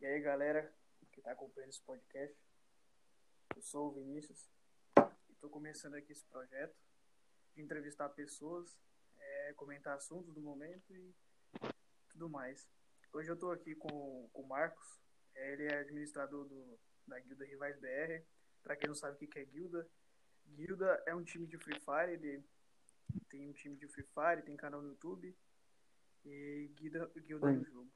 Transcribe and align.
E 0.00 0.04
aí, 0.04 0.20
galera 0.20 0.74
que 1.12 1.20
está 1.20 1.30
acompanhando 1.30 1.70
esse 1.70 1.80
podcast, 1.82 2.36
eu 3.54 3.62
sou 3.62 3.86
o 3.86 3.92
Vinícius 3.92 4.50
e 5.28 5.32
estou 5.32 5.48
começando 5.48 5.94
aqui 5.94 6.10
esse 6.10 6.24
projeto 6.24 6.74
de 7.54 7.62
entrevistar 7.62 8.08
pessoas, 8.08 8.76
é, 9.16 9.52
comentar 9.52 9.94
assuntos 9.94 10.34
do 10.34 10.40
momento 10.40 10.92
e 10.92 11.14
tudo 12.08 12.28
mais. 12.28 12.68
Hoje 13.12 13.28
eu 13.28 13.34
estou 13.34 13.52
aqui 13.52 13.76
com, 13.76 14.28
com 14.32 14.42
o 14.42 14.48
Marcos, 14.48 15.00
é, 15.36 15.52
ele 15.52 15.66
é 15.66 15.78
administrador 15.78 16.44
do, 16.46 16.80
da 17.06 17.20
Guilda 17.20 17.44
Rivais 17.44 17.78
BR. 17.78 18.24
Para 18.60 18.74
quem 18.74 18.88
não 18.88 18.96
sabe 18.96 19.24
o 19.24 19.28
que 19.28 19.38
é 19.38 19.44
Guilda, 19.44 19.88
Guilda 20.46 21.00
é 21.06 21.14
um 21.14 21.22
time 21.22 21.46
de 21.46 21.56
Free 21.58 21.78
Fire, 21.78 22.12
ele 22.12 22.44
tem 23.28 23.48
um 23.48 23.52
time 23.52 23.76
de 23.76 23.86
Free 23.86 24.08
Fire, 24.12 24.42
tem 24.42 24.56
canal 24.56 24.82
no 24.82 24.88
YouTube 24.88 25.32
e 26.24 26.70
Guilda, 26.76 27.10
Guilda 27.16 27.52
no 27.52 27.64
jogo. 27.64 27.92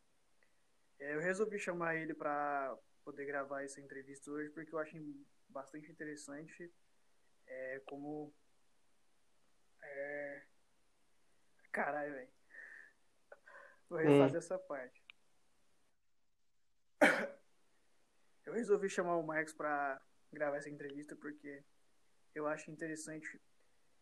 É, 0.98 1.14
eu 1.14 1.20
resolvi 1.20 1.58
chamar 1.58 1.96
ele 1.96 2.14
para 2.14 2.76
poder 3.04 3.26
gravar 3.26 3.62
essa 3.62 3.80
entrevista 3.80 4.30
hoje 4.30 4.50
porque 4.50 4.74
eu 4.74 4.78
achei 4.78 5.26
bastante 5.48 5.90
interessante 5.90 6.72
é, 7.46 7.80
como. 7.86 8.34
É... 9.82 10.42
Caralho, 11.70 12.12
velho. 12.12 12.30
Vou 13.88 13.98
refazer 13.98 14.34
hum. 14.34 14.38
essa 14.38 14.58
parte. 14.58 15.04
Eu 18.44 18.52
resolvi 18.52 18.88
chamar 18.88 19.16
o 19.16 19.26
Marcos 19.26 19.52
para 19.52 20.00
gravar 20.32 20.56
essa 20.56 20.70
entrevista 20.70 21.16
porque 21.16 21.64
eu 22.34 22.46
acho 22.46 22.70
interessante 22.70 23.40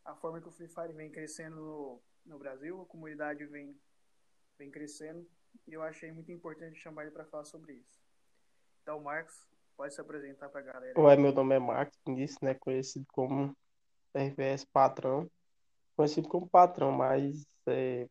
a 0.05 0.15
forma 0.15 0.41
que 0.41 0.49
o 0.49 0.53
Free 0.53 0.69
Fire 0.69 0.93
vem 0.93 1.11
crescendo 1.11 1.57
no, 1.57 2.03
no 2.27 2.39
Brasil, 2.39 2.81
a 2.81 2.87
comunidade 2.87 3.47
vem, 3.47 3.81
vem 4.59 4.71
crescendo 4.71 5.27
e 5.67 5.73
eu 5.73 5.83
achei 5.83 6.13
muito 6.13 6.31
importante 6.31 6.79
chamar 6.79 7.03
ele 7.03 7.11
para 7.11 7.25
falar 7.25 7.45
sobre 7.45 7.75
isso. 7.75 8.03
Então, 8.83 9.01
Marcos, 9.01 9.35
pode 9.77 9.95
se 9.95 10.01
apresentar 10.01 10.49
para 10.49 10.61
a 10.61 10.65
galera. 10.65 11.01
Oi, 11.01 11.17
meu 11.17 11.33
nome 11.33 11.55
é 11.55 11.59
Marcos 11.59 11.99
né, 12.43 12.55
conhecido 12.55 13.07
como 13.09 13.57
RVS 14.15 14.65
Patrão. 14.65 15.31
Conhecido 15.97 16.29
como 16.29 16.49
Patrão, 16.49 16.93
mas 16.93 17.47
é, 17.67 18.09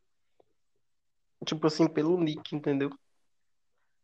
tipo 1.44 1.66
assim, 1.66 1.86
pelo 1.86 2.18
nick, 2.18 2.54
entendeu? 2.54 2.90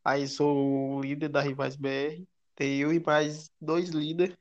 Aí 0.04 0.26
sou 0.28 0.96
o 0.96 1.00
líder 1.00 1.28
da 1.28 1.40
Rivais 1.40 1.76
BR. 1.76 2.24
Tem 2.54 2.80
eu 2.80 2.92
e 2.92 3.00
mais 3.00 3.50
dois 3.60 3.88
líderes, 3.90 4.36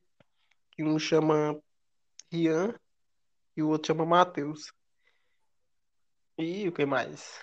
que 0.72 0.84
um 0.84 1.00
chama 1.00 1.60
Rian 2.32 2.78
e 3.56 3.64
o 3.64 3.70
outro 3.70 3.88
chama 3.88 4.06
Matheus. 4.06 4.72
E 6.38 6.68
o 6.68 6.72
que 6.72 6.86
mais? 6.86 7.40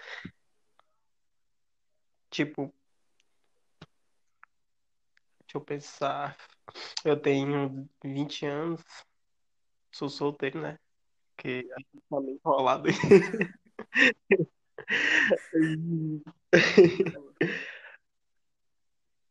Tipo, 2.30 2.72
deixa 5.40 5.56
eu 5.56 5.60
pensar. 5.60 6.36
Eu 7.04 7.20
tenho 7.20 7.88
20 8.04 8.44
anos, 8.44 8.82
sou 9.92 10.08
solteiro, 10.08 10.60
né? 10.60 10.78
Que 11.36 11.64
tá 12.10 12.20
meio 12.20 12.40
enrolado. 12.44 12.88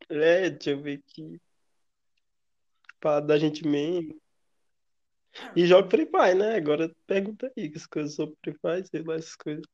É, 0.09 0.49
deixa 0.49 0.71
eu 0.71 0.81
ver 0.81 0.99
aqui. 0.99 1.39
Pra 2.99 3.19
da 3.19 3.37
gente 3.37 3.65
mesmo. 3.67 4.19
E 5.55 5.65
joga 5.65 5.89
Free 5.89 6.05
Fire, 6.05 6.35
né? 6.35 6.55
Agora 6.55 6.93
pergunta 7.07 7.51
aí, 7.57 7.69
que 7.69 7.77
as 7.77 7.85
coisas 7.85 8.15
sobre 8.15 8.35
Free 8.43 8.57
Fire, 8.61 8.87
sei 8.87 9.03
lá, 9.03 9.15
essas 9.15 9.35
coisas. 9.35 9.65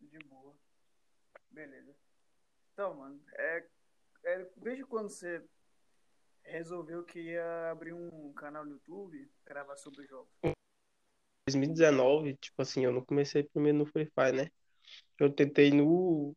De 0.00 0.18
boa. 0.28 0.54
Beleza. 1.50 1.94
Então, 2.78 2.94
mano, 2.94 3.20
é, 3.34 3.64
é, 4.24 4.46
desde 4.58 4.84
quando 4.84 5.08
você 5.08 5.42
resolveu 6.44 7.02
que 7.02 7.18
ia 7.18 7.72
abrir 7.72 7.92
um 7.92 8.32
canal 8.32 8.64
no 8.64 8.70
YouTube, 8.70 9.28
gravar 9.44 9.76
sobre 9.76 10.06
jogos? 10.06 10.30
2019, 11.48 12.36
tipo 12.36 12.62
assim, 12.62 12.84
eu 12.84 12.92
não 12.92 13.04
comecei 13.04 13.42
primeiro 13.42 13.78
no 13.78 13.86
Free 13.86 14.08
Fire, 14.14 14.30
né? 14.30 14.48
Eu 15.18 15.28
tentei 15.28 15.72
no. 15.72 16.36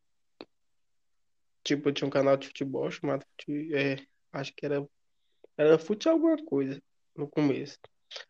Tipo, 1.62 1.90
eu 1.90 1.94
tinha 1.94 2.08
um 2.08 2.10
canal 2.10 2.36
de 2.36 2.48
futebol 2.48 2.90
chamado. 2.90 3.24
É, 3.48 4.04
acho 4.32 4.52
que 4.52 4.66
era. 4.66 4.84
Era 5.56 5.78
fute 5.78 6.08
alguma 6.08 6.44
coisa 6.44 6.82
no 7.14 7.28
começo. 7.28 7.78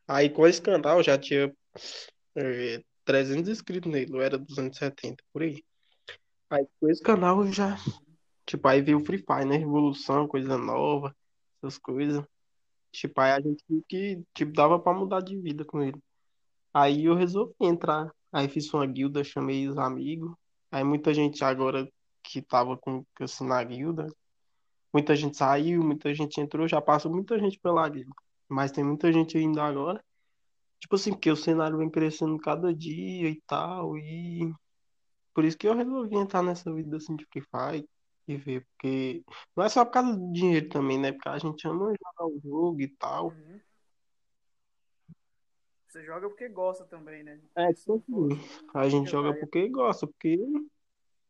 Aí 0.06 0.28
com 0.28 0.46
esse 0.46 0.60
canal 0.60 1.02
já 1.02 1.16
tinha 1.16 1.50
é, 2.36 2.84
300 3.06 3.48
inscritos 3.48 3.90
nele, 3.90 4.12
eu 4.14 4.20
era 4.20 4.36
270, 4.36 5.24
por 5.32 5.40
aí. 5.40 5.64
Aí 6.50 6.68
com 6.78 6.90
esse 6.90 7.02
canal 7.02 7.50
já. 7.50 7.78
Tipo, 8.52 8.68
aí 8.68 8.82
veio 8.82 8.98
o 8.98 9.04
Free 9.04 9.16
Fire, 9.16 9.46
né? 9.46 9.56
Revolução, 9.56 10.28
coisa 10.28 10.58
nova, 10.58 11.16
essas 11.56 11.78
coisas. 11.78 12.22
Tipo, 12.92 13.20
aí 13.22 13.32
a 13.32 13.40
gente 13.40 13.64
viu 13.66 13.82
que 13.88 14.22
tipo, 14.34 14.52
dava 14.52 14.78
pra 14.78 14.92
mudar 14.92 15.22
de 15.22 15.38
vida 15.40 15.64
com 15.64 15.82
ele. 15.82 15.98
Aí 16.74 17.06
eu 17.06 17.14
resolvi 17.14 17.54
entrar. 17.62 18.14
Aí 18.30 18.48
fiz 18.50 18.72
uma 18.74 18.86
guilda, 18.86 19.24
chamei 19.24 19.66
os 19.68 19.78
amigos. 19.78 20.34
Aí 20.70 20.84
muita 20.84 21.14
gente 21.14 21.42
agora 21.42 21.90
que 22.22 22.42
tava 22.42 22.76
com, 22.76 23.06
assim, 23.20 23.46
na 23.46 23.64
guilda, 23.64 24.06
muita 24.92 25.16
gente 25.16 25.36
saiu, 25.38 25.82
muita 25.82 26.14
gente 26.14 26.38
entrou, 26.38 26.68
já 26.68 26.80
passou 26.80 27.10
muita 27.10 27.38
gente 27.38 27.58
pela 27.58 27.88
guilda. 27.88 28.12
Mas 28.48 28.70
tem 28.70 28.84
muita 28.84 29.10
gente 29.10 29.38
ainda 29.38 29.64
agora. 29.64 30.04
Tipo 30.80 30.96
assim, 30.96 31.12
porque 31.12 31.30
o 31.30 31.36
cenário 31.36 31.78
vem 31.78 31.90
crescendo 31.90 32.38
cada 32.38 32.74
dia 32.74 33.30
e 33.30 33.40
tal. 33.46 33.96
E 33.98 34.52
por 35.34 35.44
isso 35.44 35.56
que 35.56 35.68
eu 35.68 35.74
resolvi 35.74 36.16
entrar 36.16 36.42
nessa 36.42 36.72
vida 36.74 36.98
assim 36.98 37.16
de 37.16 37.26
Free 37.26 37.42
Fire 37.42 37.88
e 38.32 38.36
ver. 38.36 38.66
Porque 38.66 39.24
não 39.56 39.64
é 39.64 39.68
só 39.68 39.84
por 39.84 39.92
causa 39.92 40.16
do 40.16 40.32
dinheiro 40.32 40.68
também, 40.68 40.98
né? 40.98 41.12
Porque 41.12 41.28
a 41.28 41.38
gente 41.38 41.66
ama 41.66 41.92
jogar 41.92 42.26
o 42.26 42.40
jogo 42.40 42.80
e 42.80 42.88
tal. 42.88 43.28
Uhum. 43.28 43.60
Você 45.88 46.04
joga 46.04 46.28
porque 46.28 46.48
gosta 46.48 46.84
também, 46.84 47.22
né? 47.22 47.38
É, 47.54 47.66
assim, 47.66 48.02
a 48.74 48.88
gente 48.88 49.10
joga 49.10 49.34
porque 49.38 49.68
gosta, 49.68 50.06
porque, 50.06 50.38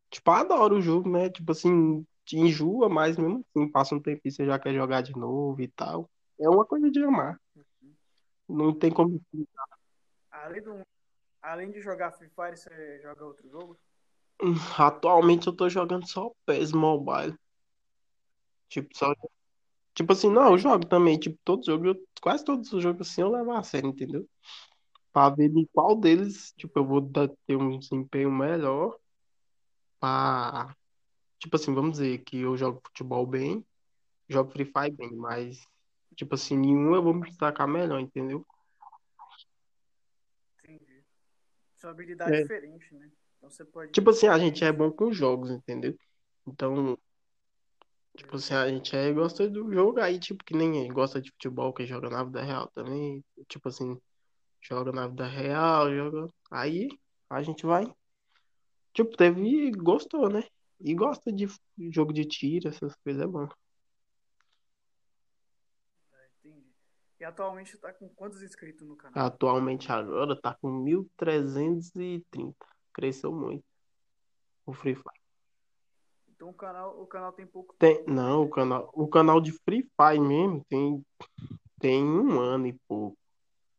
tipo, 0.08 0.30
adora 0.30 0.74
o 0.74 0.80
jogo, 0.80 1.10
né? 1.10 1.28
Tipo 1.28 1.50
assim, 1.50 2.06
te 2.24 2.36
enjoa, 2.36 2.88
mas 2.88 3.16
mesmo 3.16 3.44
assim, 3.48 3.68
passa 3.68 3.96
um 3.96 4.00
tempo 4.00 4.20
e 4.24 4.30
você 4.30 4.46
já 4.46 4.58
quer 4.60 4.72
jogar 4.72 5.02
de 5.02 5.12
novo 5.12 5.60
e 5.60 5.66
tal. 5.66 6.08
É 6.38 6.48
uma 6.48 6.64
coisa 6.64 6.88
de 6.90 7.02
amar. 7.02 7.40
Uhum. 7.56 7.92
Não 8.48 8.72
tem 8.72 8.92
como 8.92 9.16
explicar. 9.16 9.66
Além, 10.30 10.62
do... 10.62 10.80
Além 11.42 11.70
de 11.72 11.80
jogar 11.80 12.12
Free 12.12 12.30
Fire, 12.30 12.56
você 12.56 13.00
joga 13.02 13.24
outro 13.24 13.48
jogo? 13.48 13.76
Atualmente 14.78 15.46
eu 15.46 15.52
tô 15.56 15.68
jogando 15.68 16.08
só 16.08 16.30
PES 16.46 16.72
Mobile. 16.72 17.36
Tipo, 18.68 18.88
só. 18.96 19.14
Tipo 19.94 20.12
assim, 20.12 20.30
não, 20.30 20.52
eu 20.52 20.58
jogo 20.58 20.86
também. 20.86 21.18
Tipo, 21.18 21.38
todos 21.44 21.68
os 21.68 21.74
jogos, 21.74 22.02
quase 22.20 22.44
todos 22.44 22.72
os 22.72 22.82
jogos 22.82 23.08
assim 23.08 23.20
eu 23.20 23.30
levo 23.30 23.52
a 23.52 23.62
sério, 23.62 23.90
entendeu? 23.90 24.28
Pra 25.12 25.28
ver 25.28 25.50
em 25.54 25.66
qual 25.72 25.94
deles, 25.94 26.52
tipo, 26.56 26.78
eu 26.78 26.86
vou 26.86 27.00
dar, 27.00 27.28
ter 27.46 27.56
um 27.56 27.78
desempenho 27.78 28.32
melhor. 28.32 28.98
Pra. 30.00 30.74
Tipo 31.38 31.56
assim, 31.56 31.74
vamos 31.74 31.92
dizer 31.92 32.18
que 32.24 32.38
eu 32.38 32.56
jogo 32.56 32.80
futebol 32.86 33.26
bem, 33.26 33.64
jogo 34.28 34.52
Free 34.52 34.64
Fire 34.64 34.92
bem, 34.92 35.12
mas, 35.16 35.60
tipo 36.16 36.36
assim, 36.36 36.56
nenhum 36.56 36.94
eu 36.94 37.02
vou 37.02 37.12
me 37.12 37.28
destacar 37.28 37.66
melhor, 37.66 37.98
entendeu? 38.00 38.46
Entendi. 40.58 41.04
Sua 41.76 41.90
habilidade 41.90 42.36
é 42.36 42.38
É. 42.38 42.42
diferente, 42.42 42.94
né? 42.94 43.10
Então 43.42 43.50
você 43.50 43.64
pode. 43.64 43.90
Tipo 43.90 44.10
assim, 44.10 44.28
a 44.28 44.38
gente 44.38 44.62
é 44.62 44.70
bom 44.70 44.92
com 44.92 45.12
jogos, 45.12 45.50
entendeu? 45.50 45.98
Então, 46.46 46.96
tipo 48.16 48.36
assim, 48.36 48.54
a 48.54 48.68
gente 48.68 48.94
é, 48.94 49.12
gosta 49.12 49.50
do 49.50 49.72
jogo 49.72 50.00
aí, 50.00 50.20
tipo, 50.20 50.44
que 50.44 50.54
nem 50.54 50.86
gosta 50.92 51.20
de 51.20 51.32
futebol, 51.32 51.72
que 51.72 51.84
joga 51.84 52.08
na 52.08 52.22
vida 52.22 52.40
real 52.40 52.68
também. 52.68 53.24
Tipo 53.48 53.68
assim, 53.68 54.00
joga 54.60 54.92
na 54.92 55.08
vida 55.08 55.26
real, 55.26 55.92
joga. 55.92 56.32
Aí 56.52 56.88
a 57.28 57.42
gente 57.42 57.66
vai. 57.66 57.92
Tipo, 58.94 59.16
teve 59.16 59.40
e 59.40 59.72
gostou, 59.72 60.28
né? 60.28 60.44
E 60.78 60.94
gosta 60.94 61.32
de 61.32 61.48
jogo 61.90 62.12
de 62.12 62.24
tiro, 62.24 62.68
essas 62.68 62.94
coisas 62.96 63.22
é 63.22 63.26
bom. 63.26 63.48
Ah, 66.12 66.26
entendi. 66.38 66.70
E 67.18 67.24
atualmente 67.24 67.76
tá 67.76 67.92
com 67.92 68.08
quantos 68.10 68.40
inscritos 68.40 68.86
no 68.86 68.94
canal? 68.94 69.26
Atualmente 69.26 69.90
agora 69.90 70.40
tá 70.40 70.54
com 70.54 70.70
1330. 70.70 72.71
Cresceu 72.92 73.32
muito 73.32 73.64
o 74.66 74.72
Free 74.72 74.94
Fire. 74.94 75.22
Então 76.28 76.50
o 76.50 76.54
canal, 76.54 77.00
o 77.00 77.06
canal 77.06 77.32
tem 77.32 77.46
pouco 77.46 77.74
Tem, 77.78 77.98
tempo, 77.98 78.10
não, 78.10 78.40
né? 78.40 78.46
o 78.46 78.50
canal, 78.50 78.90
o 78.94 79.08
canal 79.08 79.40
de 79.40 79.52
Free 79.64 79.82
Fire 79.96 80.20
mesmo 80.20 80.64
tem, 80.68 81.04
tem 81.78 82.04
um 82.04 82.40
ano 82.40 82.66
e 82.66 82.72
pouco. 82.88 83.16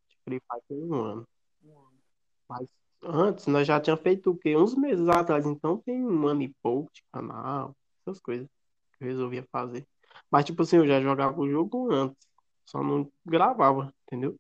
De 0.08 0.18
Free 0.24 0.40
Fire 0.40 0.64
tem 0.68 0.84
um 0.84 0.94
ano. 0.94 1.28
Um 1.64 1.72
ano. 1.72 2.00
Mas 2.48 2.70
antes 3.02 3.48
nós 3.48 3.68
já 3.68 3.80
tinha 3.80 3.98
feito 3.98 4.32
o 4.32 4.38
quê? 4.38 4.56
Uns 4.56 4.76
meses 4.76 5.08
atrás, 5.10 5.46
então 5.46 5.78
tem 5.78 6.06
um 6.06 6.28
ano 6.28 6.44
e 6.44 6.54
pouco 6.62 6.92
de 6.94 7.04
canal, 7.12 7.76
essas 8.02 8.22
coisas 8.22 8.48
que 8.98 9.04
eu 9.04 9.08
resolvia 9.08 9.46
fazer. 9.52 9.86
Mas 10.32 10.46
tipo 10.46 10.62
assim, 10.62 10.78
eu 10.78 10.88
já 10.88 11.02
jogava 11.02 11.40
o 11.40 11.50
jogo 11.50 11.92
antes, 11.92 12.28
só 12.66 12.82
não 12.82 13.12
gravava, 13.26 13.94
entendeu? 14.08 14.38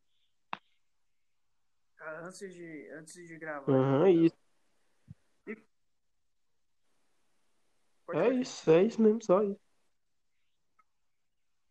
Antes 2.21 2.53
de, 2.53 2.89
antes 2.91 3.27
de 3.27 3.37
gravar. 3.37 3.71
Aham, 3.71 4.09
então. 4.09 4.25
isso. 4.25 4.35
E, 5.47 5.57
Pode 8.05 8.19
É 8.19 8.29
isso, 8.33 8.69
é 8.69 8.83
isso 8.83 9.01
mesmo, 9.01 9.23
só 9.23 9.43
isso. 9.43 9.59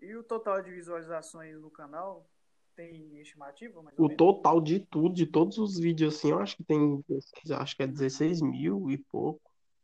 E 0.01 0.17
o 0.17 0.25
total 0.25 0.61
de 0.61 0.71
visualizações 0.71 1.61
no 1.61 1.71
canal 1.71 2.29
tem 2.75 3.21
estimativa, 3.21 3.85
O 3.99 4.09
total 4.09 4.61
de 4.61 4.81
tudo, 4.81 5.15
de 5.15 5.27
todos 5.27 5.59
os 5.59 5.79
vídeos, 5.79 6.17
assim, 6.17 6.31
eu 6.31 6.41
acho 6.41 6.57
que 6.57 6.65
tem, 6.65 7.05
16, 7.09 7.51
acho 7.53 7.77
que 7.77 7.83
é 7.83 7.87
16 7.87 8.41
mil 8.41 8.91
e 8.91 8.99
pouco. 8.99 9.41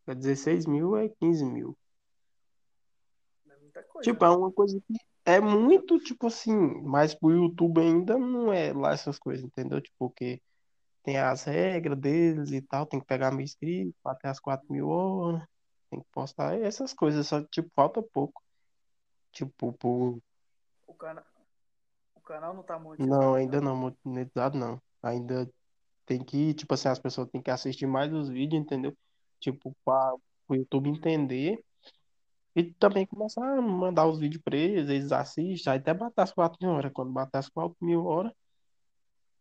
É 0.07 0.15
16 0.15 0.67
mil, 0.67 0.97
é 0.97 1.09
15 1.09 1.45
mil. 1.45 1.77
É 3.47 3.57
muita 3.57 3.83
coisa. 3.83 4.11
Tipo, 4.11 4.25
é 4.25 4.31
uma 4.31 4.51
coisa 4.51 4.81
que 4.81 4.95
é 5.25 5.41
muito, 5.41 5.99
tipo 6.01 6.27
assim, 6.27 6.57
mas 6.83 7.15
pro 7.15 7.31
YouTube 7.31 7.81
ainda 7.81 8.19
não 8.19 8.53
é 8.53 8.73
lá 8.73 8.93
essas 8.93 9.19
coisas, 9.19 9.45
entendeu? 9.45 9.81
Tipo, 9.81 9.97
porque 9.99 10.41
tem 11.03 11.19
as 11.19 11.45
regras 11.45 11.99
deles 11.99 12.51
e 12.51 12.63
tal, 12.63 12.87
tem 12.87 12.99
que 12.99 13.07
pegar 13.07 13.31
mil 13.31 13.43
inscritos, 13.43 13.95
até 14.05 14.29
as 14.29 14.41
4 14.41 14.67
mil 14.73 14.89
horas, 14.89 15.47
tem 15.91 16.01
que 16.01 16.07
postar 16.13 16.61
essas 16.61 16.93
coisas, 16.93 17.27
só 17.27 17.41
que, 17.43 17.49
tipo, 17.49 17.71
falta 17.75 18.03
pouco. 18.03 18.43
Tipo, 19.33 19.73
por... 19.73 20.19
O, 20.87 20.95
cana... 20.95 21.25
o 22.15 22.21
canal 22.21 22.55
não 22.55 22.63
tá 22.63 22.79
monetizado. 22.79 23.21
Não, 23.21 23.35
ainda 23.35 23.61
não, 23.61 23.95
monetizado 24.05 24.59
não. 24.59 24.81
Ainda 25.03 25.51
tem 26.07 26.25
que, 26.25 26.55
tipo 26.55 26.73
assim, 26.75 26.89
as 26.89 26.99
pessoas 26.99 27.29
têm 27.29 27.43
que 27.43 27.51
assistir 27.51 27.87
mais 27.87 28.13
os 28.13 28.29
vídeos, 28.29 28.61
entendeu? 28.61 28.97
Tipo, 29.41 29.77
para 29.85 30.15
o 30.49 30.55
YouTube 30.55 30.89
entender 30.89 31.63
e 32.59 32.65
também 32.75 33.07
começar 33.07 33.59
a 33.59 33.63
mandar 33.63 34.07
os 34.07 34.19
vídeos 34.19 34.43
pra 34.43 34.57
eles, 34.57 34.89
eles 34.89 35.13
assistem, 35.13 35.73
até 35.73 35.95
bater 35.95 36.23
as 36.23 36.33
4 36.33 36.59
mil 36.61 36.73
horas. 36.75 36.93
Quando 36.93 37.13
bater 37.13 37.39
as 37.39 37.49
4 37.49 37.77
mil 37.81 38.05
horas, 38.05 38.33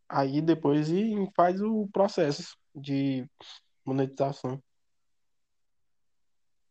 aí 0.07 0.41
depois 0.41 0.87
faz 1.35 1.61
o 1.61 1.87
processo 1.87 2.55
de 2.75 3.27
monetização. 3.83 4.61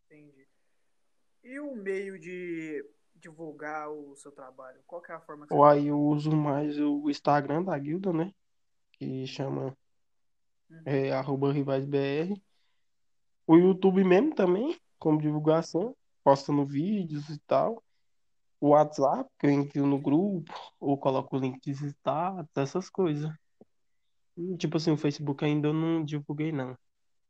Entendi. 0.05 0.46
E 1.46 1.60
o 1.60 1.75
meio 1.76 2.19
de 2.19 2.84
divulgar 3.14 3.88
o 3.88 4.16
seu 4.16 4.32
trabalho? 4.32 4.81
Qual 4.87 5.00
que 5.00 5.12
é 5.12 5.14
a 5.14 5.20
forma 5.20 5.46
que 5.46 5.54
Ou 5.54 5.60
você 5.60 5.78
aí 5.78 5.87
eu 5.87 6.00
uso 6.00 6.31
mais 6.34 6.78
o 6.78 7.08
Instagram 7.08 7.62
da 7.62 7.78
guilda, 7.78 8.12
né? 8.12 8.32
Que 8.93 9.26
chama 9.26 9.76
Uhum. 10.69 10.82
é, 10.84 11.12
arroba 11.12 11.52
rivaisbr. 11.52 12.34
O 13.46 13.56
YouTube 13.56 14.02
mesmo 14.02 14.34
também, 14.34 14.76
como 14.98 15.20
divulgação, 15.20 15.96
postando 16.25 16.64
vídeos 16.66 17.28
e 17.28 17.38
tal. 17.46 17.82
O 18.60 18.70
WhatsApp, 18.70 19.31
que 19.38 19.46
eu 19.46 19.50
envio 19.50 19.87
no 19.87 20.00
grupo, 20.00 20.52
ou 20.81 20.99
coloco 20.99 21.37
o 21.37 21.38
link 21.38 21.60
de 21.60 21.70
status, 21.70 22.50
essas 22.56 22.90
coisas. 22.90 23.31
E, 24.37 24.56
tipo 24.56 24.76
assim, 24.76 24.90
o 24.90 24.96
Facebook 24.96 25.44
ainda 25.44 25.69
eu 25.69 25.72
não 25.72 26.04
divulguei, 26.04 26.50
não. 26.50 26.76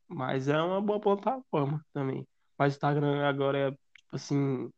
Mas 0.07 0.47
é 0.47 0.59
uma 0.59 0.81
boa 0.81 0.99
plataforma 0.99 1.85
também. 1.93 2.27
Mas 2.57 2.73
o 2.73 2.77
Instagram 2.77 3.23
agora 3.27 3.69
é, 3.69 3.77
tipo 4.07 4.15
assim, 4.15 4.71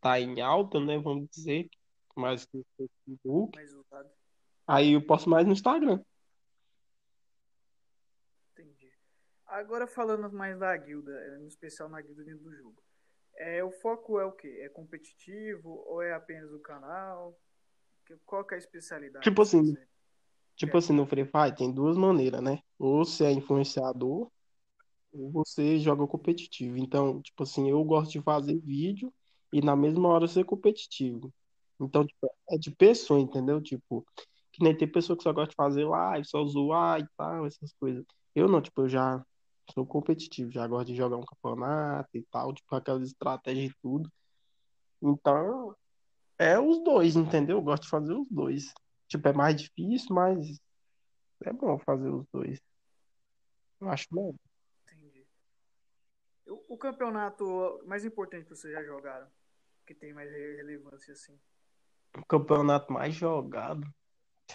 tá 0.00 0.20
em 0.20 0.40
alta, 0.40 0.78
né? 0.78 0.98
Vamos 0.98 1.28
dizer. 1.30 1.68
Mais 2.14 2.44
que 2.44 2.58
o 2.58 2.66
Facebook. 2.76 3.56
mais 3.56 3.72
usado? 3.72 4.08
Aí 4.66 4.92
eu 4.92 5.04
posto 5.04 5.28
mais 5.28 5.44
no 5.46 5.52
Instagram. 5.52 6.00
Entendi. 8.52 8.92
Agora 9.46 9.86
falando 9.86 10.30
mais 10.32 10.58
da 10.58 10.76
guilda, 10.76 11.12
em 11.40 11.46
especial 11.46 11.88
na 11.88 12.00
guilda 12.00 12.22
dentro 12.22 12.44
do 12.44 12.54
jogo. 12.54 12.82
É, 13.36 13.64
o 13.64 13.72
foco 13.72 14.20
é 14.20 14.24
o 14.24 14.30
quê? 14.30 14.60
É 14.60 14.68
competitivo 14.68 15.82
ou 15.88 16.00
é 16.00 16.14
apenas 16.14 16.52
o 16.52 16.60
canal? 16.60 17.36
Qual 18.24 18.44
que 18.44 18.54
é 18.54 18.56
a 18.56 18.58
especialidade? 18.58 19.24
Tipo 19.24 19.42
assim, 19.42 19.74
Tipo 20.56 20.78
assim, 20.78 20.92
no 20.92 21.06
Free 21.06 21.24
Fire 21.24 21.56
tem 21.56 21.72
duas 21.72 21.96
maneiras, 21.96 22.40
né? 22.40 22.60
Ou 22.78 23.04
você 23.04 23.24
é 23.24 23.32
influenciador, 23.32 24.30
você 25.14 25.78
joga 25.78 26.06
competitivo. 26.06 26.76
Então, 26.76 27.20
tipo 27.22 27.42
assim, 27.42 27.70
eu 27.70 27.82
gosto 27.84 28.12
de 28.12 28.22
fazer 28.22 28.58
vídeo 28.58 29.12
e 29.52 29.60
na 29.60 29.76
mesma 29.76 30.08
hora 30.08 30.26
ser 30.28 30.44
competitivo. 30.44 31.32
Então, 31.80 32.06
tipo, 32.06 32.30
é 32.50 32.58
de 32.58 32.70
pessoa, 32.70 33.20
entendeu? 33.20 33.60
Tipo, 33.60 34.06
que 34.52 34.62
nem 34.62 34.76
tem 34.76 34.90
pessoa 34.90 35.16
que 35.16 35.22
só 35.22 35.32
gosta 35.32 35.50
de 35.50 35.56
fazer 35.56 35.84
live, 35.84 36.26
só 36.26 36.44
zoar 36.44 37.00
e 37.00 37.08
tal, 37.16 37.46
essas 37.46 37.72
coisas. 37.74 38.04
Eu 38.34 38.48
não, 38.48 38.60
tipo, 38.60 38.82
eu 38.82 38.88
já 38.88 39.24
sou 39.72 39.86
competitivo, 39.86 40.50
já 40.50 40.66
gosto 40.66 40.88
de 40.88 40.96
jogar 40.96 41.16
um 41.16 41.24
campeonato 41.24 42.10
e 42.14 42.22
tal, 42.30 42.52
tipo, 42.52 42.74
aquelas 42.74 43.08
estratégias 43.08 43.70
e 43.72 43.76
tudo. 43.82 44.10
Então, 45.02 45.74
é 46.38 46.58
os 46.58 46.82
dois, 46.82 47.16
entendeu? 47.16 47.58
Eu 47.58 47.62
gosto 47.62 47.84
de 47.84 47.88
fazer 47.88 48.12
os 48.14 48.26
dois. 48.30 48.72
Tipo, 49.08 49.28
é 49.28 49.32
mais 49.32 49.56
difícil, 49.56 50.14
mas 50.14 50.60
é 51.44 51.52
bom 51.52 51.78
fazer 51.78 52.08
os 52.10 52.26
dois. 52.32 52.60
Eu 53.80 53.88
acho 53.88 54.06
bom. 54.10 54.34
O, 56.74 56.76
campeonato 56.76 57.80
mais 57.86 58.04
importante 58.04 58.46
que 58.46 58.56
vocês 58.56 58.74
já 58.74 58.82
jogaram? 58.82 59.28
Que 59.86 59.94
tem 59.94 60.12
mais 60.12 60.28
re- 60.28 60.56
relevância 60.56 61.12
assim? 61.12 61.38
O 62.18 62.26
campeonato 62.26 62.92
mais 62.92 63.14
jogado, 63.14 63.86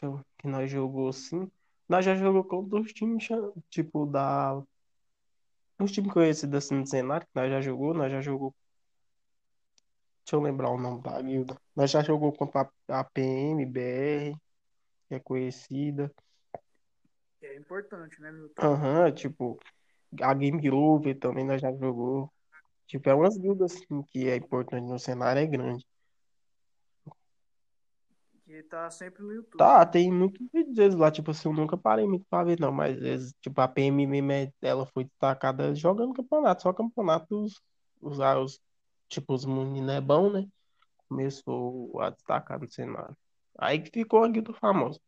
eu- 0.02 0.20
que 0.38 0.46
nós 0.46 0.70
jogou 0.70 1.08
assim. 1.08 1.50
Nós 1.88 2.04
já 2.04 2.16
jogou 2.16 2.44
contra 2.44 2.78
os 2.78 2.92
times, 2.92 3.26
tipo, 3.70 4.06
da. 4.06 4.62
Os 5.82 5.94
times 5.94 6.12
conhecidos 6.12 6.66
assim 6.66 6.82
do 6.82 6.90
cenário, 6.90 7.26
que 7.26 7.32
nós 7.34 7.50
já 7.50 7.62
jogou, 7.62 7.94
nós 7.94 8.12
já 8.12 8.20
jogou. 8.20 8.54
Deixa 10.26 10.36
eu 10.36 10.42
lembrar 10.42 10.72
o 10.72 10.78
nome 10.78 11.02
da 11.02 11.22
guilda. 11.22 11.58
Nós 11.74 11.90
já 11.90 12.04
jogou 12.04 12.34
contra 12.34 12.70
a 12.90 13.04
PM, 13.06 13.66
BR, 13.66 14.38
que 15.08 15.16
é 15.16 15.20
conhecida. 15.22 16.14
É 17.42 17.56
importante, 17.56 18.22
né? 18.22 18.30
No 18.30 18.52
Aham, 18.60 19.10
tipo, 19.14 19.58
a 20.22 20.34
Game 20.34 20.70
Over 20.70 21.18
também 21.20 21.46
nós 21.46 21.62
já 21.62 21.72
jogou. 21.72 22.32
Tipo, 22.88 23.10
é 23.10 23.14
umas 23.14 23.38
guildas 23.38 23.74
assim 23.76 24.04
que 24.10 24.28
é 24.28 24.36
importante 24.36 24.84
no 24.88 24.98
cenário, 24.98 25.42
é 25.42 25.46
grande. 25.46 25.86
Que 28.46 28.64
tá 28.64 28.90
sempre 28.90 29.22
no 29.22 29.32
YouTube. 29.32 29.60
Tá, 29.60 29.86
tem 29.86 30.12
muitos 30.12 30.48
vídeos 30.52 30.76
deles 30.76 30.96
lá, 30.96 31.12
tipo 31.12 31.30
assim, 31.30 31.50
eu 31.50 31.54
nunca 31.54 31.78
parei 31.78 32.08
muito 32.08 32.26
pra 32.28 32.44
ver, 32.44 32.60
não, 32.60 32.72
mas 32.72 32.98
eles, 32.98 33.32
tipo, 33.42 33.62
a 33.62 33.68
PM 33.68 34.08
mesmo, 34.08 34.32
é- 34.32 34.52
ela 34.62 34.88
foi 34.88 35.04
destacada 35.04 35.76
jogando 35.76 36.14
campeonato, 36.16 36.64
só 36.64 36.74
campeonatos, 36.74 37.62
os, 38.02 38.18
os, 38.20 38.60
tipo, 39.08 39.36
os 39.36 39.46
meninos 39.46 39.92
é 39.92 40.02
bom, 40.02 40.32
né? 40.32 40.48
Começou 41.08 42.02
a 42.02 42.10
destacar 42.10 42.60
no 42.60 42.72
cenário. 42.72 43.16
Aí 43.58 43.80
que 43.80 43.92
ficou 43.92 44.24
a 44.24 44.28
guilda 44.28 44.54
famosa. 44.54 45.00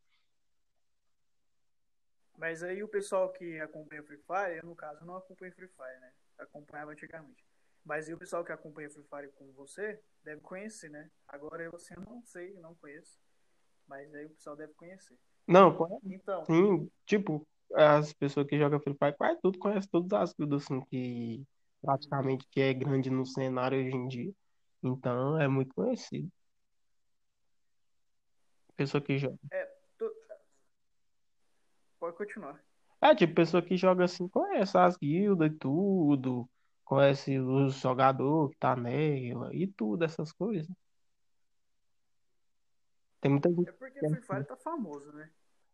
Mas 2.42 2.64
aí 2.64 2.82
o 2.82 2.88
pessoal 2.88 3.32
que 3.32 3.60
acompanha 3.60 4.02
Free 4.02 4.18
Fire, 4.18 4.58
eu 4.58 4.66
no 4.66 4.76
caso 4.76 5.06
não 5.06 5.16
acompanho 5.16 5.54
Free 5.54 5.68
Fire, 5.68 6.00
né? 6.00 6.12
Acompanhava 6.40 6.92
antigamente. 6.92 7.46
Mas 7.86 8.08
aí 8.08 8.16
o 8.16 8.18
pessoal 8.18 8.44
que 8.44 8.52
acompanha 8.52 8.90
Free 8.90 9.04
Fire 9.04 9.32
com 9.34 9.52
você 9.52 10.02
deve 10.24 10.42
conhecer, 10.42 10.90
né? 10.90 11.08
Agora 11.28 11.62
eu 11.62 11.76
assim, 11.76 11.94
eu 11.94 12.02
não 12.02 12.20
sei, 12.24 12.56
não 12.56 12.74
conheço. 12.74 13.20
Mas 13.88 14.12
aí 14.16 14.26
o 14.26 14.32
pessoal 14.32 14.56
deve 14.56 14.74
conhecer. 14.74 15.16
Não, 15.48 15.72
conhece 15.76 16.02
Então, 16.04 16.44
sim, 16.46 16.90
tipo, 17.06 17.48
as 17.76 18.12
pessoas 18.14 18.48
que 18.48 18.58
jogam 18.58 18.80
Free 18.80 18.96
Fire 18.98 19.16
quase 19.16 19.40
tudo 19.40 19.60
conhece 19.60 19.88
todas 19.88 20.12
as 20.20 20.34
guildas, 20.34 20.64
assim, 20.64 20.82
que 20.86 21.46
praticamente 21.80 22.48
que 22.50 22.60
é 22.60 22.74
grande 22.74 23.12
no 23.12 23.24
cenário 23.24 23.78
hoje 23.78 23.96
em 23.96 24.08
dia. 24.08 24.34
Então, 24.82 25.40
é 25.40 25.48
muito 25.48 25.76
conhecido. 25.76 26.28
Pessoa 28.76 29.00
que 29.00 29.20
joga. 29.20 29.38
tu- 29.38 29.81
pode 32.02 32.18
continuar. 32.18 32.60
É, 33.00 33.14
tipo, 33.14 33.36
pessoa 33.36 33.62
que 33.62 33.78
joga 33.78 34.06
assim, 34.06 34.28
conhece 34.28 34.76
as 34.76 34.98
guildas 34.98 35.52
e 35.52 35.56
tudo, 35.56 36.50
conhece 36.84 37.40
os 37.40 37.76
jogadores 37.76 38.52
que 38.54 38.60
tá 38.60 38.76
nela 38.76 39.54
e 39.56 39.68
tudo, 39.68 40.04
essas 40.04 40.32
coisas. 40.32 40.68
Tem 43.22 43.32
muita 43.32 43.50
gente. 43.50 43.70
É 43.70 43.72
porque 43.72 44.00
Free 44.00 44.22
Fire 44.22 44.44
tá 44.46 44.58
famoso, 44.58 45.14
né? 45.14 45.30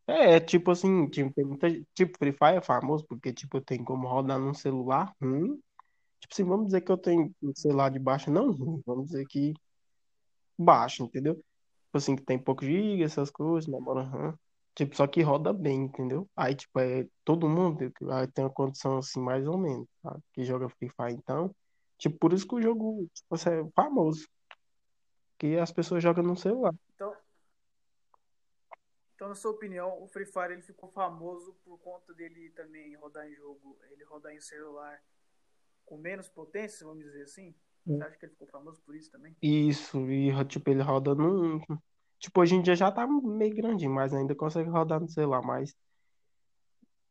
É, 0.06 0.40
tipo 0.40 0.72
assim, 0.72 1.08
tipo, 1.10 1.34
tem 1.34 1.46
muita, 1.46 1.70
tipo, 1.94 2.18
Free 2.18 2.34
Fire 2.34 2.58
é 2.58 2.62
famoso 2.62 3.06
porque, 3.08 3.32
tipo, 3.34 3.62
tem 3.62 3.84
como 3.84 4.08
rodar 4.08 4.38
num 4.38 4.54
celular 4.54 5.14
ruim. 5.22 5.62
Tipo 6.20 6.34
assim, 6.34 6.44
vamos 6.44 6.68
dizer 6.68 6.82
que 6.82 6.92
eu 6.92 6.98
tenho 6.98 7.34
um 7.42 7.56
celular 7.56 7.90
de 7.90 8.00
baixo, 8.00 8.30
não 8.32 8.52
ruim, 8.52 8.82
vamos 8.86 9.08
dizer 9.08 9.26
que 9.28 9.54
baixo, 10.58 11.04
entendeu? 11.04 11.36
Tipo 11.36 11.98
assim, 11.98 12.16
que 12.18 12.24
tem 12.24 12.38
pouco 12.38 12.66
giga, 12.66 13.06
essas 13.06 13.30
coisas, 13.30 13.70
memória 13.70 14.04
RAM. 14.04 14.38
Tipo, 14.78 14.96
só 14.96 15.08
que 15.08 15.24
roda 15.24 15.52
bem, 15.52 15.86
entendeu? 15.86 16.30
Aí, 16.36 16.54
tipo, 16.54 16.80
é 16.80 17.08
todo 17.26 17.50
mundo 17.50 17.92
aí 18.12 18.28
tem 18.28 18.46
uma 18.46 18.54
condição 18.54 19.00
assim, 19.00 19.20
mais 19.20 19.48
ou 19.48 19.58
menos, 19.58 19.88
sabe? 20.04 20.22
Que 20.32 20.44
joga 20.44 20.70
Free 20.70 20.90
Fire, 20.90 21.14
então. 21.14 21.56
Tipo, 21.98 22.20
por 22.20 22.32
isso 22.32 22.48
que 22.48 22.54
o 22.54 22.62
jogo, 22.62 23.10
tipo, 23.12 23.34
assim, 23.34 23.50
é 23.50 23.68
famoso. 23.76 24.30
Que 25.40 25.58
as 25.58 25.72
pessoas 25.72 26.04
jogam 26.04 26.24
no 26.24 26.38
celular. 26.38 26.76
Então, 26.94 27.12
então, 29.16 29.28
na 29.30 29.34
sua 29.34 29.50
opinião, 29.50 30.00
o 30.00 30.08
Free 30.08 30.28
Fire 30.28 30.54
ele 30.54 30.62
ficou 30.62 30.92
famoso 30.92 31.58
por 31.66 31.80
conta 31.80 32.14
dele 32.14 32.52
também 32.52 32.96
rodar 32.98 33.28
em 33.28 33.34
jogo, 33.34 33.80
ele 33.90 34.04
rodar 34.04 34.32
em 34.32 34.40
celular 34.40 35.02
com 35.88 35.98
menos 35.98 36.30
potência, 36.30 36.86
vamos 36.86 37.04
dizer 37.04 37.24
assim? 37.24 37.56
Você 37.84 38.04
acha 38.04 38.16
que 38.16 38.26
ele 38.26 38.34
ficou 38.34 38.48
famoso 38.50 38.80
por 38.84 38.96
isso 38.96 39.10
também? 39.10 39.36
Isso, 39.42 40.00
e 40.12 40.32
tipo, 40.46 40.70
ele 40.70 40.84
roda 40.84 41.16
no. 41.16 41.60
Tipo, 42.20 42.42
hoje 42.42 42.56
em 42.56 42.62
dia 42.62 42.76
já 42.76 42.92
tá 42.92 43.06
meio 43.08 43.56
grandinho, 43.56 43.92
mas 43.94 44.14
ainda 44.14 44.36
consegue 44.36 44.70
rodar 44.70 45.00
no 45.00 45.10
celular, 45.10 45.42
mas. 45.42 45.76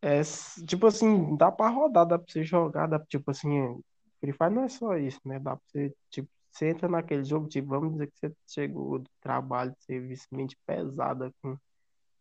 É, 0.03 0.21
tipo 0.67 0.87
assim, 0.87 1.37
dá 1.37 1.51
pra 1.51 1.69
rodar, 1.69 2.07
dá 2.07 2.19
pra 2.19 2.27
você 2.31 2.45
jogar, 2.45 2.87
dá, 2.87 2.99
tipo 3.07 3.31
assim, 3.31 3.81
Free 4.21 4.33
Fire 4.33 4.51
não 4.51 4.63
é 4.65 4.69
só 4.69 4.97
isso, 4.97 5.21
né? 5.25 5.39
Dá 5.39 5.57
pra 5.57 5.65
você, 5.67 5.95
tipo, 6.11 6.29
você 6.51 6.71
entra 6.71 6.89
naquele 6.89 7.25
jogo, 7.25 7.49
tipo, 7.49 7.69
vamos 7.69 7.93
dizer 7.93 8.07
que 8.09 8.19
você 8.19 8.35
chegou 8.47 8.99
do 8.99 9.11
trabalho, 9.21 9.75
serviço 9.81 10.27
mente 10.33 10.57
pesada 10.67 11.33
com, 11.43 11.57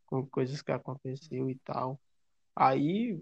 com 0.05 0.25
coisas 0.27 0.61
que 0.61 0.71
aconteceu 0.71 1.49
e 1.49 1.55
tal. 1.63 1.99
Aí, 2.55 3.19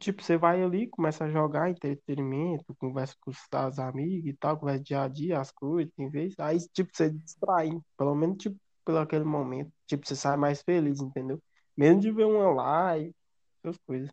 tipo, 0.00 0.22
você 0.22 0.36
vai 0.36 0.62
ali, 0.62 0.88
começa 0.88 1.24
a 1.24 1.30
jogar 1.30 1.70
entretenimento, 1.70 2.74
conversa 2.76 3.14
com 3.20 3.30
os 3.30 3.78
amigos 3.78 4.30
e 4.30 4.34
tal, 4.34 4.58
conversa 4.58 4.82
dia 4.82 5.02
a 5.02 5.08
dia, 5.08 5.40
as 5.40 5.50
coisas, 5.52 5.92
tem 5.96 6.10
vez. 6.10 6.34
Aí, 6.38 6.58
tipo, 6.72 6.90
você 6.94 7.10
distrai, 7.10 7.70
pelo 7.96 8.14
menos, 8.14 8.38
tipo, 8.38 8.56
pelo 8.86 8.98
aquele 8.98 9.24
momento. 9.24 9.70
Tipo, 9.86 10.06
você 10.06 10.14
sai 10.14 10.36
mais 10.36 10.62
feliz, 10.62 11.00
entendeu? 11.00 11.42
Mesmo 11.76 12.00
de 12.00 12.12
ver 12.12 12.24
uma 12.24 12.48
live, 12.54 13.14
essas 13.62 13.76
coisas. 13.86 14.10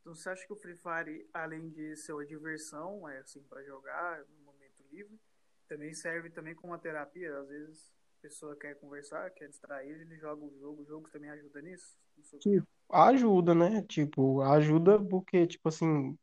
Então, 0.00 0.14
você 0.14 0.28
acha 0.28 0.46
que 0.46 0.52
o 0.52 0.56
Free 0.56 0.76
Fire, 0.76 1.28
além 1.34 1.70
de 1.70 1.96
ser 1.96 2.12
uma 2.12 2.24
diversão, 2.24 3.08
é 3.08 3.18
assim, 3.18 3.42
para 3.42 3.62
jogar 3.64 4.20
no 4.28 4.44
momento 4.44 4.84
livre, 4.92 5.18
também 5.66 5.92
serve 5.92 6.30
também 6.30 6.54
como 6.54 6.72
uma 6.72 6.78
terapia? 6.78 7.36
Às 7.38 7.48
vezes 7.48 7.92
a 8.18 8.22
pessoa 8.22 8.56
quer 8.56 8.74
conversar, 8.78 9.30
quer 9.30 9.48
distrair, 9.48 10.00
ele 10.00 10.16
joga 10.16 10.44
o 10.44 10.58
jogo, 10.58 10.82
o 10.82 10.86
jogo 10.86 11.08
também 11.10 11.30
ajuda 11.30 11.60
nisso? 11.62 11.96
Tipo, 12.40 12.66
ajuda, 12.90 13.54
né? 13.54 13.82
Tipo, 13.82 14.42
ajuda 14.42 15.02
porque, 15.02 15.46
tipo 15.46 15.68
assim, 15.68 16.16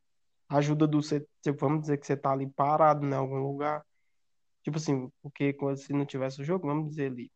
ajuda 0.50 0.88
do 0.88 1.02
você, 1.02 1.26
tipo, 1.42 1.58
vamos 1.60 1.82
dizer 1.82 1.98
que 1.98 2.06
você 2.06 2.16
tá 2.16 2.32
ali 2.32 2.50
parado 2.50 3.06
em 3.06 3.14
algum 3.14 3.38
lugar. 3.38 3.86
Tipo 4.66 4.78
assim, 4.78 5.10
porque 5.24 5.54
quando, 5.54 5.78
se 5.78 5.94
não 5.94 6.06
tivesse 6.06 6.42
o 6.42 6.46
jogo, 6.46 6.68
vamos 6.68 6.90
dizer 6.90 7.12
ali, 7.12 7.32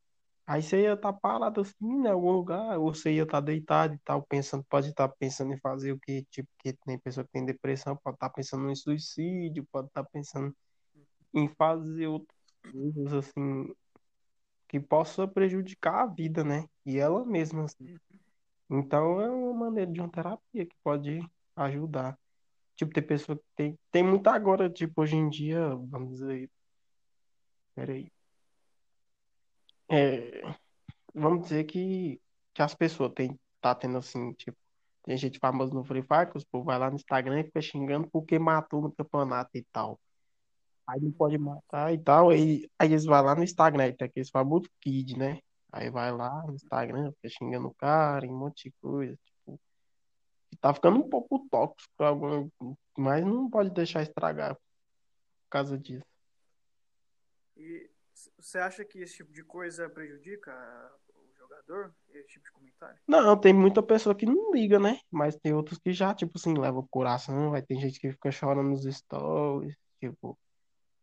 Aí 0.49 0.63
você 0.63 0.81
ia 0.81 0.93
estar 0.93 1.13
parado 1.13 1.61
assim 1.61 1.75
em 1.85 2.07
algum 2.07 2.31
lugar, 2.31 2.79
ou 2.79 2.91
você 2.91 3.13
ia 3.13 3.21
estar 3.21 3.39
deitado 3.39 3.93
e 3.93 3.99
tal, 3.99 4.23
pensando, 4.23 4.63
pode 4.67 4.89
estar 4.89 5.07
pensando 5.09 5.53
em 5.53 5.59
fazer 5.59 5.91
o 5.91 5.99
que, 5.99 6.23
tipo, 6.31 6.49
que 6.57 6.73
tem 6.73 6.97
pessoa 6.97 7.23
que 7.23 7.31
tem 7.31 7.45
depressão, 7.45 7.95
pode 8.03 8.15
estar 8.15 8.31
pensando 8.31 8.67
em 8.67 8.73
suicídio, 8.75 9.63
pode 9.71 9.89
estar 9.89 10.03
pensando 10.05 10.51
em 11.35 11.47
fazer 11.49 12.07
outras 12.07 12.35
coisas 12.71 13.13
assim 13.13 13.71
que 14.67 14.79
possa 14.79 15.27
prejudicar 15.27 16.03
a 16.03 16.07
vida, 16.07 16.43
né? 16.43 16.65
E 16.83 16.97
ela 16.97 17.23
mesma, 17.25 17.65
assim. 17.65 17.95
Então 18.69 19.21
é 19.21 19.29
uma 19.29 19.53
maneira 19.53 19.91
de 19.91 19.99
uma 19.99 20.09
terapia 20.09 20.65
que 20.65 20.75
pode 20.83 21.19
ajudar. 21.55 22.17
Tipo, 22.75 22.93
tem 22.93 23.03
pessoa 23.05 23.37
que 23.37 23.45
tem, 23.55 23.79
tem 23.91 24.03
muito 24.03 24.27
agora, 24.29 24.69
tipo, 24.69 25.01
hoje 25.03 25.15
em 25.15 25.29
dia, 25.29 25.75
vamos 25.75 26.19
dizer, 26.19 26.49
peraí. 27.79 28.11
É, 29.89 30.41
vamos 31.13 31.43
dizer 31.43 31.63
que, 31.65 32.21
que 32.53 32.61
as 32.61 32.75
pessoas 32.75 33.13
têm, 33.13 33.39
tá 33.61 33.73
tendo 33.73 33.97
assim, 33.97 34.33
tipo, 34.33 34.57
tem 35.03 35.17
gente 35.17 35.39
famosa 35.39 35.73
no 35.73 35.83
Free 35.83 36.03
Fire, 36.03 36.29
que 36.29 36.37
os 36.37 36.43
povo 36.43 36.65
vai 36.65 36.77
lá 36.77 36.89
no 36.89 36.95
Instagram 36.95 37.39
e 37.39 37.45
fica 37.45 37.61
xingando 37.61 38.09
porque 38.11 38.37
matou 38.37 38.81
no 38.81 38.91
campeonato 38.91 39.51
e 39.55 39.63
tal. 39.71 39.99
Aí 40.87 40.99
não 40.99 41.11
pode 41.11 41.37
matar 41.37 41.93
e 41.93 41.99
tal, 41.99 42.29
aí, 42.29 42.69
aí 42.77 42.91
eles 42.91 43.05
vão 43.05 43.21
lá 43.23 43.35
no 43.35 43.43
Instagram, 43.43 43.93
tem 43.93 44.07
aqueles 44.07 44.29
famosos 44.29 44.69
kid, 44.81 45.17
né? 45.17 45.39
Aí 45.71 45.89
vai 45.89 46.11
lá 46.11 46.43
no 46.45 46.53
Instagram, 46.55 47.11
fica 47.13 47.29
xingando 47.29 47.67
o 47.67 47.75
cara, 47.75 48.25
e 48.25 48.29
um 48.29 48.37
monte 48.37 48.65
de 48.69 48.75
coisa, 48.81 49.15
tipo, 49.15 49.59
e 50.51 50.57
tá 50.57 50.73
ficando 50.73 50.99
um 50.99 51.09
pouco 51.09 51.47
tóxico, 51.49 51.93
mas 52.97 53.23
não 53.25 53.49
pode 53.49 53.69
deixar 53.69 54.01
estragar 54.01 54.55
por 54.55 55.49
causa 55.49 55.77
disso. 55.77 56.05
E 57.59 57.89
você 58.37 58.57
acha 58.57 58.85
que 58.85 58.99
esse 58.99 59.17
tipo 59.17 59.31
de 59.33 59.43
coisa 59.43 59.89
prejudica 59.89 60.51
o 61.13 61.37
jogador? 61.37 61.93
Esse 62.13 62.29
tipo 62.29 62.45
de 62.45 62.51
comentário? 62.51 62.99
Não, 63.05 63.37
tem 63.39 63.53
muita 63.53 63.83
pessoa 63.83 64.15
que 64.15 64.25
não 64.25 64.53
liga, 64.53 64.79
né? 64.79 64.99
Mas 65.11 65.35
tem 65.35 65.53
outros 65.53 65.77
que 65.77 65.91
já, 65.91 66.13
tipo 66.13 66.37
assim, 66.37 66.53
levam 66.53 66.79
o 66.79 66.87
coração. 66.87 67.51
Vai 67.51 67.61
ter 67.61 67.75
gente 67.75 67.99
que 67.99 68.11
fica 68.11 68.31
chorando 68.31 68.69
nos 68.69 68.83
stories, 68.83 69.75
tipo. 69.99 70.39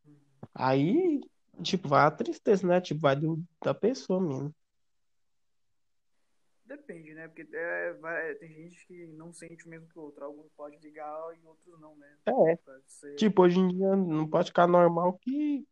Uhum. 0.06 0.16
Aí, 0.54 1.20
tipo, 1.62 1.88
vai 1.88 2.06
a 2.06 2.10
tristeza, 2.10 2.66
né? 2.66 2.80
Tipo, 2.80 3.00
vai 3.02 3.16
do, 3.16 3.42
da 3.62 3.74
pessoa 3.74 4.20
mesmo. 4.20 4.54
Depende, 6.64 7.14
né? 7.14 7.28
Porque 7.28 7.46
é, 7.54 7.92
vai, 7.94 8.34
tem 8.36 8.52
gente 8.52 8.86
que 8.86 9.06
não 9.08 9.32
sente 9.32 9.66
o 9.66 9.68
mesmo 9.68 9.86
que 9.88 9.98
o 9.98 10.02
outro. 10.02 10.24
Alguns 10.24 10.50
podem 10.56 10.78
ligar 10.80 11.16
e 11.36 11.46
outros 11.46 11.78
não, 11.80 11.94
né? 11.96 12.16
É. 12.26 12.58
Ser... 12.86 13.14
Tipo, 13.14 13.42
hoje 13.42 13.60
em 13.60 13.68
dia 13.68 13.94
não 13.94 14.26
pode 14.28 14.48
ficar 14.48 14.66
normal 14.66 15.12
que 15.18 15.66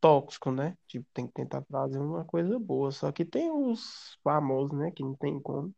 tóxico, 0.00 0.50
né? 0.50 0.76
Tipo, 0.86 1.06
tem 1.12 1.26
que 1.26 1.32
tentar 1.32 1.62
trazer 1.62 1.98
uma 1.98 2.24
coisa 2.24 2.58
boa. 2.58 2.90
Só 2.90 3.10
que 3.12 3.24
tem 3.24 3.50
os 3.50 4.18
famosos, 4.22 4.76
né? 4.76 4.90
Que 4.90 5.02
não 5.02 5.14
tem 5.14 5.40
como. 5.40 5.74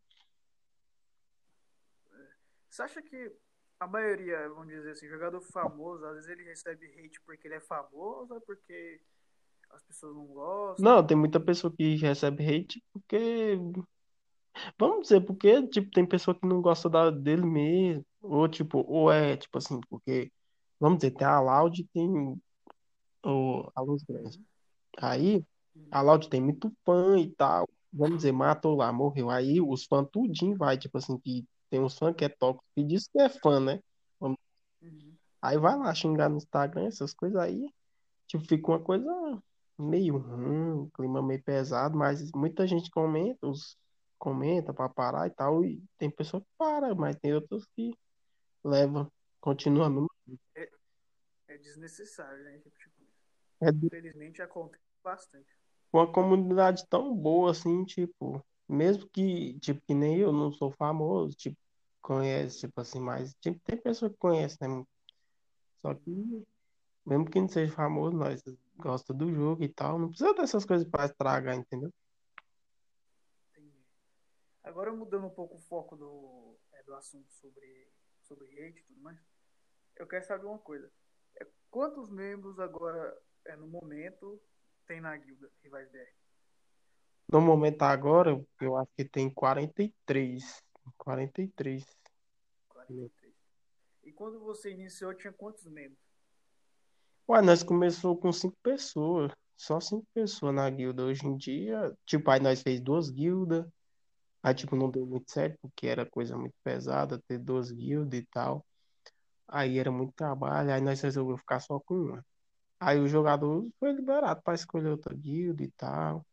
Você 2.69 2.83
acha 2.83 3.03
que 3.03 3.33
a 3.81 3.87
maioria, 3.87 4.49
vamos 4.51 4.69
dizer 4.69 4.91
assim, 4.91 5.09
jogador 5.09 5.41
famoso, 5.41 6.05
às 6.05 6.15
vezes 6.15 6.31
ele 6.31 6.45
recebe 6.45 6.87
hate 6.87 7.21
porque 7.25 7.49
ele 7.49 7.55
é 7.55 7.61
famoso 7.61 8.35
ou 8.35 8.41
porque 8.43 9.01
as 9.71 9.83
pessoas 9.83 10.15
não 10.15 10.27
gostam? 10.27 10.85
Não, 10.85 11.07
tem 11.07 11.17
muita 11.17 11.41
pessoa 11.41 11.73
que 11.75 11.97
recebe 11.97 12.45
hate 12.45 12.85
porque. 12.93 13.57
Vamos 14.79 15.03
dizer, 15.03 15.21
porque, 15.23 15.67
tipo, 15.69 15.91
tem 15.91 16.05
pessoa 16.05 16.35
que 16.39 16.47
não 16.47 16.61
gosta 16.61 16.91
da, 16.91 17.11
dele 17.11 17.47
mesmo. 17.47 18.05
Ou, 18.21 18.49
tipo, 18.49 18.85
ou 18.87 19.11
é, 19.11 19.37
tipo 19.37 19.57
assim, 19.59 19.81
porque. 19.89 20.31
Vamos 20.79 20.99
dizer, 20.99 21.13
tem 21.13 21.27
a 21.27 21.41
Loud 21.41 21.89
tem 21.93 22.41
o, 23.25 23.71
a 23.75 23.81
Luz 23.81 24.03
Grande. 24.03 24.43
Aí, 24.99 25.45
a 25.91 26.01
Loud 26.01 26.29
tem 26.29 26.41
muito 26.41 26.73
fã 26.85 27.19
e 27.19 27.31
tal. 27.31 27.69
Vamos 27.93 28.19
dizer, 28.19 28.33
matou 28.33 28.77
lá, 28.77 28.93
morreu. 28.93 29.31
Aí 29.31 29.61
os 29.61 29.85
fãs 29.85 30.09
tudinho 30.11 30.57
vai, 30.57 30.79
tipo 30.79 30.99
assim, 30.99 31.19
que 31.19 31.45
tem 31.69 31.81
uns 31.81 31.99
fãs 31.99 32.15
que 32.15 32.25
é 32.25 32.29
tóxico 32.29 32.65
e 32.77 32.85
diz 32.85 33.09
que 33.09 33.21
é 33.21 33.29
fã, 33.29 33.61
né? 33.61 33.81
Vamos... 34.19 34.39
Uhum. 34.83 35.15
Aí 35.43 35.59
vai 35.59 35.77
lá 35.77 35.95
xingar 35.95 36.29
no 36.29 36.37
Instagram, 36.37 36.87
essas 36.87 37.13
coisas 37.13 37.41
aí. 37.41 37.69
Tipo, 38.27 38.45
fica 38.45 38.71
uma 38.71 38.81
coisa 38.81 39.43
meio 39.79 40.19
ruim, 40.19 40.89
clima 40.95 41.23
meio 41.23 41.43
pesado, 41.43 41.97
mas 41.97 42.31
muita 42.33 42.67
gente 42.67 42.91
comenta, 42.91 43.47
os 43.47 43.77
comenta 44.19 44.75
pra 44.75 44.89
parar 44.89 45.27
e 45.27 45.31
tal, 45.31 45.65
e 45.65 45.83
tem 45.97 46.11
pessoa 46.11 46.43
que 46.43 46.47
para, 46.59 46.95
mas 46.95 47.17
tem 47.17 47.33
outras 47.33 47.65
que 47.75 47.97
levam, 48.63 49.11
continua 49.41 49.89
mesmo. 49.89 50.11
É, 50.55 50.71
é 51.49 51.57
desnecessário, 51.57 52.45
né? 52.45 52.59
Tipo, 52.59 52.77
É 53.61 53.69
Infelizmente 53.69 54.41
acontece 54.41 54.83
bastante. 55.03 55.49
uma 55.93 56.11
comunidade 56.11 56.87
tão 56.89 57.15
boa 57.15 57.51
assim, 57.51 57.85
tipo, 57.85 58.45
mesmo 58.69 59.09
que, 59.09 59.59
tipo, 59.61 59.83
que 59.87 59.95
nem 59.95 60.19
eu 60.19 60.33
não 60.33 60.51
sou 60.53 60.71
famoso, 60.71 61.37
tipo, 61.37 61.59
conhece, 62.01 62.61
tipo 62.61 62.81
assim, 62.81 63.01
mas 63.01 63.35
tipo, 63.41 63.61
tem 63.65 63.77
pessoa 63.77 64.11
que 64.11 64.17
conhece, 64.17 64.57
né? 64.61 64.85
Só 65.83 65.95
que, 65.95 66.47
mesmo 67.05 67.31
que 67.31 67.41
não 67.41 67.49
seja 67.49 67.73
famoso, 67.73 68.17
nós 68.17 68.43
gosta 68.77 69.13
do 69.13 69.33
jogo 69.33 69.63
e 69.63 69.69
tal, 69.69 69.99
não 69.99 70.09
precisa 70.09 70.35
dessas 70.35 70.65
coisas 70.65 70.89
para 70.89 71.07
estragar, 71.07 71.55
entendeu? 71.55 71.93
Entendi. 73.51 73.85
Agora 74.63 74.93
mudando 74.93 75.27
um 75.27 75.31
pouco 75.31 75.57
o 75.57 75.61
foco 75.61 75.97
do, 75.97 76.57
é, 76.73 76.83
do 76.83 76.95
assunto 76.95 77.31
sobre, 77.33 77.89
sobre 78.23 78.47
hate 78.47 78.81
e 78.81 78.83
tudo 78.85 79.01
mais, 79.01 79.19
eu 79.97 80.07
quero 80.07 80.25
saber 80.25 80.47
uma 80.47 80.59
coisa. 80.59 80.91
É, 81.41 81.47
quantos 81.71 82.11
membros 82.11 82.59
agora, 82.59 83.17
é, 83.45 83.57
no 83.57 83.67
momento, 83.67 84.41
tem 84.87 85.01
na 85.01 85.17
guilda 85.17 85.51
Rivais 85.63 85.91
BR? 85.91 86.11
No 87.33 87.41
momento 87.41 87.83
agora, 87.83 88.45
eu 88.61 88.77
acho 88.77 88.91
que 88.97 89.05
tem 89.05 89.33
43. 89.33 90.63
43. 90.99 91.85
43. 92.69 93.35
E 94.03 94.13
quando 94.13 94.41
você 94.41 94.73
iniciou, 94.73 95.15
tinha 95.15 95.33
quantos 95.33 95.65
membros? 95.67 95.99
Ué, 97.29 97.41
nós 97.41 97.63
começou 97.63 98.17
com 98.17 98.33
cinco 98.33 98.57
pessoas. 98.63 99.31
Só 99.57 99.79
cinco 99.79 100.07
pessoas 100.13 100.55
na 100.55 100.69
guilda. 100.69 101.05
Hoje 101.05 101.25
em 101.27 101.37
dia, 101.37 101.95
tipo, 102.05 102.29
aí 102.31 102.41
nós 102.41 102.63
fez 102.63 102.81
duas 102.81 103.11
guildas. 103.11 103.65
Aí, 104.43 104.55
tipo, 104.55 104.75
não 104.75 104.91
deu 104.91 105.07
muito 105.07 105.31
certo, 105.31 105.59
porque 105.61 105.87
era 105.87 106.05
coisa 106.05 106.37
muito 106.37 106.55
pesada 106.65 107.23
ter 107.29 107.39
duas 107.39 107.71
guildas 107.71 108.19
e 108.19 108.27
tal. 108.27 108.65
Aí 109.47 109.79
era 109.79 109.91
muito 109.91 110.13
trabalho, 110.15 110.73
aí 110.73 110.81
nós 110.81 111.01
resolvemos 111.01 111.41
ficar 111.41 111.61
só 111.61 111.79
com 111.81 111.95
uma. 111.95 112.27
Aí 112.81 112.99
o 112.99 113.07
jogador 113.07 113.69
foi 113.79 113.93
liberado 113.93 114.41
para 114.43 114.55
escolher 114.55 114.89
outra 114.89 115.15
guilda 115.15 115.63
e 115.63 115.71
tal. 115.73 116.25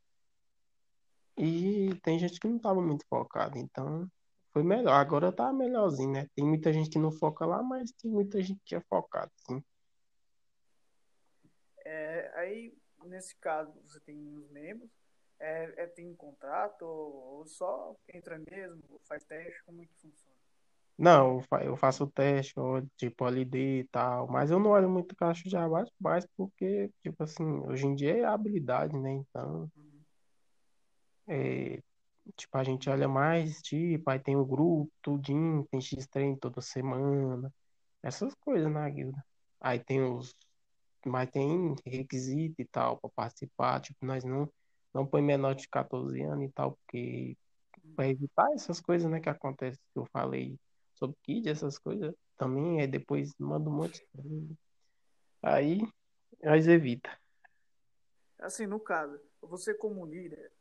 E 1.38 1.94
tem 2.02 2.18
gente 2.18 2.40
que 2.40 2.48
não 2.48 2.58
tava 2.58 2.82
muito 2.82 3.06
focado, 3.08 3.58
então 3.58 4.10
foi 4.54 4.64
melhor. 4.64 4.94
Agora 4.94 5.32
tá 5.32 5.52
melhorzinho, 5.52 6.14
né? 6.14 6.28
Tem 6.34 6.46
muita 6.46 6.72
gente 6.72 6.90
que 6.90 6.98
não 6.98 7.12
foca 7.12 7.46
lá, 7.46 7.62
mas 7.62 7.92
tem 7.92 8.10
muita 8.10 8.42
gente 8.42 8.62
que 8.66 8.76
é 8.76 8.82
focado, 8.82 9.32
sim. 9.46 9.62
É, 11.86 12.32
aí, 12.36 12.74
nesse 13.04 13.36
caso, 13.36 13.72
você 13.86 14.00
tem 14.00 14.18
os 14.34 14.50
membros, 14.50 14.90
é, 15.40 15.84
é, 15.84 15.88
tem 15.88 16.16
contrato 16.16 16.84
ou, 16.84 17.40
ou 17.40 17.46
só 17.46 17.96
entra 18.12 18.42
mesmo, 18.50 18.82
faz 19.04 19.24
teste, 19.26 19.62
como 19.66 19.84
é 19.84 19.86
que 19.86 19.94
funciona? 19.96 20.37
Não, 20.98 21.36
eu 21.36 21.42
fa- 21.44 21.64
eu 21.64 21.78
faço 21.78 22.04
o 22.06 22.12
teste, 22.12 22.60
olho, 22.60 22.90
tipo, 22.98 23.28
LD 23.28 23.80
e 23.82 23.84
tal, 23.90 24.28
mas 24.28 24.50
eu 24.50 24.60
não 24.60 24.72
olho 24.72 24.90
muito 24.90 25.16
caixa 25.16 25.48
de 25.48 25.56
abaixo, 25.56 25.92
mais 26.00 26.26
porque, 26.36 26.90
tipo 27.04 27.24
assim, 27.24 27.44
hoje 27.68 27.86
em 27.86 27.94
dia 27.96 28.18
é 28.18 28.26
habilidade, 28.26 28.98
né? 28.98 29.12
Então, 29.12 29.70
Uhum. 29.76 30.06
é, 31.28 31.82
tipo, 32.36 32.58
a 32.58 32.64
gente 32.64 32.90
olha 32.90 33.08
mais, 33.08 33.62
tipo, 33.62 34.10
aí 34.10 34.20
tem 34.20 34.36
o 34.38 34.46
grupo, 34.46 34.92
tudinho, 35.02 35.68
tem 35.72 35.82
X-treino 35.82 36.38
toda 36.40 36.62
semana. 36.62 37.54
essas 38.04 38.34
coisas 38.36 38.72
na 38.72 38.90
guilda. 38.90 39.24
Aí 39.62 39.80
tem 39.80 40.02
os. 40.04 40.36
Mas 41.06 41.30
tem 41.32 41.76
requisito 41.86 42.62
e 42.62 42.66
tal 42.66 43.00
pra 43.00 43.10
participar. 43.12 43.82
Tipo, 43.82 44.06
nós 44.06 44.24
não, 44.24 44.52
não 44.94 45.06
põe 45.08 45.22
menor 45.22 45.56
de 45.56 45.68
14 45.70 46.22
anos 46.24 46.46
e 46.50 46.54
tal, 46.54 46.74
porque 46.74 47.38
pra 47.96 48.08
evitar 48.10 48.52
essas 48.54 48.82
coisas, 48.82 49.10
né, 49.12 49.20
que 49.22 49.30
acontecem, 49.30 49.80
que 49.94 50.00
eu 50.00 50.06
falei 50.14 50.58
sobre 50.98 51.16
kid, 51.24 51.50
essas 51.50 51.78
coisas, 51.78 52.14
também, 52.38 52.82
aí 52.82 52.88
depois 52.88 53.34
manda 53.38 53.70
um 53.70 53.74
monte 53.74 54.06
de. 54.14 54.56
Aí, 55.42 55.82
nós 56.44 56.68
evita. 56.68 57.10
Assim, 58.40 58.66
no 58.68 58.80
caso, 58.80 59.20
você 59.42 59.74
como 59.74 60.06
líder, 60.06 60.52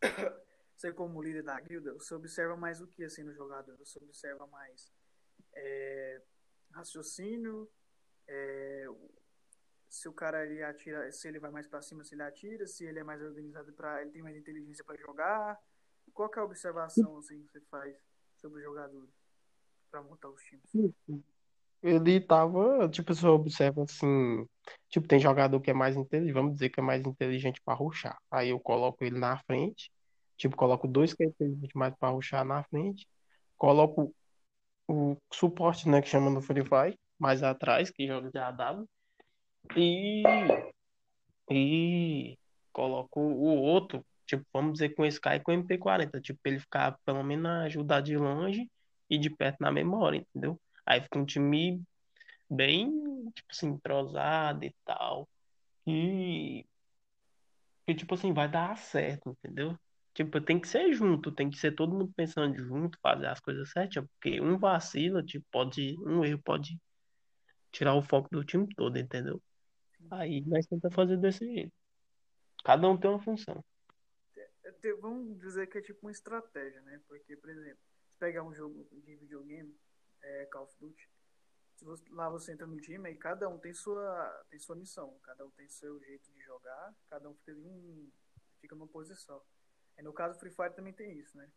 você 0.74 0.92
como 0.92 1.22
líder 1.22 1.42
da 1.42 1.58
guilda, 1.60 1.92
você 1.94 2.14
observa 2.14 2.56
mais 2.56 2.80
o 2.80 2.86
que 2.86 3.04
assim 3.04 3.22
no 3.22 3.34
jogador? 3.34 3.76
Você 3.78 3.98
observa 3.98 4.46
mais 4.46 4.92
é, 5.54 6.22
raciocínio, 6.72 7.70
é, 8.26 8.86
se 9.88 10.08
o 10.08 10.12
cara 10.12 10.44
ele 10.44 10.62
atira, 10.62 11.10
se 11.12 11.28
ele 11.28 11.38
vai 11.38 11.50
mais 11.50 11.66
para 11.66 11.82
cima, 11.82 12.04
se 12.04 12.14
ele 12.14 12.22
atira, 12.22 12.66
se 12.66 12.84
ele 12.84 12.98
é 12.98 13.04
mais 13.04 13.22
organizado 13.22 13.72
para, 13.72 14.02
ele 14.02 14.10
tem 14.10 14.22
mais 14.22 14.36
inteligência 14.36 14.84
para 14.84 14.96
jogar. 14.96 15.58
Qual 16.12 16.30
é 16.34 16.38
a 16.38 16.44
observação 16.44 17.18
assim 17.18 17.42
que 17.42 17.52
você 17.52 17.60
faz 17.62 17.96
sobre 18.36 18.58
os 18.58 18.64
jogadores 18.64 19.10
para 19.90 20.02
montar 20.02 20.28
os 20.28 20.42
times? 20.42 20.70
Ele 21.82 22.20
tava, 22.20 22.88
tipo, 22.88 23.14
você 23.14 23.26
observa 23.26 23.84
assim, 23.84 24.46
tipo, 24.88 25.06
tem 25.06 25.20
jogador 25.20 25.60
que 25.60 25.70
é 25.70 25.74
mais 25.74 25.96
inteligente, 25.96 26.34
vamos 26.34 26.54
dizer 26.54 26.70
que 26.70 26.80
é 26.80 26.82
mais 26.82 27.04
inteligente 27.06 27.60
para 27.62 27.74
ruxar. 27.74 28.18
Aí 28.30 28.48
eu 28.48 28.58
coloco 28.58 29.04
ele 29.04 29.18
na 29.18 29.36
frente, 29.44 29.90
tipo, 30.36 30.56
coloco 30.56 30.88
dois 30.88 31.14
que 31.14 31.22
é 31.22 31.26
inteligente 31.26 31.76
mais 31.76 31.94
para 31.94 32.08
ruxar 32.08 32.44
na 32.44 32.64
frente, 32.64 33.06
coloco 33.56 34.14
o 34.88 35.16
suporte, 35.32 35.88
né, 35.88 36.00
que 36.00 36.08
chama 36.08 36.30
no 36.30 36.40
Free 36.40 36.64
Fire, 36.64 36.98
mais 37.18 37.42
atrás, 37.42 37.90
que 37.90 38.06
joga 38.06 38.30
de 38.30 38.38
AW, 38.38 38.88
e, 39.76 40.22
e 41.50 42.38
coloco 42.72 43.20
o 43.20 43.56
outro, 43.62 44.04
tipo, 44.24 44.44
vamos 44.52 44.74
dizer 44.74 44.94
com 44.94 45.04
esse 45.04 45.16
Sky 45.16 45.40
com 45.42 45.52
MP40, 45.52 46.20
tipo, 46.20 46.40
ele 46.44 46.58
ficar 46.58 46.98
pelo 47.04 47.22
menos 47.22 47.46
ajudar 47.64 48.00
de 48.00 48.16
longe 48.16 48.70
e 49.08 49.18
de 49.18 49.30
perto 49.30 49.58
na 49.60 49.70
memória, 49.70 50.18
entendeu? 50.18 50.60
Aí 50.84 51.00
fica 51.00 51.18
um 51.18 51.24
time 51.26 51.82
bem, 52.48 52.90
tipo 53.34 53.48
assim, 53.50 53.68
entrosado 53.68 54.64
e 54.64 54.74
tal. 54.84 55.28
E, 55.86 56.66
e 57.86 57.94
tipo 57.94 58.14
assim, 58.14 58.32
vai 58.32 58.48
dar 58.48 58.76
certo, 58.76 59.30
entendeu? 59.30 59.78
Tipo, 60.14 60.40
tem 60.40 60.58
que 60.58 60.66
ser 60.66 60.92
junto, 60.94 61.30
tem 61.30 61.50
que 61.50 61.58
ser 61.58 61.72
todo 61.72 61.92
mundo 61.92 62.12
pensando 62.16 62.56
junto, 62.56 62.98
fazer 63.00 63.26
as 63.26 63.38
coisas 63.38 63.70
certas, 63.70 64.04
porque 64.06 64.40
um 64.40 64.58
vacila, 64.58 65.22
tipo, 65.22 65.44
pode, 65.50 65.94
um 66.00 66.24
erro 66.24 66.40
pode 66.42 66.80
tirar 67.70 67.94
o 67.94 68.02
foco 68.02 68.28
do 68.30 68.42
time 68.42 68.66
todo, 68.74 68.96
entendeu? 68.98 69.42
Aí 70.10 70.42
nós 70.46 70.66
tentamos 70.66 70.94
fazer 70.94 71.18
desse 71.18 71.44
jeito. 71.44 71.72
Cada 72.64 72.88
um 72.88 72.96
tem 72.96 73.10
uma 73.10 73.20
função. 73.20 73.62
É, 74.36 74.92
vamos 75.00 75.38
dizer 75.38 75.66
que 75.66 75.78
é 75.78 75.82
tipo 75.82 76.06
uma 76.06 76.10
estratégia, 76.10 76.80
né? 76.82 77.00
Porque, 77.06 77.36
por 77.36 77.50
exemplo, 77.50 77.78
se 78.16 78.18
pegar 78.18 78.42
um 78.42 78.54
jogo 78.54 78.88
de 79.04 79.14
videogame, 79.14 79.76
é, 80.22 80.46
Call 80.46 80.64
of 80.64 80.74
Duty, 80.80 81.08
você, 81.82 82.04
lá 82.10 82.30
você 82.30 82.52
entra 82.52 82.66
no 82.66 82.80
time 82.80 83.10
e 83.10 83.14
cada 83.14 83.48
um 83.48 83.58
tem 83.58 83.74
sua, 83.74 84.44
tem 84.50 84.58
sua 84.58 84.74
missão, 84.74 85.14
cada 85.22 85.44
um 85.44 85.50
tem 85.50 85.68
seu 85.68 86.00
jeito 86.00 86.32
de 86.32 86.40
jogar, 86.40 86.94
cada 87.10 87.28
um 87.28 87.34
fica, 87.34 87.52
em, 87.52 88.10
fica 88.60 88.74
numa 88.74 88.88
posição. 88.88 89.40
E 89.98 90.02
no 90.02 90.12
caso, 90.12 90.38
Free 90.38 90.50
Fire 90.50 90.74
também 90.74 90.94
tem 90.94 91.18
isso, 91.18 91.36
né? 91.36 91.48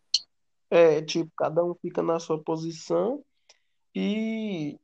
É, 0.70 1.02
tipo, 1.02 1.32
cada 1.38 1.64
um 1.64 1.74
fica 1.76 2.04
na 2.04 2.20
sua 2.20 2.42
posição 2.44 3.24
e, 3.96 4.78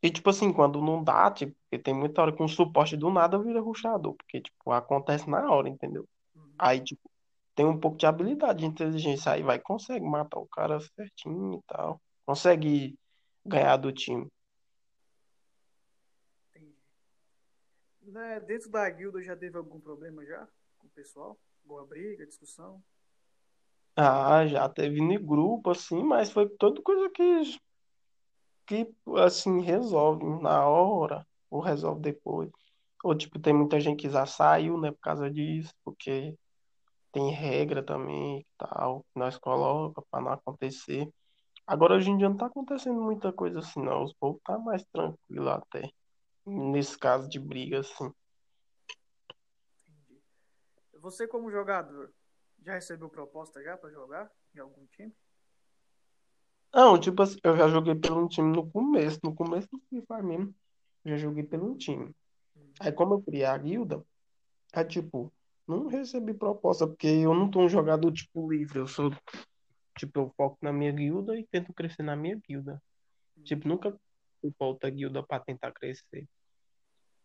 e 0.00 0.10
tipo 0.10 0.30
assim, 0.30 0.52
quando 0.52 0.80
não 0.80 1.02
dá, 1.02 1.30
tipo, 1.30 1.54
porque 1.62 1.82
tem 1.82 1.92
muita 1.92 2.22
hora 2.22 2.32
que 2.32 2.42
um 2.42 2.48
suporte 2.48 2.96
do 2.96 3.10
nada 3.10 3.38
vira 3.38 3.60
ruxador, 3.60 4.14
porque, 4.14 4.40
tipo, 4.40 4.70
acontece 4.70 5.28
na 5.28 5.50
hora, 5.50 5.68
entendeu? 5.68 6.08
Uhum. 6.34 6.54
Aí, 6.56 6.80
tipo, 6.80 7.10
tem 7.56 7.64
um 7.64 7.80
pouco 7.80 7.96
de 7.96 8.04
habilidade, 8.04 8.60
de 8.60 8.66
inteligência, 8.66 9.32
aí 9.32 9.42
vai, 9.42 9.58
consegue 9.58 10.04
matar 10.04 10.38
o 10.38 10.46
cara 10.46 10.78
certinho 10.78 11.54
e 11.54 11.62
tal. 11.66 11.98
Consegue 12.26 12.98
ganhar 13.44 13.78
do 13.78 13.90
time. 13.90 14.30
Entendi. 16.50 16.74
Né, 18.02 18.40
dentro 18.40 18.70
da 18.70 18.88
guilda 18.90 19.22
já 19.22 19.34
teve 19.34 19.56
algum 19.56 19.80
problema 19.80 20.22
já 20.26 20.46
com 20.78 20.86
o 20.86 20.90
pessoal? 20.90 21.38
Boa 21.64 21.86
briga, 21.86 22.26
discussão? 22.26 22.82
Ah, 23.96 24.46
já 24.46 24.68
teve 24.68 25.00
no 25.00 25.18
grupo, 25.18 25.70
assim, 25.70 26.02
mas 26.02 26.30
foi 26.30 26.46
toda 26.58 26.82
coisa 26.82 27.08
que, 27.08 27.58
que 28.66 28.94
assim, 29.24 29.62
resolve 29.62 30.26
na 30.42 30.66
hora, 30.68 31.26
ou 31.48 31.60
resolve 31.60 32.02
depois. 32.02 32.50
Ou, 33.02 33.16
tipo, 33.16 33.38
tem 33.38 33.54
muita 33.54 33.80
gente 33.80 34.02
que 34.02 34.10
já 34.10 34.26
saiu, 34.26 34.78
né, 34.78 34.92
por 34.92 35.00
causa 35.00 35.30
disso, 35.30 35.72
porque 35.82 36.36
tem 37.12 37.30
regra 37.30 37.82
também 37.82 38.40
e 38.40 38.46
tal, 38.58 39.00
que 39.00 39.18
nós 39.18 39.38
coloca 39.38 40.02
para 40.10 40.22
não 40.22 40.32
acontecer. 40.32 41.08
Agora, 41.66 41.94
hoje 41.94 42.10
em 42.10 42.16
dia 42.16 42.28
não 42.28 42.36
tá 42.36 42.46
acontecendo 42.46 43.00
muita 43.00 43.32
coisa 43.32 43.58
assim, 43.58 43.82
não. 43.82 44.04
Os 44.04 44.12
povos 44.14 44.40
tá 44.44 44.58
mais 44.58 44.84
tranquilo 44.92 45.48
até. 45.48 45.90
Nesse 46.44 46.96
caso 46.96 47.28
de 47.28 47.40
briga, 47.40 47.80
assim. 47.80 48.12
Entendi. 49.84 50.20
Você 51.00 51.26
como 51.26 51.50
jogador, 51.50 52.12
já 52.62 52.74
recebeu 52.74 53.08
proposta 53.08 53.62
já 53.62 53.76
para 53.76 53.90
jogar 53.90 54.30
em 54.54 54.60
algum 54.60 54.86
time? 54.86 55.12
Não, 56.72 57.00
tipo 57.00 57.22
assim, 57.22 57.38
eu 57.42 57.56
já 57.56 57.68
joguei 57.68 57.94
pelo 57.94 58.22
um 58.22 58.28
time 58.28 58.54
no 58.54 58.70
começo, 58.70 59.18
no 59.24 59.34
começo 59.34 59.66
do 59.72 59.80
Free 59.88 60.04
Fire 60.06 60.22
mesmo. 60.22 60.54
Eu 61.04 61.12
já 61.12 61.16
joguei 61.16 61.42
pelo 61.42 61.72
um 61.72 61.76
time. 61.76 62.14
Aí 62.78 62.92
como 62.92 63.14
eu 63.14 63.22
criei 63.22 63.44
a 63.44 63.56
guilda, 63.56 64.04
é 64.72 64.84
tipo, 64.84 65.32
não 65.66 65.88
recebi 65.88 66.32
proposta, 66.32 66.86
porque 66.86 67.06
eu 67.06 67.34
não 67.34 67.50
tô 67.50 67.60
um 67.60 67.68
jogador 67.68 68.12
tipo 68.12 68.50
livre, 68.50 68.78
eu 68.78 68.86
sou 68.86 69.10
tipo, 69.98 70.20
eu 70.20 70.32
foco 70.36 70.58
na 70.62 70.72
minha 70.72 70.92
guilda 70.92 71.38
e 71.38 71.46
tento 71.46 71.72
crescer 71.72 72.02
na 72.02 72.14
minha 72.14 72.36
guilda. 72.36 72.80
Tipo, 73.42 73.66
nunca 73.66 73.90
fui 74.40 74.52
pra 74.52 74.66
outra 74.66 74.90
guilda 74.90 75.22
pra 75.22 75.40
tentar 75.40 75.72
crescer. 75.72 76.28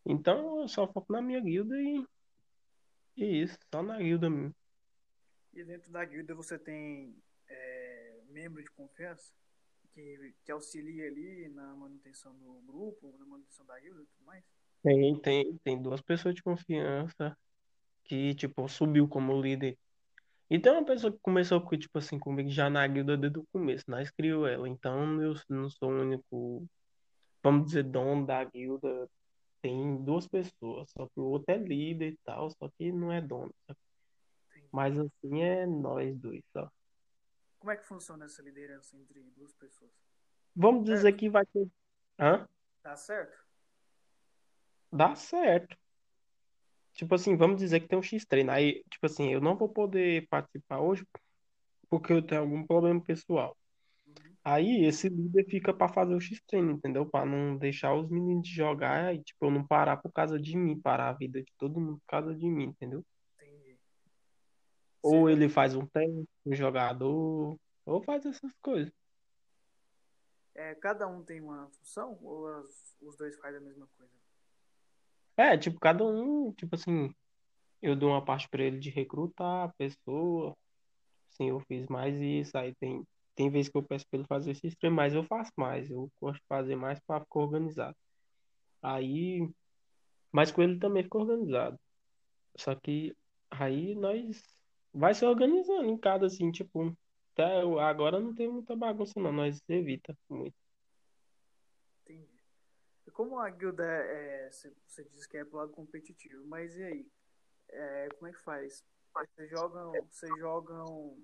Então 0.06 0.62
eu 0.62 0.68
só 0.68 0.92
foco 0.92 1.12
na 1.12 1.22
minha 1.22 1.40
guilda 1.40 1.76
e, 1.80 2.06
e 3.18 3.42
isso, 3.44 3.58
só 3.74 3.84
na 3.84 3.98
guilda 4.00 4.30
mesmo. 4.30 4.56
E 5.54 5.64
dentro 5.64 5.92
da 5.92 6.04
guilda 6.06 6.34
você 6.34 6.58
tem 6.58 7.16
é, 7.48 8.22
membro 8.30 8.64
de 8.64 8.72
confiança 8.72 9.34
que, 9.94 10.34
que 10.44 10.52
auxilia 10.52 11.08
ali 11.08 11.50
na 11.50 11.76
manutenção 11.76 12.34
do 12.38 12.62
grupo, 12.62 13.16
na 13.20 13.26
manutenção 13.26 13.66
da 13.66 13.80
guilda 13.80 14.02
e 14.02 14.06
tudo 14.06 14.26
mais? 14.26 14.44
Tem, 14.82 15.22
tem, 15.22 15.58
tem 15.58 15.82
duas 15.82 16.02
pessoas 16.02 16.34
de 16.34 16.42
confiança 16.42 17.38
que, 18.12 18.36
tipo, 18.36 18.67
subiu 18.67 19.08
como 19.08 19.41
líder. 19.41 19.78
E 20.50 20.60
tem 20.60 20.69
uma 20.74 20.84
pessoa 20.84 21.13
que 21.13 21.19
começou, 21.19 21.62
com, 21.62 21.78
tipo 21.78 21.97
assim, 21.97 22.19
comigo 22.19 22.50
já 22.50 22.69
na 22.69 22.86
guilda 22.86 23.15
desde 23.15 23.39
o 23.39 23.47
começo, 23.54 23.86
nós 23.88 24.12
criou 24.12 24.45
ela. 24.45 24.67
Então 24.67 25.21
eu 25.21 25.34
não 25.47 25.69
sou 25.69 25.89
o 25.89 26.02
único, 26.02 26.67
vamos 27.41 27.67
dizer, 27.67 27.84
dono 27.84 28.26
da 28.26 28.43
guilda. 28.43 29.10
Tem 29.62 30.04
duas 30.04 30.28
pessoas, 30.28 30.89
só 30.89 31.06
que 31.06 31.21
o 31.21 31.24
outro 31.24 31.56
é 31.56 31.58
líder 31.58 32.10
e 32.10 32.17
tal, 32.26 32.50
só 32.50 32.67
que 32.78 32.91
não 32.91 33.13
é 33.13 33.21
dono. 33.21 33.56
Mas 34.74 35.00
assim 35.00 35.41
é 35.41 35.65
nós 35.65 36.13
dois, 36.17 36.43
só. 36.52 36.69
Como 37.60 37.71
é 37.71 37.78
que 37.78 37.88
funciona 37.88 38.26
essa 38.26 38.41
liderança 38.41 38.97
entre 38.97 39.21
duas 39.38 39.54
pessoas? 39.54 39.91
Vamos 40.54 40.84
dizer 40.84 41.02
Certo. 41.04 41.17
que 41.17 41.30
vai 41.30 41.45
ter. 41.45 41.65
Hã? 42.19 42.45
Dá 42.84 42.97
certo? 42.97 43.38
Dá 44.91 45.15
certo. 45.15 45.78
Tipo 47.02 47.16
assim, 47.16 47.36
vamos 47.36 47.58
dizer 47.58 47.80
que 47.80 47.88
tem 47.88 47.98
um 47.98 48.04
X-treino. 48.04 48.52
Aí, 48.52 48.84
tipo 48.88 49.08
assim, 49.08 49.34
eu 49.34 49.42
não 49.42 49.58
vou 49.58 49.68
poder 49.68 50.28
participar 50.28 50.82
hoje 50.82 51.04
porque 51.90 52.14
eu 52.14 52.22
tenho 52.22 52.42
algum 52.42 52.64
problema 52.64 53.02
pessoal. 53.02 53.58
Aí 54.44 54.86
esse 54.86 55.10
líder 55.10 55.46
fica 55.46 55.74
pra 55.74 55.90
fazer 55.90 56.14
o 56.14 56.20
X-treino, 56.22 56.74
entendeu? 56.74 57.04
Pra 57.04 57.26
não 57.26 57.58
deixar 57.58 57.96
os 57.96 58.08
meninos 58.08 58.48
de 58.48 58.54
jogar 58.54 59.16
e, 59.16 59.24
tipo, 59.24 59.48
eu 59.48 59.50
não 59.50 59.66
parar 59.66 59.98
por 59.98 60.12
causa 60.12 60.40
de 60.40 60.56
mim, 60.56 60.80
parar 60.80 61.10
a 61.10 61.14
vida 61.14 61.42
de 61.42 61.52
todo 61.58 61.80
mundo 61.80 61.98
por 61.98 62.06
causa 62.06 62.36
de 62.36 62.48
mim, 62.48 62.66
entendeu? 62.66 63.04
Entendi. 63.36 63.80
Ou 65.02 65.28
ele 65.28 65.50
faz 65.50 65.76
um 65.76 65.88
teste, 65.88 66.30
um 66.46 66.54
jogador, 66.54 67.58
ou 67.84 68.04
faz 68.04 68.24
essas 68.28 68.54
coisas. 68.62 68.94
é, 70.54 70.76
cada 70.76 71.08
um 71.08 71.24
tem 71.24 71.42
uma 71.42 71.68
função 71.80 72.20
ou 72.22 72.48
as- 72.60 72.96
os 73.02 73.16
dois 73.18 73.36
fazem 73.40 73.58
a 73.60 73.64
mesma 73.64 73.88
coisa? 73.98 74.21
É, 75.38 75.58
tipo, 75.58 75.80
cada 75.80 76.04
um, 76.06 76.54
tipo 76.54 76.76
assim, 76.76 77.13
eu 77.82 77.96
dou 77.96 78.10
uma 78.12 78.24
parte 78.24 78.48
pra 78.50 78.63
ele 78.63 78.80
de 78.80 78.89
recrutar 78.89 79.70
a 79.70 79.74
pessoa. 79.74 80.56
Sim, 81.32 81.50
eu 81.50 81.60
fiz 81.62 81.88
mais 81.88 82.15
isso. 82.22 82.58
Aí 82.58 82.76
tem, 82.76 83.04
tem 83.36 83.50
vezes 83.50 83.70
que 83.72 83.78
eu 83.78 83.84
peço 83.84 84.06
pra 84.10 84.20
ele 84.20 84.28
fazer 84.28 84.52
esse 84.52 84.76
treino, 84.78 84.96
mas 84.96 85.13
eu 85.13 85.24
faço 85.26 85.52
mais. 85.58 85.89
Eu 85.89 86.10
gosto 86.22 86.39
de 86.41 86.48
fazer 86.48 86.76
mais 86.76 87.00
pra 87.08 87.22
ficar 87.22 87.39
organizado. 87.39 87.96
Aí, 88.82 89.50
mas 90.32 90.52
com 90.52 90.62
ele 90.63 90.80
também 90.80 91.04
fica 91.04 91.17
organizado. 91.20 91.80
Só 92.58 92.76
que 92.76 93.15
aí 93.52 93.96
nós 93.96 94.41
vai 94.94 95.13
se 95.13 95.26
organizando 95.26 95.89
em 95.89 95.98
cada, 95.98 96.28
assim, 96.28 96.52
tipo, 96.52 96.96
até 97.34 97.62
agora 97.82 98.20
não 98.20 98.34
tem 98.36 98.50
muita 98.50 98.76
bagunça, 98.76 99.13
não. 99.20 99.32
Nós 99.34 99.62
evita 99.70 100.15
muito. 100.30 100.56
Como 103.13 103.39
a 103.39 103.50
guilda 103.50 103.86
é, 103.86 104.50
você 104.52 105.04
diz 105.06 105.26
que 105.26 105.38
é 105.38 105.45
pro 105.45 105.58
lado 105.58 105.71
competitivo, 105.71 106.45
mas 106.45 106.76
e 106.76 106.84
aí? 106.84 107.12
É, 107.69 108.10
como 108.17 108.28
é 108.28 108.32
que 108.32 108.41
faz? 108.41 108.84
Vocês 109.13 109.50
jogam, 109.50 109.91
vocês 110.10 110.32
jogam 110.39 111.17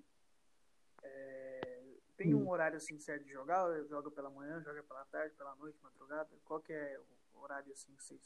é, 1.03 1.77
tem 2.17 2.33
um 2.33 2.49
horário 2.49 2.77
assim 2.77 2.97
certo 2.99 3.23
de 3.23 3.31
jogar? 3.31 3.63
Joga 3.85 4.09
pela 4.09 4.29
manhã, 4.29 4.61
joga 4.63 4.83
pela 4.83 5.05
tarde, 5.05 5.35
pela 5.35 5.55
noite, 5.55 5.77
madrugada? 5.83 6.29
Qual 6.43 6.59
que 6.59 6.73
é 6.73 6.99
o 7.35 7.41
horário 7.41 7.71
assim 7.71 7.93
que 7.95 8.03
vocês 8.03 8.21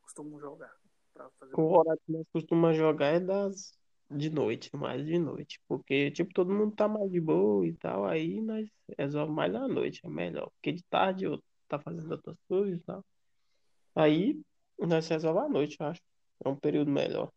costumam 0.00 0.38
jogar? 0.38 0.74
O 1.56 1.76
horário 1.76 2.00
que 2.06 2.12
nós 2.12 2.26
costumamos 2.32 2.76
jogar 2.76 3.08
é 3.08 3.20
das 3.20 3.76
de 4.08 4.30
noite, 4.30 4.74
mais 4.74 5.04
de 5.04 5.18
noite. 5.18 5.60
Porque, 5.66 6.12
tipo, 6.12 6.32
todo 6.32 6.54
mundo 6.54 6.74
tá 6.74 6.86
mais 6.86 7.10
de 7.10 7.20
boa 7.20 7.66
e 7.66 7.74
tal, 7.74 8.06
aí 8.06 8.40
nós 8.40 8.68
resolve 8.96 9.32
mais 9.32 9.52
à 9.54 9.66
noite, 9.66 10.00
é 10.04 10.08
melhor. 10.08 10.50
Porque 10.50 10.72
de 10.72 10.84
tarde 10.84 11.24
eu 11.24 11.42
tá 11.68 11.78
fazendo 11.78 12.10
outras 12.10 12.36
coisas 12.48 12.78
e 12.78 12.82
tal. 12.82 13.04
Aí 13.94 14.40
nós 14.78 15.08
resolve 15.08 15.40
à 15.40 15.48
noite, 15.48 15.76
eu 15.80 15.86
acho. 15.86 16.00
É 16.44 16.48
um 16.48 16.56
período 16.56 16.90
melhor. 16.90 17.32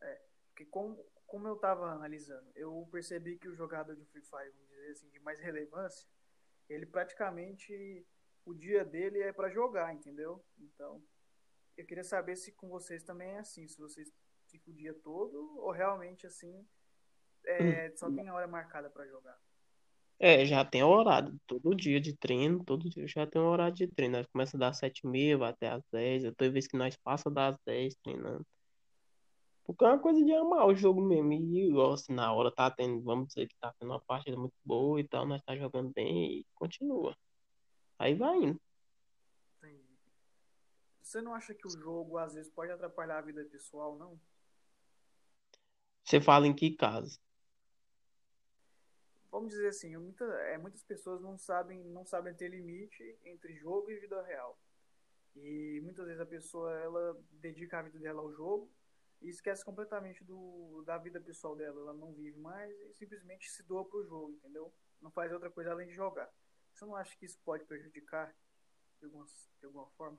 É, 0.00 0.20
porque 0.48 0.64
como, 0.66 0.96
como 1.26 1.46
eu 1.48 1.56
tava 1.56 1.90
analisando, 1.90 2.50
eu 2.54 2.88
percebi 2.90 3.38
que 3.38 3.48
o 3.48 3.54
jogador 3.54 3.94
de 3.94 4.04
Free 4.06 4.22
Fire, 4.22 4.50
vamos 4.50 4.68
dizer 4.68 4.90
assim, 4.92 5.10
de 5.10 5.20
mais 5.20 5.38
relevância, 5.38 6.08
ele 6.68 6.86
praticamente 6.86 8.06
o 8.44 8.54
dia 8.54 8.84
dele 8.84 9.20
é 9.20 9.32
para 9.32 9.50
jogar, 9.50 9.92
entendeu? 9.92 10.42
Então, 10.58 11.02
eu 11.76 11.84
queria 11.84 12.04
saber 12.04 12.36
se 12.36 12.52
com 12.52 12.68
vocês 12.68 13.02
também 13.02 13.32
é 13.32 13.38
assim, 13.38 13.68
se 13.68 13.78
vocês 13.78 14.10
ficam 14.48 14.72
o 14.72 14.76
dia 14.76 14.94
todo 14.94 15.58
ou 15.58 15.70
realmente 15.72 16.26
assim 16.26 16.66
é, 17.44 17.90
só 17.96 18.10
tem 18.10 18.28
a 18.28 18.34
hora 18.34 18.46
marcada 18.46 18.90
para 18.90 19.06
jogar. 19.06 19.38
É, 20.18 20.46
já 20.46 20.64
tem 20.64 20.82
horário, 20.82 21.38
todo 21.46 21.74
dia 21.74 22.00
de 22.00 22.16
treino, 22.16 22.64
todo 22.64 22.88
dia 22.88 23.06
já 23.06 23.26
tem 23.26 23.40
um 23.40 23.48
horário 23.48 23.74
de 23.74 23.86
treino. 23.86 24.16
Nós 24.16 24.26
começa 24.26 24.56
das 24.56 24.78
sete 24.78 25.00
e 25.04 25.06
meia, 25.06 25.36
vai 25.36 25.50
até 25.50 25.68
às 25.68 25.82
dez. 25.92 26.22
Toda 26.36 26.50
vez 26.50 26.66
que 26.66 26.76
nós 26.76 26.96
passa 26.96 27.30
das 27.30 27.56
dez 27.66 27.94
treinando. 28.02 28.46
Porque 29.64 29.84
é 29.84 29.88
uma 29.88 29.98
coisa 29.98 30.24
de 30.24 30.32
amar 30.32 30.66
o 30.66 30.74
jogo 30.74 31.02
mesmo. 31.02 31.32
E 31.32 31.92
assim, 31.92 32.14
na 32.14 32.32
hora 32.32 32.50
tá 32.50 32.70
tendo, 32.70 33.02
vamos 33.02 33.28
dizer 33.28 33.46
que 33.48 33.56
tá 33.60 33.74
tendo 33.78 33.90
uma 33.90 34.00
partida 34.00 34.36
muito 34.38 34.54
boa 34.64 34.98
e 35.00 35.06
tal, 35.06 35.26
nós 35.26 35.42
tá 35.42 35.56
jogando 35.56 35.92
bem 35.92 36.38
e 36.38 36.46
continua. 36.54 37.14
Aí 37.98 38.14
vai 38.14 38.36
indo. 38.36 38.60
Entendi. 39.58 39.82
Você 41.02 41.20
não 41.20 41.34
acha 41.34 41.52
que 41.52 41.66
o 41.66 41.70
jogo 41.70 42.16
às 42.16 42.34
vezes 42.34 42.50
pode 42.50 42.70
atrapalhar 42.70 43.18
a 43.18 43.22
vida 43.22 43.44
pessoal, 43.44 43.98
não? 43.98 44.18
Você 46.04 46.20
fala 46.20 46.46
em 46.46 46.54
que 46.54 46.70
caso? 46.70 47.18
Vamos 49.36 49.50
dizer 49.50 49.68
assim, 49.68 49.94
muita, 49.98 50.24
é, 50.24 50.56
muitas 50.56 50.82
pessoas 50.82 51.20
não 51.20 51.36
sabem, 51.36 51.84
não 51.84 52.06
sabem 52.06 52.32
ter 52.32 52.48
limite 52.48 53.18
entre 53.22 53.54
jogo 53.54 53.90
e 53.90 54.00
vida 54.00 54.22
real. 54.22 54.58
E 55.34 55.78
muitas 55.84 56.06
vezes 56.06 56.22
a 56.22 56.24
pessoa 56.24 56.72
ela 56.78 57.20
dedica 57.32 57.78
a 57.78 57.82
vida 57.82 57.98
dela 57.98 58.22
ao 58.22 58.32
jogo 58.32 58.72
e 59.20 59.28
esquece 59.28 59.62
completamente 59.62 60.24
do, 60.24 60.82
da 60.86 60.96
vida 60.96 61.20
pessoal 61.20 61.54
dela. 61.54 61.78
Ela 61.78 61.92
não 61.92 62.14
vive 62.14 62.38
mais 62.38 62.74
e 62.80 62.94
simplesmente 62.94 63.50
se 63.50 63.62
doa 63.64 63.84
pro 63.84 64.06
jogo, 64.06 64.32
entendeu? 64.32 64.72
Não 65.02 65.10
faz 65.10 65.30
outra 65.30 65.50
coisa 65.50 65.70
além 65.70 65.88
de 65.88 65.92
jogar. 65.92 66.32
Você 66.72 66.86
não 66.86 66.96
acha 66.96 67.14
que 67.18 67.26
isso 67.26 67.38
pode 67.44 67.62
prejudicar 67.66 68.34
de 68.98 69.04
alguma, 69.04 69.26
de 69.60 69.66
alguma 69.66 69.86
forma? 69.98 70.18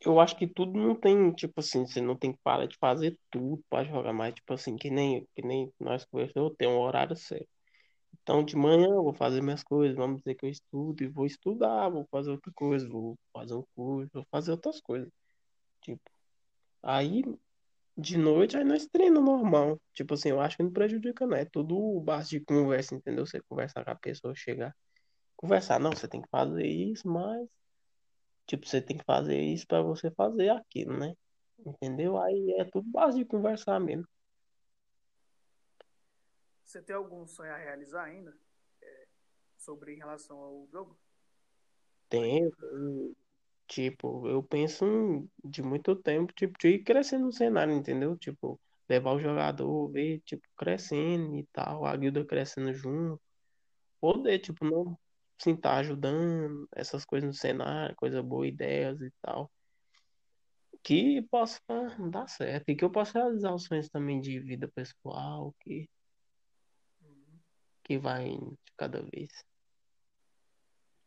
Eu 0.00 0.18
acho 0.18 0.34
que 0.38 0.46
tudo 0.46 0.78
não 0.80 0.94
tem, 0.94 1.30
tipo 1.34 1.60
assim, 1.60 1.86
você 1.86 2.00
não 2.00 2.16
tem 2.16 2.32
que 2.32 2.40
parar 2.42 2.64
de 2.64 2.78
fazer 2.78 3.18
tudo 3.30 3.62
para 3.68 3.84
jogar 3.84 4.14
mais, 4.14 4.32
tipo 4.32 4.54
assim, 4.54 4.76
que 4.76 4.88
nem, 4.90 5.28
que 5.34 5.42
nem 5.42 5.70
nós 5.78 6.06
conversamos, 6.06 6.54
tem 6.56 6.66
um 6.66 6.80
horário 6.80 7.14
certo. 7.14 7.59
Então, 8.22 8.44
de 8.44 8.56
manhã 8.56 8.88
eu 8.88 9.02
vou 9.02 9.14
fazer 9.14 9.42
minhas 9.42 9.62
coisas, 9.62 9.96
vamos 9.96 10.18
dizer 10.18 10.34
que 10.34 10.46
eu 10.46 10.50
estudo 10.50 11.02
e 11.02 11.08
vou 11.08 11.26
estudar, 11.26 11.88
vou 11.88 12.06
fazer 12.10 12.30
outra 12.30 12.52
coisa, 12.54 12.88
vou 12.88 13.18
fazer 13.32 13.54
um 13.54 13.64
curso, 13.74 14.10
vou 14.12 14.26
fazer 14.30 14.50
outras 14.52 14.80
coisas. 14.80 15.08
Tipo, 15.82 16.02
aí 16.82 17.22
de 17.96 18.16
noite 18.18 18.56
aí 18.56 18.64
nós 18.64 18.86
treinamos 18.86 19.30
normal. 19.30 19.80
Tipo 19.94 20.14
assim, 20.14 20.30
eu 20.30 20.40
acho 20.40 20.56
que 20.56 20.62
não 20.62 20.72
prejudica, 20.72 21.26
não. 21.26 21.36
É 21.36 21.44
tudo 21.44 22.00
base 22.00 22.30
de 22.30 22.40
conversa, 22.40 22.94
entendeu? 22.94 23.26
Você 23.26 23.40
conversar 23.48 23.84
com 23.84 23.90
a 23.90 23.96
pessoa, 23.96 24.34
chegar 24.34 24.74
conversar, 25.40 25.80
não, 25.80 25.92
você 25.92 26.06
tem 26.06 26.20
que 26.20 26.28
fazer 26.28 26.66
isso, 26.66 27.08
mas 27.08 27.48
tipo, 28.46 28.66
você 28.66 28.82
tem 28.82 28.98
que 28.98 29.04
fazer 29.04 29.40
isso 29.40 29.66
para 29.66 29.80
você 29.80 30.10
fazer 30.10 30.50
aquilo, 30.50 30.98
né? 30.98 31.14
Entendeu? 31.64 32.18
Aí 32.18 32.56
é 32.58 32.64
tudo 32.64 32.90
base 32.90 33.18
de 33.18 33.24
conversar 33.24 33.80
mesmo. 33.80 34.06
Você 36.70 36.80
tem 36.80 36.94
algum 36.94 37.26
sonho 37.26 37.52
a 37.52 37.56
realizar 37.56 38.04
ainda? 38.04 38.32
É, 38.80 39.06
sobre 39.58 39.92
em 39.92 39.96
relação 39.96 40.38
ao 40.38 40.68
jogo? 40.68 40.96
Tenho. 42.08 42.48
Tipo, 43.66 44.28
eu 44.28 44.40
penso 44.40 45.28
de 45.44 45.64
muito 45.64 45.96
tempo, 45.96 46.32
tipo, 46.32 46.56
de 46.60 46.68
ir 46.68 46.84
crescendo 46.84 47.24
no 47.24 47.32
cenário, 47.32 47.74
entendeu? 47.74 48.16
Tipo, 48.16 48.60
levar 48.88 49.14
o 49.14 49.18
jogador, 49.18 49.88
ver, 49.90 50.20
tipo, 50.20 50.46
crescendo 50.56 51.36
e 51.36 51.44
tal, 51.52 51.84
a 51.84 51.96
guilda 51.96 52.24
crescendo 52.24 52.72
junto. 52.72 53.20
Poder, 54.00 54.38
tipo, 54.38 54.64
não 54.64 54.96
sim, 55.42 55.56
tá 55.56 55.76
ajudando, 55.78 56.68
essas 56.72 57.04
coisas 57.04 57.26
no 57.26 57.34
cenário, 57.34 57.96
coisa 57.96 58.22
boa, 58.22 58.46
ideias 58.46 59.00
e 59.00 59.12
tal. 59.20 59.50
Que 60.84 61.20
possa 61.22 61.60
dar 62.12 62.28
certo. 62.28 62.68
E 62.68 62.76
que 62.76 62.84
eu 62.84 62.92
possa 62.92 63.18
realizar 63.18 63.52
os 63.52 63.64
sonhos 63.64 63.88
também 63.88 64.20
de 64.20 64.38
vida 64.38 64.68
pessoal, 64.68 65.52
que, 65.58 65.88
que 67.90 67.98
vai 67.98 68.28
de 68.28 68.72
cada 68.76 69.02
vez. 69.02 69.32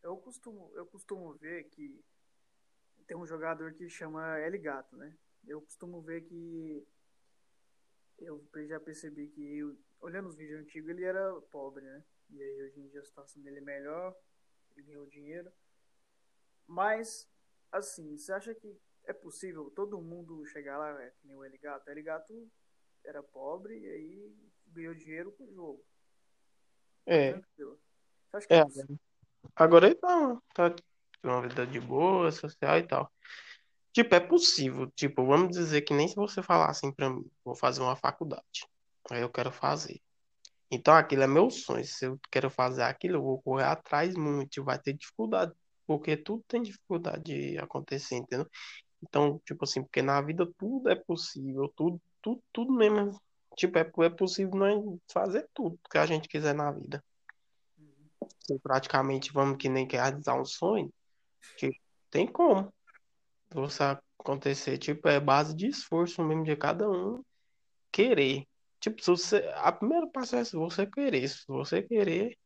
Eu 0.02 0.18
costumo, 0.18 0.70
eu 0.76 0.86
costumo 0.86 1.34
ver 1.36 1.64
que 1.70 2.04
tem 3.08 3.16
um 3.16 3.26
jogador 3.26 3.74
que 3.74 3.88
chama 3.90 4.38
L 4.40 4.58
Gato, 4.58 4.98
né? 4.98 5.18
Eu 5.48 5.62
costumo 5.62 6.02
ver 6.02 6.26
que 6.26 6.86
eu 8.20 8.46
já 8.68 8.82
percebi 8.82 9.30
que 9.30 9.60
eu, 9.60 9.78
olhando 10.02 10.28
os 10.28 10.36
vídeos 10.36 10.60
antigos 10.60 10.90
ele 10.90 11.06
era 11.06 11.34
pobre, 11.44 11.86
né? 11.86 12.04
E 12.30 12.44
aí 12.44 12.64
hoje 12.64 12.82
em 12.82 12.90
dia 12.90 13.00
a 13.00 13.06
situação 13.06 13.42
dele 13.42 13.60
é 13.60 13.62
melhor, 13.62 14.14
ele 14.76 14.86
ganhou 14.86 15.06
dinheiro. 15.06 15.50
Mas, 16.68 17.30
assim, 17.72 18.18
você 18.18 18.34
acha 18.34 18.54
que 18.54 18.78
é 19.06 19.14
possível 19.14 19.72
todo 19.72 20.02
mundo 20.02 20.46
chegar 20.48 20.78
lá, 20.78 21.02
é, 21.02 21.12
que 21.12 21.28
nem 21.28 21.38
o 21.38 21.46
Eligato? 21.46 21.88
O 21.88 21.94
Eligato 21.94 22.52
era 23.06 23.24
pobre 23.24 23.80
e 23.80 23.88
aí 23.88 24.36
ganhou 24.68 24.94
dinheiro 24.94 25.32
com 25.32 25.46
o 25.46 25.54
jogo. 25.54 25.93
É. 27.06 27.34
Tranquilo. 27.34 27.80
É, 28.50 28.58
é 28.58 28.64
Agora 29.56 29.86
ele 29.88 29.96
tá, 29.96 30.38
tá 30.54 30.76
uma 31.24 31.42
vida 31.42 31.66
de 31.66 31.80
boa, 31.80 32.32
social 32.32 32.78
e 32.78 32.84
tal. 32.88 33.12
Tipo, 33.94 34.16
é 34.16 34.20
possível. 34.20 34.92
Tipo, 34.96 35.26
vamos 35.26 35.56
dizer 35.56 35.82
que 35.82 35.94
nem 35.94 36.08
se 36.08 36.16
você 36.16 36.42
falar 36.42 36.70
assim 36.70 36.92
pra 36.92 37.10
mim, 37.10 37.26
vou 37.46 37.56
fazer 37.56 37.82
uma 37.82 37.96
faculdade. 37.96 38.68
Aí 39.12 39.22
eu 39.22 39.30
quero 39.30 39.52
fazer. 39.52 40.02
Então 40.72 40.96
aquilo 40.96 41.24
é 41.24 41.28
meu 41.28 41.50
sonho. 41.52 41.86
Se 41.86 42.06
eu 42.06 42.20
quero 42.32 42.50
fazer 42.50 42.84
aquilo, 42.84 43.18
eu 43.18 43.22
vou 43.22 43.42
correr 43.42 43.66
atrás 43.66 44.16
muito. 44.16 44.64
Vai 44.64 44.80
ter 44.80 44.94
dificuldade. 44.94 45.54
Porque 45.86 46.18
tudo 46.18 46.44
tem 46.48 46.64
dificuldade 46.64 47.24
de 47.24 47.58
acontecer, 47.60 48.16
entendeu? 48.16 48.48
Então, 49.04 49.40
tipo 49.46 49.66
assim, 49.66 49.84
porque 49.84 50.02
na 50.02 50.20
vida 50.22 50.48
tudo 50.58 50.90
é 50.90 50.96
possível. 50.96 51.72
Tudo, 51.76 52.02
tudo, 52.22 52.42
tudo 52.52 52.74
mesmo. 52.74 53.20
Tipo, 53.56 53.78
é, 53.80 53.92
é 54.06 54.10
possível 54.10 54.56
nós 54.56 55.00
fazer 55.12 55.48
tudo 55.54 55.80
que 55.90 55.98
a 55.98 56.06
gente 56.06 56.28
quiser 56.28 56.54
na 56.54 56.72
vida. 56.72 57.04
Uhum. 57.78 58.60
praticamente 58.62 59.32
vamos 59.32 59.58
que 59.58 59.70
nem 59.70 59.88
quer 59.88 60.02
realizar 60.02 60.40
um 60.40 60.46
sonho. 60.46 60.92
Tipo, 61.58 61.78
tem 62.10 62.28
como. 62.28 62.74
Você 63.52 63.84
acontecer. 64.20 64.78
Tipo, 64.78 65.08
é 65.08 65.20
base 65.20 65.56
de 65.56 65.68
esforço 65.68 66.24
mesmo 66.24 66.44
de 66.44 66.56
cada 66.56 66.90
um 66.90 67.24
querer. 67.92 68.48
Tipo, 68.80 69.02
se 69.02 69.10
você, 69.10 69.52
a 69.56 69.72
primeira 69.72 70.08
passo 70.08 70.36
é 70.36 70.44
se 70.44 70.56
você 70.56 70.86
querer. 70.86 71.28
Se 71.28 71.46
você 71.48 71.82
querer, 71.82 72.38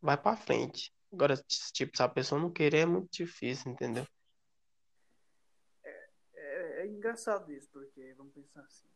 vai 0.00 0.16
pra 0.16 0.36
frente. 0.36 0.92
Agora, 1.12 1.36
tipo, 1.72 1.96
se 1.96 2.02
a 2.02 2.08
pessoa 2.08 2.40
não 2.40 2.50
querer, 2.50 2.80
é 2.80 2.86
muito 2.86 3.10
difícil, 3.10 3.72
entendeu? 3.72 4.06
É, 5.82 6.08
é, 6.34 6.82
é 6.82 6.86
engraçado 6.86 7.50
isso, 7.50 7.68
porque, 7.70 8.14
vamos 8.14 8.34
pensar 8.34 8.60
assim, 8.60 8.86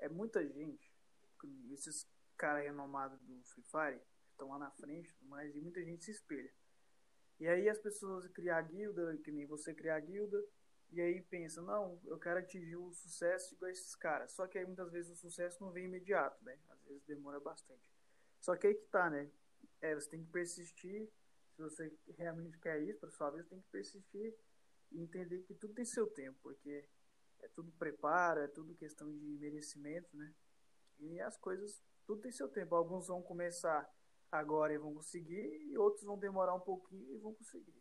é 0.00 0.08
muita 0.08 0.46
gente, 0.46 0.92
esses 1.72 2.06
caras 2.36 2.64
renomados 2.64 3.20
do 3.20 3.42
Free 3.44 3.64
Fire, 3.64 4.00
estão 4.32 4.48
lá 4.48 4.58
na 4.58 4.70
frente, 4.70 5.14
mas 5.22 5.54
e 5.54 5.60
muita 5.60 5.82
gente 5.84 6.04
se 6.04 6.10
espelha. 6.10 6.52
E 7.38 7.46
aí 7.46 7.68
as 7.68 7.78
pessoas 7.78 8.26
criam 8.28 8.56
a 8.56 8.62
guilda, 8.62 9.16
que 9.18 9.30
nem 9.30 9.46
você 9.46 9.74
criar 9.74 9.96
a 9.96 10.00
guilda, 10.00 10.42
e 10.92 11.00
aí 11.00 11.22
pensa, 11.22 11.62
não, 11.62 12.00
eu 12.04 12.18
quero 12.18 12.40
atingir 12.40 12.76
o 12.76 12.92
sucesso 12.92 13.54
igual 13.54 13.70
esses 13.70 13.94
caras. 13.94 14.32
Só 14.32 14.46
que 14.46 14.58
aí 14.58 14.66
muitas 14.66 14.90
vezes 14.90 15.12
o 15.12 15.16
sucesso 15.16 15.62
não 15.62 15.70
vem 15.70 15.84
imediato, 15.84 16.42
né? 16.44 16.58
Às 16.68 16.82
vezes 16.82 17.02
demora 17.04 17.38
bastante. 17.38 17.82
Só 18.40 18.56
que 18.56 18.66
aí 18.66 18.74
que 18.74 18.86
tá, 18.86 19.08
né? 19.08 19.30
É, 19.80 19.94
você 19.94 20.10
tem 20.10 20.24
que 20.24 20.30
persistir. 20.30 21.08
Se 21.54 21.62
você 21.62 21.92
realmente 22.18 22.58
quer 22.58 22.82
isso, 22.82 22.98
para 22.98 23.10
sua 23.10 23.30
vida, 23.30 23.44
tem 23.44 23.60
que 23.60 23.68
persistir 23.68 24.34
e 24.90 25.00
entender 25.00 25.40
que 25.42 25.54
tudo 25.54 25.74
tem 25.74 25.84
seu 25.84 26.06
tempo, 26.08 26.38
porque 26.42 26.84
é 27.42 27.48
tudo 27.48 27.72
preparo, 27.72 28.40
é 28.40 28.48
tudo 28.48 28.74
questão 28.74 29.10
de 29.10 29.38
merecimento, 29.38 30.16
né? 30.16 30.32
E 30.98 31.20
as 31.20 31.36
coisas, 31.36 31.82
tudo 32.06 32.22
tem 32.22 32.32
seu 32.32 32.48
tempo. 32.48 32.74
Alguns 32.74 33.08
vão 33.08 33.22
começar 33.22 33.88
agora 34.30 34.72
e 34.72 34.78
vão 34.78 34.94
conseguir, 34.94 35.68
e 35.68 35.76
outros 35.76 36.04
vão 36.04 36.18
demorar 36.18 36.54
um 36.54 36.60
pouquinho 36.60 37.14
e 37.14 37.18
vão 37.18 37.34
conseguir. 37.34 37.74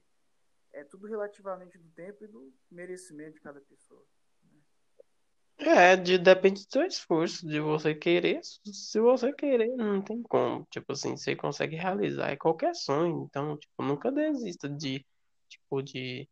é 0.72 0.84
tudo 0.84 1.08
relativamente 1.08 1.78
do 1.78 1.90
tempo 1.90 2.24
e 2.24 2.28
do 2.28 2.54
merecimento 2.70 3.34
de 3.34 3.42
cada 3.42 3.60
pessoa. 3.62 4.06
É, 5.58 5.96
de, 5.98 6.18
depende 6.18 6.66
do 6.66 6.72
seu 6.72 6.86
esforço, 6.86 7.46
de 7.46 7.60
você 7.60 7.94
querer. 7.94 8.40
Se 8.44 9.00
você 9.00 9.34
querer, 9.34 9.76
não 9.76 10.02
tem 10.02 10.22
como. 10.24 10.66
Tipo 10.72 10.94
assim, 10.94 11.18
você 11.18 11.36
consegue 11.36 11.76
realizar 11.76 12.30
é 12.30 12.38
qualquer 12.38 12.74
sonho. 12.76 13.26
Então, 13.26 13.58
tipo, 13.58 13.84
nunca 13.84 14.10
desista 14.12 14.70
de, 14.70 15.06
tipo, 15.50 15.82
de, 15.82 16.30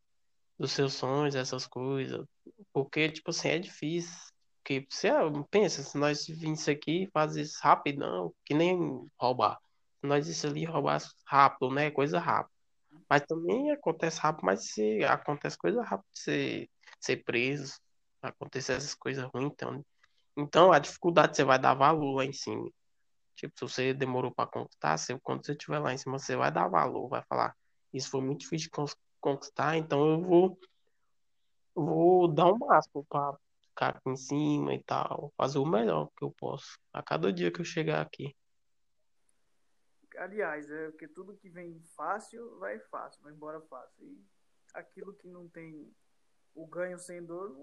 dos 0.57 0.71
seus 0.71 0.93
sonhos, 0.93 1.35
essas 1.35 1.67
coisas. 1.67 2.25
Porque, 2.73 3.09
tipo 3.09 3.29
assim, 3.29 3.49
é 3.49 3.59
difícil. 3.59 4.15
Porque 4.57 4.85
você 4.89 5.09
ah, 5.09 5.23
pensa, 5.49 5.81
se 5.81 5.97
nós 5.97 6.25
vimos 6.27 6.67
aqui 6.67 7.07
fazer 7.13 7.41
isso 7.41 7.59
rapidão, 7.61 8.33
que 8.43 8.53
nem 8.53 8.77
roubar. 9.19 9.57
Se 10.01 10.07
nós 10.07 10.27
isso 10.27 10.47
ali 10.47 10.65
roubar 10.65 11.01
rápido, 11.25 11.71
né? 11.71 11.91
Coisa 11.91 12.19
rápida. 12.19 12.53
Mas 13.09 13.21
também 13.21 13.71
acontece 13.71 14.19
rápido, 14.19 14.45
mas 14.45 14.71
se 14.71 15.03
acontece 15.05 15.57
coisa 15.57 15.81
rápida, 15.81 16.09
você 16.13 16.67
ser 16.99 17.23
preso 17.23 17.75
acontecer 18.21 18.73
essas 18.73 18.95
coisas 18.95 19.23
ruins, 19.33 19.51
então. 19.53 19.85
Então, 20.35 20.71
a 20.71 20.79
dificuldade 20.79 21.35
você 21.35 21.43
vai 21.43 21.57
dar 21.57 21.73
valor 21.73 22.15
lá 22.15 22.25
em 22.25 22.33
cima. 22.33 22.69
Tipo, 23.35 23.53
se 23.57 23.61
você 23.61 23.93
demorou 23.93 24.31
para 24.33 24.49
conquistar, 24.49 24.97
você, 24.97 25.17
quando 25.19 25.45
você 25.45 25.53
estiver 25.53 25.79
lá 25.79 25.93
em 25.93 25.97
cima, 25.97 26.17
você 26.19 26.35
vai 26.35 26.51
dar 26.51 26.67
valor, 26.67 27.07
vai 27.07 27.23
falar, 27.29 27.55
isso 27.93 28.09
foi 28.09 28.21
muito 28.21 28.41
difícil 28.41 28.65
de 28.65 28.71
conquistar, 29.27 29.75
então 29.75 30.09
eu 30.09 30.21
vou, 30.21 30.59
vou 31.75 32.33
dar 32.33 32.45
o 32.45 32.55
um 32.55 32.59
máximo 32.59 33.05
para 33.05 33.37
ficar 33.67 33.89
aqui 33.89 34.09
em 34.09 34.15
cima 34.15 34.73
e 34.73 34.81
tal, 34.83 35.33
fazer 35.35 35.59
o 35.59 35.65
melhor 35.65 36.09
que 36.15 36.23
eu 36.23 36.31
posso 36.31 36.79
a 36.93 37.03
cada 37.03 37.31
dia 37.33 37.51
que 37.51 37.59
eu 37.59 37.65
chegar 37.65 38.01
aqui. 38.01 38.33
Aliás, 40.17 40.69
é 40.71 40.89
porque 40.89 41.07
tudo 41.09 41.35
que 41.35 41.49
vem 41.49 41.79
fácil, 41.95 42.57
vai 42.57 42.79
fácil, 42.79 43.21
vai 43.21 43.33
embora 43.33 43.61
fácil. 43.61 44.03
E 44.03 44.25
aquilo 44.73 45.13
que 45.13 45.27
não 45.27 45.47
tem 45.49 45.93
o 46.55 46.65
ganho 46.65 46.97
sem 46.97 47.23
dor, 47.23 47.55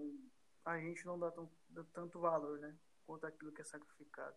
a 0.65 0.79
gente 0.79 1.05
não 1.05 1.19
dá, 1.19 1.31
tão, 1.33 1.51
dá 1.69 1.83
tanto 1.93 2.21
valor, 2.21 2.61
né? 2.61 2.77
Quanto 3.07 3.27
aquilo 3.27 3.53
que 3.53 3.63
é 3.63 3.65
sacrificado. 3.65 4.37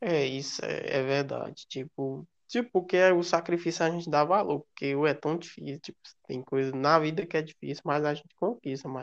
É, 0.00 0.24
isso 0.24 0.64
é, 0.64 0.98
é 0.98 1.02
verdade. 1.02 1.66
Tipo, 1.68 2.26
tipo, 2.46 2.70
porque 2.72 2.96
o 3.12 3.22
sacrifício 3.22 3.84
a 3.84 3.90
gente 3.90 4.10
dá 4.10 4.24
valor, 4.24 4.60
porque 4.60 4.94
é 5.06 5.14
tão 5.14 5.36
difícil. 5.36 5.80
Tipo, 5.80 5.98
tem 6.26 6.42
coisa 6.42 6.74
na 6.74 6.98
vida 6.98 7.26
que 7.26 7.36
é 7.36 7.42
difícil, 7.42 7.82
mas 7.84 8.04
a 8.04 8.14
gente 8.14 8.34
conquista. 8.36 8.88
Uhum. 8.88 9.02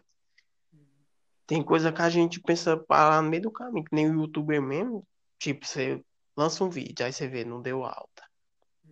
Tem 1.48 1.64
coisa 1.64 1.92
que 1.92 2.02
a 2.02 2.10
gente 2.10 2.40
pensa 2.42 2.78
parar 2.78 3.22
no 3.22 3.30
meio 3.30 3.44
do 3.44 3.52
caminho, 3.52 3.86
que 3.86 3.96
nem 3.96 4.10
o 4.10 4.22
youtuber 4.22 4.62
mesmo. 4.62 5.06
Tipo, 5.40 5.66
você 5.66 6.04
lança 6.36 6.64
um 6.64 6.70
vídeo, 6.70 7.06
aí 7.06 7.14
você 7.14 7.28
vê, 7.28 7.44
não 7.44 7.62
deu 7.62 7.84
alta. 7.84 8.24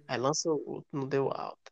Aí 0.08 0.18
lança 0.18 0.50
outro, 0.50 0.88
não 0.92 1.08
deu 1.08 1.30
alta. 1.32 1.72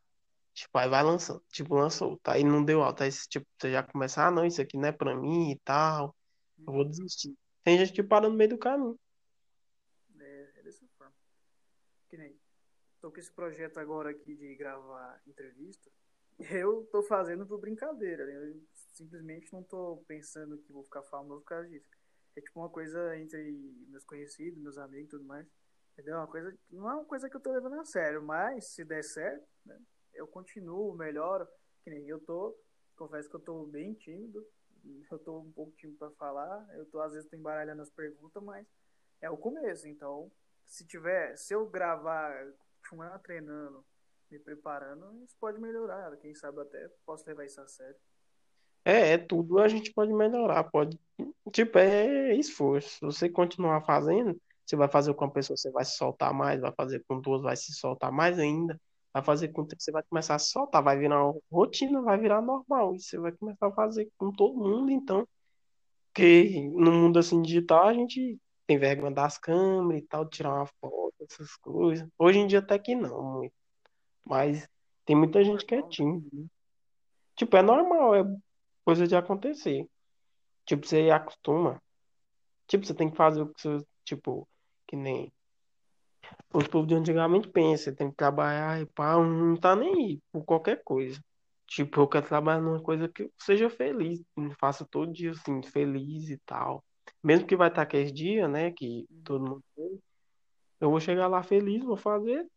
Tipo, 0.54 0.78
aí 0.78 0.88
vai 0.88 1.02
lançando. 1.02 1.42
Tipo, 1.52 1.76
lançou, 1.76 2.18
tá? 2.18 2.32
Aí 2.32 2.44
não 2.44 2.64
deu 2.64 2.82
alta. 2.82 3.04
Aí, 3.04 3.10
tipo, 3.28 3.46
você 3.56 3.72
já 3.72 3.82
começa, 3.82 4.26
ah, 4.26 4.30
não, 4.30 4.44
isso 4.44 4.60
aqui 4.60 4.76
não 4.76 4.88
é 4.88 4.92
pra 4.92 5.14
mim 5.14 5.52
e 5.52 5.58
tal. 5.60 6.14
Eu 6.58 6.72
vou 6.72 6.84
desistir. 6.84 7.32
Tem 7.62 7.78
gente 7.78 7.92
que 7.92 8.02
para 8.02 8.28
no 8.28 8.34
meio 8.34 8.50
do 8.50 8.58
caminho. 8.58 8.98
É, 10.18 10.50
é 10.56 10.62
dessa 10.62 10.84
forma. 10.96 11.12
Que 12.08 12.16
nem. 12.16 12.36
Tô 13.00 13.10
com 13.12 13.20
esse 13.20 13.32
projeto 13.32 13.78
agora 13.78 14.10
aqui 14.10 14.34
de 14.34 14.54
gravar 14.56 15.20
entrevista. 15.26 15.90
Eu 16.50 16.88
tô 16.90 17.02
fazendo 17.02 17.46
por 17.46 17.60
brincadeira. 17.60 18.26
Né? 18.26 18.50
Eu 18.50 18.60
simplesmente 18.72 19.52
não 19.52 19.62
tô 19.62 20.02
pensando 20.06 20.58
que 20.58 20.72
vou 20.72 20.84
ficar 20.84 21.02
famoso 21.02 21.40
por 21.42 21.48
causa 21.48 21.68
disso. 21.68 21.88
É 22.36 22.40
tipo 22.40 22.58
uma 22.58 22.68
coisa 22.68 23.16
entre 23.16 23.52
meus 23.88 24.04
conhecidos, 24.04 24.60
meus 24.60 24.78
amigos 24.78 25.06
e 25.06 25.10
tudo 25.10 25.24
mais. 25.24 25.46
Entendeu? 25.92 26.16
Uma 26.16 26.26
coisa, 26.26 26.56
não 26.70 26.90
é 26.90 26.94
uma 26.94 27.04
coisa 27.04 27.28
que 27.28 27.36
eu 27.36 27.40
tô 27.40 27.52
levando 27.52 27.80
a 27.80 27.84
sério, 27.84 28.22
mas 28.22 28.68
se 28.68 28.84
der 28.84 29.02
certo, 29.02 29.46
né? 29.64 29.80
eu 30.14 30.26
continuo, 30.26 30.94
melhoro. 30.94 31.46
Que 31.82 31.90
nem 31.90 32.08
eu 32.08 32.20
tô, 32.20 32.56
confesso 32.96 33.28
que 33.28 33.36
eu 33.36 33.40
tô 33.40 33.64
bem 33.66 33.94
tímido, 33.94 34.46
eu 35.10 35.18
tô 35.18 35.40
um 35.40 35.52
pouco 35.52 35.72
tímido 35.76 35.98
para 35.98 36.10
falar, 36.12 36.68
eu 36.76 36.84
tô 36.86 37.00
às 37.00 37.12
vezes 37.12 37.28
tô 37.28 37.36
embaralhando 37.36 37.82
as 37.82 37.90
perguntas, 37.90 38.42
mas 38.42 38.66
é 39.20 39.30
o 39.30 39.36
começo, 39.36 39.88
então 39.88 40.30
se 40.66 40.86
tiver, 40.86 41.36
se 41.36 41.54
eu 41.54 41.66
gravar, 41.66 42.46
continuar 42.88 43.18
treinando, 43.18 43.84
me 44.30 44.38
preparando, 44.38 45.22
isso 45.24 45.36
pode 45.40 45.60
melhorar, 45.60 46.16
quem 46.16 46.34
sabe 46.34 46.60
até 46.60 46.88
posso 47.04 47.24
levar 47.26 47.44
isso 47.44 47.60
a 47.60 47.66
sério. 47.66 47.96
É, 48.84 49.12
é 49.12 49.18
tudo 49.18 49.58
a 49.58 49.68
gente 49.68 49.92
pode 49.92 50.12
melhorar, 50.12 50.64
pode, 50.64 50.98
tipo, 51.52 51.78
é 51.78 52.34
esforço. 52.34 52.88
Se 52.88 53.00
você 53.00 53.28
continuar 53.28 53.82
fazendo, 53.82 54.40
você 54.64 54.76
vai 54.76 54.88
fazer 54.88 55.12
com 55.14 55.24
uma 55.24 55.32
pessoa, 55.32 55.56
você 55.56 55.70
vai 55.70 55.84
se 55.84 55.96
soltar 55.96 56.32
mais, 56.32 56.60
vai 56.60 56.72
fazer 56.72 57.04
com 57.06 57.20
duas, 57.20 57.42
vai 57.42 57.56
se 57.56 57.72
soltar 57.72 58.10
mais 58.10 58.38
ainda 58.38 58.78
vai 59.12 59.22
fazer 59.22 59.48
com 59.48 59.66
que 59.66 59.76
você 59.78 59.90
vai 59.90 60.02
começar 60.02 60.34
a 60.34 60.38
soltar, 60.38 60.82
vai 60.82 60.98
virar 60.98 61.24
uma 61.24 61.40
rotina, 61.50 62.02
vai 62.02 62.18
virar 62.18 62.40
normal. 62.40 62.94
E 62.94 63.00
você 63.00 63.18
vai 63.18 63.32
começar 63.32 63.68
a 63.68 63.72
fazer 63.72 64.08
com 64.16 64.32
todo 64.32 64.56
mundo, 64.56 64.90
então. 64.90 65.26
Porque 66.12 66.68
no 66.74 66.92
mundo 66.92 67.18
assim 67.18 67.40
digital 67.42 67.88
a 67.88 67.94
gente 67.94 68.38
tem 68.66 68.78
vergonha 68.78 69.12
das 69.12 69.38
câmeras 69.38 70.02
e 70.02 70.06
tal, 70.06 70.28
tirar 70.28 70.54
uma 70.54 70.66
foto, 70.80 71.07
essas 71.30 71.56
coisas. 71.56 72.08
Hoje 72.18 72.38
em 72.38 72.46
dia 72.46 72.60
até 72.60 72.78
que 72.78 72.94
não, 72.94 73.22
muito. 73.22 73.54
Mas 74.24 74.68
tem 75.04 75.16
muita 75.16 75.42
gente 75.44 75.64
que 75.64 75.74
é 75.74 75.82
tímida. 75.82 76.28
Né? 76.32 76.46
Tipo, 77.36 77.56
é 77.56 77.62
normal, 77.62 78.14
é 78.14 78.24
coisa 78.84 79.06
de 79.06 79.16
acontecer. 79.16 79.86
Tipo, 80.66 80.86
você 80.86 81.10
acostuma. 81.10 81.80
Tipo, 82.66 82.84
você 82.86 82.94
tem 82.94 83.10
que 83.10 83.16
fazer 83.16 83.42
o 83.42 83.52
que 83.52 83.60
você, 83.60 83.84
tipo, 84.04 84.46
que 84.86 84.96
nem 84.96 85.32
os 86.52 86.66
povos 86.66 86.88
de 86.88 86.94
antigamente 86.94 87.48
pensam, 87.48 87.94
tem 87.94 88.10
que 88.10 88.16
trabalhar 88.16 88.80
e 88.80 88.86
pá, 88.86 89.16
não 89.16 89.56
tá 89.56 89.74
nem 89.76 89.94
aí 89.94 90.20
por 90.32 90.44
qualquer 90.44 90.82
coisa. 90.82 91.20
Tipo, 91.66 92.00
eu 92.00 92.08
quero 92.08 92.26
trabalhar 92.26 92.60
numa 92.60 92.82
coisa 92.82 93.08
que 93.08 93.24
eu 93.24 93.32
seja 93.38 93.68
feliz, 93.68 94.22
faça 94.58 94.86
todo 94.90 95.12
dia 95.12 95.32
assim, 95.32 95.62
feliz 95.62 96.30
e 96.30 96.38
tal. 96.38 96.82
Mesmo 97.22 97.46
que 97.46 97.56
vai 97.56 97.68
estar 97.68 97.82
aqueles 97.82 98.12
dias, 98.12 98.50
né, 98.50 98.70
que 98.72 99.06
todo 99.24 99.44
mundo 99.44 99.62
tem, 99.74 100.00
eu 100.80 100.90
vou 100.90 101.00
chegar 101.00 101.26
lá 101.26 101.42
feliz, 101.42 101.84
vou 101.84 101.96
fazer 101.96 102.42
o 102.42 102.50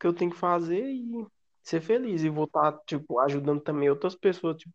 que 0.00 0.06
eu 0.06 0.14
tenho 0.14 0.30
que 0.30 0.36
fazer 0.36 0.84
e 0.84 1.26
ser 1.62 1.80
feliz. 1.80 2.22
E 2.22 2.28
vou 2.28 2.44
estar, 2.44 2.78
tipo, 2.86 3.18
ajudando 3.20 3.60
também 3.60 3.90
outras 3.90 4.14
pessoas, 4.14 4.56
tipo, 4.56 4.74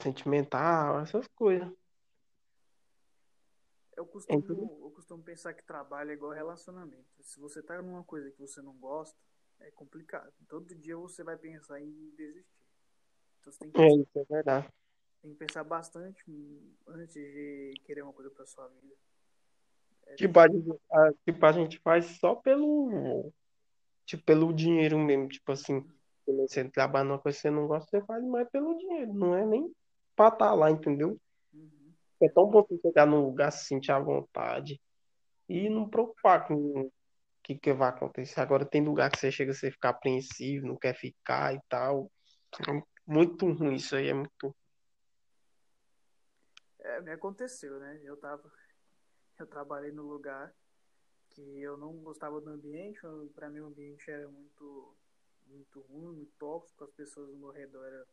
sentimental, 0.00 1.00
essas 1.00 1.26
coisas. 1.28 1.72
Eu 3.96 4.04
costumo, 4.04 4.78
eu 4.82 4.90
costumo 4.90 5.22
pensar 5.22 5.54
que 5.54 5.64
trabalho 5.64 6.10
é 6.10 6.14
igual 6.14 6.32
relacionamento. 6.32 7.06
Se 7.22 7.40
você 7.40 7.62
tá 7.62 7.80
numa 7.80 8.04
coisa 8.04 8.30
que 8.30 8.38
você 8.38 8.60
não 8.60 8.74
gosta, 8.74 9.16
é 9.60 9.70
complicado. 9.70 10.30
Todo 10.48 10.74
dia 10.74 10.96
você 10.96 11.24
vai 11.24 11.36
pensar 11.36 11.80
em 11.80 11.90
desistir. 12.14 12.46
Então 13.40 13.52
você 13.52 13.58
tem 13.60 13.70
que, 13.70 13.80
é, 13.80 13.88
pensar, 13.88 14.02
isso 14.02 14.18
é 14.18 14.24
verdade. 14.24 14.68
Tem 15.22 15.32
que 15.32 15.38
pensar 15.38 15.64
bastante 15.64 16.22
antes 16.86 17.14
de 17.14 17.72
querer 17.84 18.02
uma 18.02 18.12
coisa 18.12 18.30
pra 18.30 18.44
sua 18.44 18.68
vida. 18.68 18.94
Tipo, 20.14 20.38
a 20.38 20.48
gente, 20.48 20.70
a, 20.90 21.12
tipo, 21.24 21.46
a 21.46 21.52
gente 21.52 21.78
faz 21.80 22.04
só 22.18 22.34
pelo. 22.34 23.32
Tipo, 24.04 24.24
pelo 24.24 24.52
dinheiro 24.52 24.98
mesmo. 24.98 25.28
Tipo 25.28 25.52
assim, 25.52 25.84
você 26.26 26.68
trabalha 26.68 27.04
numa 27.04 27.18
coisa 27.18 27.36
que 27.36 27.42
você 27.42 27.50
não 27.50 27.66
gosta, 27.66 27.90
você 27.90 28.06
faz 28.06 28.24
mais 28.24 28.48
pelo 28.50 28.76
dinheiro. 28.78 29.12
Não 29.12 29.34
é 29.34 29.44
nem 29.44 29.70
pra 30.14 30.28
estar 30.28 30.48
tá 30.48 30.54
lá, 30.54 30.70
entendeu? 30.70 31.18
É 32.20 32.28
tão 32.28 32.48
bom 32.48 32.62
você 32.62 32.78
chegar 32.80 33.06
num 33.06 33.24
lugar, 33.24 33.50
se 33.50 33.66
sentir 33.66 33.92
à 33.92 33.98
vontade 33.98 34.80
e 35.48 35.68
não 35.68 35.88
preocupar 35.88 36.46
com 36.46 36.54
o 36.54 36.92
que, 37.42 37.56
que 37.56 37.72
vai 37.72 37.90
acontecer. 37.90 38.40
Agora 38.40 38.64
tem 38.64 38.82
lugar 38.82 39.10
que 39.10 39.18
você 39.18 39.30
chega, 39.30 39.52
você 39.52 39.70
ficar 39.70 39.90
apreensivo, 39.90 40.66
não 40.66 40.76
quer 40.76 40.94
ficar 40.94 41.54
e 41.54 41.60
tal. 41.68 42.10
É 42.68 42.82
muito 43.06 43.46
ruim 43.52 43.74
isso 43.74 43.94
aí, 43.94 44.08
é 44.08 44.14
muito. 44.14 44.56
É, 46.78 47.00
me 47.02 47.12
aconteceu, 47.12 47.78
né? 47.78 48.00
Eu 48.02 48.16
tava. 48.16 48.50
Eu 49.38 49.46
trabalhei 49.46 49.92
no 49.92 50.02
lugar 50.02 50.54
que 51.30 51.60
eu 51.60 51.76
não 51.76 51.92
gostava 52.02 52.40
do 52.40 52.50
ambiente, 52.50 53.00
para 53.34 53.50
mim 53.50 53.60
o 53.60 53.66
ambiente 53.66 54.10
era 54.10 54.28
muito 54.28 54.96
muito 55.46 55.80
ruim, 55.82 56.16
muito 56.16 56.32
tóxico, 56.38 56.82
as 56.82 56.90
pessoas 56.90 57.28
ao 57.28 57.36
meu 57.36 57.50
redor 57.50 57.84
era 57.84 58.06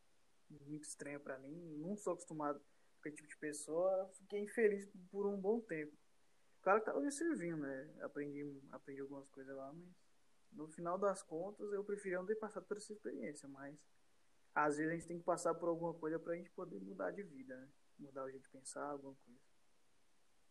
muito 0.48 0.84
estranho 0.84 1.18
para 1.18 1.38
mim, 1.38 1.76
não 1.78 1.96
sou 1.96 2.12
acostumado 2.12 2.60
aquele 3.00 3.16
tipo 3.16 3.28
de 3.28 3.36
pessoa, 3.38 4.08
fiquei 4.14 4.40
infeliz 4.40 4.88
por 5.10 5.26
um 5.26 5.36
bom 5.36 5.60
tempo. 5.60 5.92
Claro 6.62 6.80
que 6.80 6.86
tava 6.86 7.00
me 7.00 7.10
servindo, 7.10 7.58
né? 7.58 7.94
Aprendi, 8.02 8.62
aprendi 8.70 9.00
algumas 9.00 9.28
coisas 9.28 9.54
lá, 9.54 9.72
mas 9.72 9.88
no 10.52 10.68
final 10.68 10.96
das 10.96 11.22
contas 11.22 11.72
eu 11.72 11.84
preferia 11.84 12.18
não 12.18 12.26
ter 12.26 12.36
passado 12.36 12.64
por 12.66 12.76
essa 12.76 12.92
experiência, 12.92 13.48
mas 13.48 13.76
às 14.54 14.76
vezes 14.76 14.92
a 14.92 14.94
gente 14.94 15.08
tem 15.08 15.18
que 15.18 15.24
passar 15.24 15.54
por 15.54 15.68
alguma 15.68 15.92
coisa 15.94 16.18
pra 16.18 16.36
gente 16.36 16.50
poder 16.50 16.80
mudar 16.80 17.10
de 17.10 17.22
vida, 17.22 17.56
né? 17.56 17.68
Mudar 17.98 18.24
o 18.24 18.30
jeito 18.30 18.44
de 18.44 18.50
pensar, 18.50 18.84
alguma 18.84 19.14
coisa. 19.14 19.43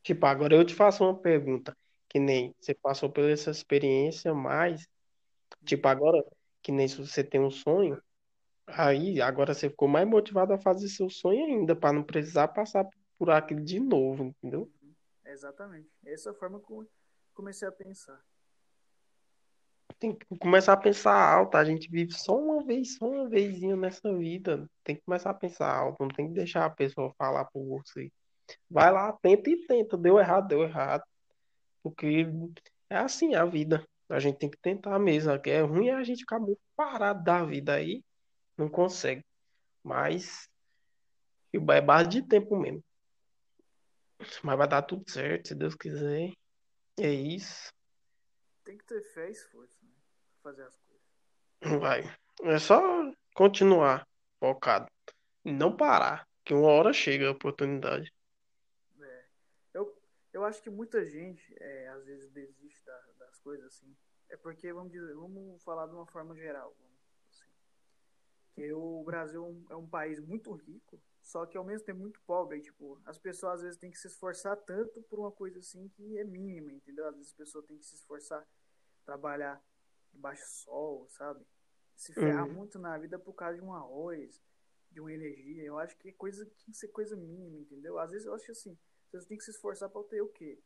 Tipo, 0.03 0.25
agora 0.25 0.55
eu 0.55 0.65
te 0.65 0.75
faço 0.75 1.03
uma 1.03 1.17
pergunta, 1.17 1.75
que 2.09 2.19
nem 2.19 2.53
você 2.59 2.73
passou 2.75 3.09
por 3.09 3.23
essa 3.23 3.51
experiência, 3.51 4.33
mas, 4.33 4.85
tipo, 5.65 5.87
agora, 5.87 6.23
que 6.61 6.71
nem 6.71 6.87
se 6.87 6.97
você 6.97 7.23
tem 7.23 7.41
um 7.41 7.49
sonho, 7.49 8.01
Aí, 8.65 9.21
agora 9.21 9.53
você 9.53 9.69
ficou 9.69 9.87
mais 9.87 10.07
motivado 10.07 10.53
a 10.53 10.57
fazer 10.57 10.87
seu 10.87 11.09
sonho 11.09 11.45
ainda, 11.45 11.75
para 11.75 11.93
não 11.93 12.03
precisar 12.03 12.47
passar 12.47 12.87
por 13.17 13.29
aquilo 13.29 13.61
de 13.61 13.79
novo, 13.79 14.23
entendeu? 14.23 14.71
Exatamente. 15.25 15.89
Essa 16.05 16.29
é 16.29 16.31
a 16.31 16.35
forma 16.35 16.59
que 16.59 16.71
eu 16.71 16.87
comecei 17.33 17.67
a 17.67 17.71
pensar. 17.71 18.23
tem 19.99 20.15
que 20.15 20.25
começar 20.37 20.73
a 20.73 20.77
pensar 20.77 21.13
alto. 21.13 21.55
A 21.55 21.63
gente 21.63 21.89
vive 21.89 22.13
só 22.13 22.37
uma 22.37 22.63
vez, 22.63 22.95
só 22.95 23.07
uma 23.07 23.29
vezinha 23.29 23.75
nessa 23.75 24.13
vida. 24.17 24.69
Tem 24.83 24.95
que 24.95 25.01
começar 25.03 25.29
a 25.29 25.33
pensar 25.33 25.73
alto. 25.73 26.01
Não 26.01 26.09
tem 26.09 26.27
que 26.27 26.33
deixar 26.33 26.65
a 26.65 26.69
pessoa 26.69 27.13
falar 27.17 27.45
por 27.45 27.63
você. 27.65 28.11
Vai 28.69 28.91
lá, 28.91 29.11
tenta 29.13 29.49
e 29.49 29.65
tenta. 29.65 29.97
Deu 29.97 30.19
errado, 30.19 30.47
deu 30.47 30.63
errado. 30.63 31.03
Porque 31.81 32.25
é 32.89 32.97
assim 32.97 33.35
a 33.35 33.45
vida. 33.45 33.85
A 34.09 34.19
gente 34.19 34.37
tem 34.37 34.49
que 34.49 34.57
tentar 34.57 34.97
mesmo. 34.99 35.31
É 35.31 35.61
ruim 35.61 35.87
é 35.89 35.95
a 35.95 36.03
gente 36.03 36.19
ficar 36.19 36.39
muito 36.39 36.61
parado 36.75 37.23
da 37.23 37.43
vida 37.43 37.73
aí. 37.73 38.03
Não 38.57 38.69
consegue. 38.69 39.23
Mas 39.83 40.47
é 41.53 41.81
base 41.81 42.09
de 42.09 42.21
tempo 42.21 42.55
mesmo. 42.55 42.83
Mas 44.43 44.57
vai 44.57 44.67
dar 44.67 44.81
tudo 44.81 45.09
certo, 45.09 45.49
se 45.49 45.55
Deus 45.55 45.75
quiser. 45.75 46.31
É 46.97 47.09
isso. 47.09 47.71
Tem 48.63 48.77
que 48.77 48.85
ter 48.85 49.01
fé 49.01 49.27
e 49.27 49.31
esforço, 49.31 49.83
né? 49.83 49.91
Fazer 50.41 50.63
as 50.63 50.77
coisas. 50.77 51.81
Vai. 51.81 52.03
É 52.43 52.59
só 52.59 52.79
continuar 53.35 54.07
focado. 54.39 54.87
E 55.43 55.51
não 55.51 55.75
parar. 55.75 56.27
Que 56.45 56.53
uma 56.53 56.67
hora 56.67 56.93
chega 56.93 57.27
a 57.27 57.31
oportunidade. 57.31 58.13
Eu, 60.33 60.43
acho 60.43 60.61
que 60.61 60.69
muita 60.69 61.05
gente, 61.05 61.55
é, 61.59 61.87
às 61.89 62.03
vezes, 62.05 62.29
desiste 62.31 62.83
da, 62.85 62.99
das 63.19 63.39
coisas 63.39 63.67
assim. 63.67 63.95
É 64.29 64.35
porque, 64.35 64.73
vamos 64.73 64.91
dizer, 64.91 65.13
vamos 65.13 65.63
falar 65.63 65.87
de 65.87 65.93
uma 65.93 66.07
forma 66.07 66.35
geral. 66.35 66.75
Assim, 67.29 67.45
que 68.53 68.73
o 68.73 69.03
Brasil 69.03 69.43
é 69.43 69.47
um, 69.47 69.65
é 69.71 69.75
um 69.75 69.87
país 69.87 70.19
muito 70.19 70.51
rico 70.53 71.01
só 71.23 71.45
que 71.45 71.57
ao 71.57 71.63
mesmo 71.63 71.85
tempo 71.85 72.01
muito 72.01 72.19
pobre. 72.27 72.61
tipo, 72.61 73.01
as 73.05 73.17
pessoas 73.17 73.55
às 73.55 73.61
vezes 73.61 73.79
têm 73.79 73.89
que 73.89 73.97
se 73.97 74.07
esforçar 74.07 74.57
tanto 74.57 75.01
por 75.03 75.19
uma 75.19 75.31
coisa 75.31 75.59
assim 75.59 75.87
que 75.89 76.17
é 76.17 76.23
mínima, 76.23 76.71
entendeu? 76.71 77.07
Às 77.07 77.15
vezes 77.15 77.33
a 77.33 77.37
pessoa 77.37 77.65
tem 77.65 77.77
que 77.77 77.85
se 77.85 77.95
esforçar, 77.95 78.45
trabalhar 79.05 79.63
debaixo 80.11 80.43
do 80.43 80.49
sol, 80.49 81.07
sabe? 81.09 81.43
Se 81.95 82.13
ferrar 82.13 82.45
uhum. 82.45 82.53
muito 82.53 82.77
na 82.77 82.97
vida 82.97 83.17
por 83.17 83.33
causa 83.33 83.57
de 83.57 83.63
um 83.63 83.73
arroz, 83.73 84.41
de 84.91 84.99
uma 84.99 85.13
energia. 85.13 85.63
Eu 85.63 85.79
acho 85.79 85.97
que 85.97 86.09
é 86.09 86.11
coisa 86.11 86.45
tem 86.45 86.71
que 86.71 86.77
ser 86.77 86.89
coisa 86.89 87.15
mínima, 87.15 87.57
entendeu? 87.57 87.97
Às 87.97 88.11
vezes 88.11 88.27
eu 88.27 88.33
acho 88.33 88.51
assim, 88.51 88.77
você 89.19 89.27
tem 89.27 89.37
que 89.37 89.43
se 89.43 89.51
esforçar 89.51 89.89
para 89.89 90.03
ter 90.03 90.21
o 90.21 90.29
quê? 90.29 90.59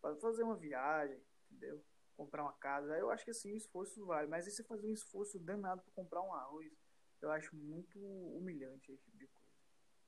Para 0.00 0.16
fazer 0.16 0.42
uma 0.42 0.56
viagem, 0.56 1.20
entendeu? 1.50 1.82
Comprar 2.16 2.42
uma 2.42 2.52
casa. 2.52 2.96
Eu 2.96 3.10
acho 3.10 3.24
que 3.24 3.30
assim, 3.30 3.52
o 3.52 3.56
esforço 3.56 4.04
vale. 4.06 4.28
Mas 4.28 4.46
e 4.46 4.50
você 4.50 4.62
fazer 4.64 4.86
um 4.86 4.92
esforço 4.92 5.38
danado 5.38 5.82
para 5.82 5.92
comprar 5.92 6.22
um 6.22 6.32
arroz? 6.32 6.72
Eu 7.20 7.30
acho 7.30 7.54
muito 7.56 7.98
humilhante 7.98 8.92
esse 8.92 9.02
tipo 9.02 9.18
de 9.18 9.26
coisa. 9.26 9.48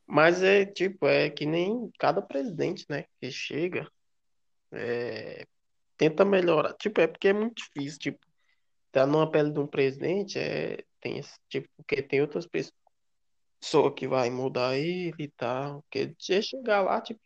Mas 0.07 0.43
é 0.43 0.65
tipo, 0.65 1.07
é 1.07 1.31
que 1.31 1.47
nem 1.47 1.91
cada 1.99 2.21
presidente, 2.21 2.85
né, 2.89 3.05
que 3.21 3.31
chega, 3.31 3.89
é, 4.73 5.47
tenta 5.97 6.25
melhorar. 6.25 6.75
Tipo, 6.75 7.01
é 7.01 7.07
porque 7.07 7.29
é 7.29 7.33
muito 7.33 7.63
difícil, 7.63 7.99
tipo, 7.99 8.27
tá 8.91 9.07
numa 9.07 9.31
pele 9.31 9.53
de 9.53 9.61
um 9.61 9.67
presidente, 9.67 10.39
é, 10.39 10.85
tem 11.01 11.19
esse, 11.19 11.39
tipo, 11.49 11.69
porque 11.77 12.03
tem 12.03 12.21
outras 12.21 12.47
pessoas 12.47 13.95
que 13.97 14.09
vai 14.09 14.31
mudar 14.31 14.77
ele 14.77 15.15
e 15.19 15.29
tal. 15.29 15.83
Porque 15.83 16.15
chegar 16.43 16.83
lá, 16.83 17.01
tipo, 17.01 17.21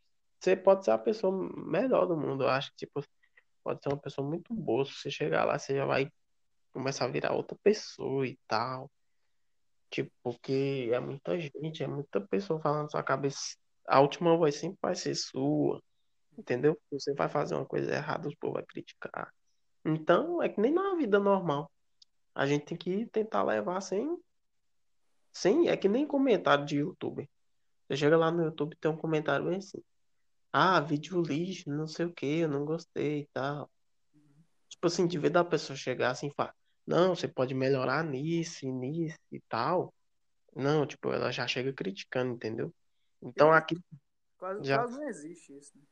você 0.45 0.55
pode 0.55 0.85
ser 0.85 0.91
a 0.91 0.99
pessoa 0.99 1.33
melhor 1.57 2.07
do 2.07 2.17
mundo. 2.17 2.45
Eu 2.45 2.51
acho 2.51 2.71
que, 2.73 2.77
tipo, 2.87 3.03
pode 3.63 3.83
ser 3.83 3.89
uma 3.89 3.99
pessoa 3.99 4.29
muito 4.29 4.53
boa. 4.55 4.85
Se 4.85 4.93
você 4.93 5.11
chegar 5.11 5.45
lá, 5.45 5.59
você 5.59 5.75
já 5.75 5.87
vai 5.87 6.11
começar 6.73 7.07
a 7.07 7.09
virar 7.09 7.33
outra 7.33 7.57
pessoa 7.63 8.27
e 8.27 8.39
tal. 8.47 8.91
Tipo, 9.91 10.13
porque 10.23 10.91
é 10.93 11.01
muita 11.01 11.39
gente, 11.41 11.83
é 11.83 11.87
muita 11.87 12.21
pessoa 12.21 12.61
falando 12.61 12.83
na 12.85 12.89
sua 12.91 13.03
cabeça. 13.03 13.57
A 13.87 14.01
última 14.01 14.37
voz 14.37 14.57
sempre 14.57 14.79
vai 14.83 14.95
ser 14.95 15.15
sua. 15.15 15.83
Entendeu? 16.37 16.79
Você 16.91 17.15
vai 17.15 17.29
fazer 17.29 17.55
uma 17.55 17.65
coisa 17.65 17.93
errada, 17.95 18.29
o 18.29 18.37
povo 18.37 18.55
vai 18.55 18.65
criticar. 18.65 19.33
Então, 19.85 20.43
é 20.43 20.49
que 20.49 20.61
nem 20.61 20.73
na 20.73 20.95
vida 20.97 21.19
normal. 21.19 21.71
A 22.35 22.47
gente 22.47 22.67
tem 22.67 22.77
que 22.77 23.07
tentar 23.07 23.45
levar 23.45 23.81
sem. 23.81 24.19
sem 25.33 25.69
é 25.69 25.77
que 25.77 25.89
nem 25.89 26.07
comentário 26.07 26.67
de 26.67 26.79
YouTube. 26.79 27.29
Você 27.89 27.97
chega 27.97 28.17
lá 28.17 28.31
no 28.31 28.45
YouTube 28.45 28.77
tem 28.81 28.91
um 28.91 28.97
comentário 28.97 29.47
bem 29.47 29.59
assim. 29.59 29.83
Ah, 30.57 30.81
vídeo 30.81 31.21
lixo, 31.21 31.69
não 31.69 31.89
sei 31.89 32.07
o 32.07 32.13
que, 32.13 32.39
eu 32.39 32.49
não 32.49 32.65
gostei 32.65 33.23
e 33.23 33.27
tal. 33.33 33.69
Tipo 34.69 34.87
assim, 34.87 35.05
de 35.05 35.19
ver 35.19 35.31
da 35.31 35.45
pessoa 35.45 35.77
chegar 35.77 36.13
assim 36.13 36.29
e 36.29 36.33
falar. 36.33 36.55
Não, 36.87 37.13
você 37.13 37.27
pode 37.27 37.53
melhorar 37.53 38.05
nisso 38.05 38.65
nisso 38.69 39.19
e 39.33 39.41
tal. 39.49 39.93
Não, 40.55 40.87
tipo, 40.87 41.11
ela 41.11 41.33
já 41.33 41.45
chega 41.49 41.73
criticando, 41.73 42.35
entendeu? 42.35 42.73
Então 43.21 43.53
aqui. 43.53 43.75
Quase, 44.39 44.63
já... 44.63 44.77
quase 44.77 44.93
não 44.93 45.09
existe 45.09 45.59
isso, 45.59 45.77
né? 45.77 45.83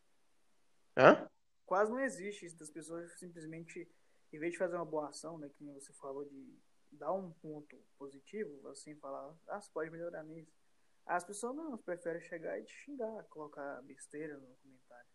Hã? 0.96 1.28
Quase 1.66 1.90
não 1.90 1.98
existe 1.98 2.46
isso 2.46 2.56
das 2.56 2.70
pessoas 2.70 3.18
simplesmente, 3.18 3.90
em 4.32 4.38
vez 4.38 4.52
de 4.52 4.58
fazer 4.58 4.76
uma 4.76 4.86
boa 4.86 5.08
ação, 5.08 5.38
né? 5.38 5.50
Que 5.58 5.64
você 5.72 5.92
falou 5.94 6.24
de 6.24 6.56
dar 6.92 7.12
um 7.12 7.32
ponto 7.32 7.76
positivo, 7.98 8.68
assim, 8.68 8.94
falar, 8.94 9.34
ah, 9.48 9.60
você 9.60 9.72
pode 9.72 9.90
melhorar 9.90 10.22
nisso. 10.22 10.61
As 11.06 11.24
pessoas 11.24 11.54
não, 11.56 11.76
preferem 11.78 12.20
chegar 12.20 12.58
e 12.58 12.64
te 12.64 12.72
xingar, 12.72 13.24
colocar 13.24 13.82
besteira 13.82 14.36
no 14.36 14.46
comentário. 14.62 15.06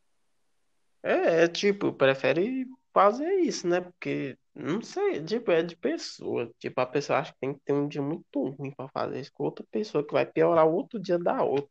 É, 1.03 1.43
é 1.43 1.47
tipo, 1.47 1.93
prefere 1.93 2.65
fazer 2.93 3.31
isso, 3.35 3.67
né? 3.67 3.81
Porque, 3.81 4.37
não 4.53 4.81
sei, 4.81 5.23
tipo, 5.23 5.51
é 5.51 5.63
de 5.63 5.75
pessoa. 5.75 6.51
Tipo, 6.59 6.81
a 6.81 6.85
pessoa 6.85 7.19
acha 7.19 7.31
que 7.31 7.39
tem 7.39 7.53
que 7.53 7.61
ter 7.61 7.73
um 7.73 7.87
dia 7.87 8.01
muito 8.01 8.49
ruim 8.49 8.71
pra 8.71 8.89
fazer 8.89 9.19
isso 9.19 9.31
com 9.33 9.43
outra 9.43 9.65
pessoa, 9.71 10.05
que 10.05 10.13
vai 10.13 10.25
piorar 10.25 10.67
o 10.67 10.73
outro 10.73 10.99
dia 10.99 11.17
da 11.17 11.43
outra. 11.43 11.69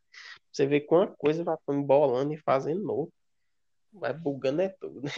Você 0.53 0.67
vê 0.67 0.81
que 0.81 0.95
uma 0.95 1.07
coisa 1.17 1.45
vai 1.45 1.57
embolando 1.69 2.33
e 2.33 2.39
fazendo 2.39 2.83
novo. 2.83 3.13
Vai 3.93 4.13
bugando 4.13 4.63
é 4.63 4.69
tudo, 4.69 5.03
né? 5.03 5.11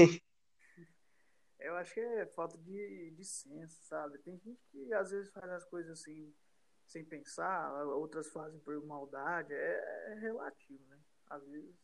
Eu 1.61 1.77
acho 1.77 1.93
que 1.93 2.01
é 2.01 2.27
falta 2.27 2.57
de, 2.57 3.11
de 3.11 3.25
senso, 3.25 3.83
sabe? 3.83 4.19
Tem 4.19 4.39
gente 4.39 4.61
que 4.71 4.93
às 4.95 5.11
vezes 5.11 5.31
faz 5.31 5.51
as 5.51 5.65
coisas 5.65 6.01
assim, 6.01 6.33
sem 6.89 7.05
pensar, 7.05 7.85
outras 7.87 8.29
fazem 8.33 8.59
por 8.61 8.85
maldade. 8.85 9.53
É, 9.53 10.13
é 10.13 10.15
relativo, 10.21 10.83
né? 10.89 10.99
Às 11.29 11.47
vezes 11.47 11.77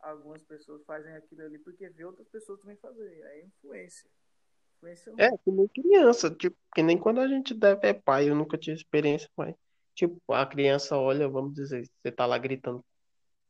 algumas 0.00 0.42
pessoas 0.42 0.82
fazem 0.84 1.14
aquilo 1.14 1.42
ali 1.42 1.58
porque 1.58 1.88
vê 1.90 2.04
outras 2.04 2.28
pessoas 2.28 2.60
também 2.60 2.76
fazer. 2.76 3.08
É 3.08 3.44
influência. 3.44 4.10
influência 4.78 5.12
é, 5.18 5.30
que 5.38 5.50
nem 5.50 5.68
criança, 5.68 6.30
tipo, 6.30 6.56
que 6.74 6.82
nem 6.82 6.98
quando 6.98 7.20
a 7.20 7.28
gente 7.28 7.54
deve 7.54 7.86
é 7.86 7.92
pai, 7.92 8.28
eu 8.28 8.34
nunca 8.34 8.58
tive 8.58 8.76
experiência, 8.76 9.28
mas, 9.36 9.54
tipo, 9.94 10.20
a 10.32 10.44
criança 10.46 10.96
olha, 10.96 11.28
vamos 11.28 11.54
dizer, 11.54 11.88
você 12.02 12.10
tá 12.10 12.26
lá 12.26 12.38
gritando 12.38 12.84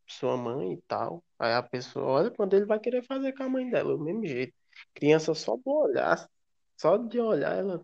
sua 0.07 0.37
mãe 0.37 0.75
e 0.75 0.83
tal, 0.83 1.25
aí 1.38 1.55
a 1.55 1.62
pessoa 1.62 2.05
olha 2.05 2.31
quando 2.31 2.55
ele 2.55 2.66
vai 2.66 2.79
querer 2.79 3.03
fazer 3.07 3.33
com 3.33 3.45
a 3.45 3.49
mãe 3.49 3.71
dela, 3.71 3.97
do 3.97 4.05
mesmo 4.05 4.27
jeito. 4.27 4.53
Criança 4.95 5.35
só 5.35 5.57
de 5.57 5.62
olhar, 5.66 6.29
só 6.77 6.97
de 6.97 7.21
olhar, 7.21 7.57
ela 7.57 7.81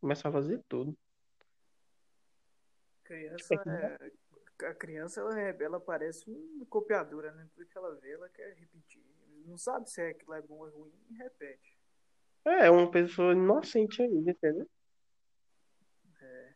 começa 0.00 0.28
a 0.28 0.32
fazer 0.32 0.60
tudo. 0.68 0.96
Criança 3.12 3.54
é, 3.54 4.66
a 4.66 4.74
criança 4.74 5.20
ela, 5.20 5.40
é, 5.40 5.56
ela 5.60 5.80
parece 5.80 6.30
uma 6.30 6.64
copiadora, 6.66 7.32
né? 7.32 7.48
Tudo 7.54 7.66
que 7.66 7.76
ela 7.76 7.94
vê, 7.96 8.12
ela 8.12 8.28
quer 8.28 8.54
repetir. 8.54 9.02
Não 9.44 9.58
sabe 9.58 9.90
se 9.90 10.00
é 10.00 10.08
aquilo 10.10 10.34
é 10.34 10.40
bom 10.40 10.58
ou 10.58 10.70
ruim 10.70 10.92
e 11.10 11.14
repete. 11.14 11.78
É, 12.44 12.66
é 12.66 12.70
uma 12.70 12.90
pessoa 12.90 13.32
inocente 13.32 14.02
ainda, 14.02 14.30
entendeu? 14.30 14.68
É, 16.20 16.54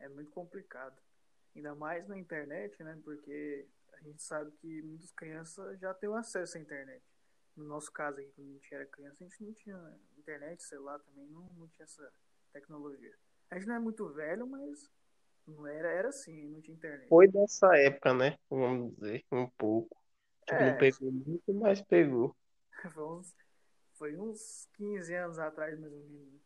é 0.00 0.08
muito 0.08 0.30
complicado. 0.30 1.00
Ainda 1.54 1.74
mais 1.74 2.06
na 2.06 2.18
internet, 2.18 2.82
né? 2.82 2.98
Porque 3.02 3.66
a 3.94 4.00
gente 4.02 4.22
sabe 4.22 4.50
que 4.52 4.82
muitas 4.82 5.10
crianças 5.12 5.78
já 5.80 5.92
têm 5.94 6.14
acesso 6.14 6.58
à 6.58 6.60
internet. 6.60 7.02
No 7.56 7.64
nosso 7.64 7.90
caso 7.90 8.20
aqui, 8.20 8.30
quando 8.32 8.50
a 8.50 8.52
gente 8.52 8.74
era 8.74 8.86
criança, 8.86 9.24
a 9.24 9.26
gente 9.26 9.42
não 9.42 9.52
tinha 9.54 9.98
internet, 10.18 10.62
celular 10.62 10.98
também, 11.00 11.26
não, 11.28 11.48
não 11.56 11.68
tinha 11.68 11.84
essa 11.84 12.12
tecnologia. 12.52 13.16
A 13.50 13.58
gente 13.58 13.66
não 13.66 13.76
é 13.76 13.78
muito 13.78 14.06
velho, 14.12 14.46
mas 14.46 14.90
não 15.46 15.66
era, 15.66 15.88
era 15.90 16.08
assim, 16.08 16.48
não 16.48 16.60
tinha 16.60 16.76
internet. 16.76 17.08
Foi 17.08 17.28
dessa 17.28 17.76
época, 17.76 18.12
né? 18.12 18.38
Vamos 18.50 18.94
dizer, 18.96 19.24
um 19.30 19.48
pouco. 19.50 19.96
Tipo, 20.46 20.54
é. 20.54 20.70
não 20.70 20.78
pegou 20.78 21.12
muito, 21.12 21.54
mas 21.54 21.82
pegou. 21.82 22.36
Foi 22.92 23.04
uns, 23.04 23.34
foi 23.94 24.16
uns 24.16 24.68
15 24.74 25.14
anos 25.14 25.38
atrás, 25.38 25.78
mais 25.80 25.92
ou 25.92 25.98
menos. 25.98 26.40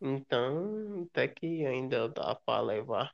Então, 0.00 1.08
até 1.10 1.26
que 1.26 1.66
ainda 1.66 2.08
dá 2.08 2.34
pra 2.36 2.60
levar. 2.60 3.12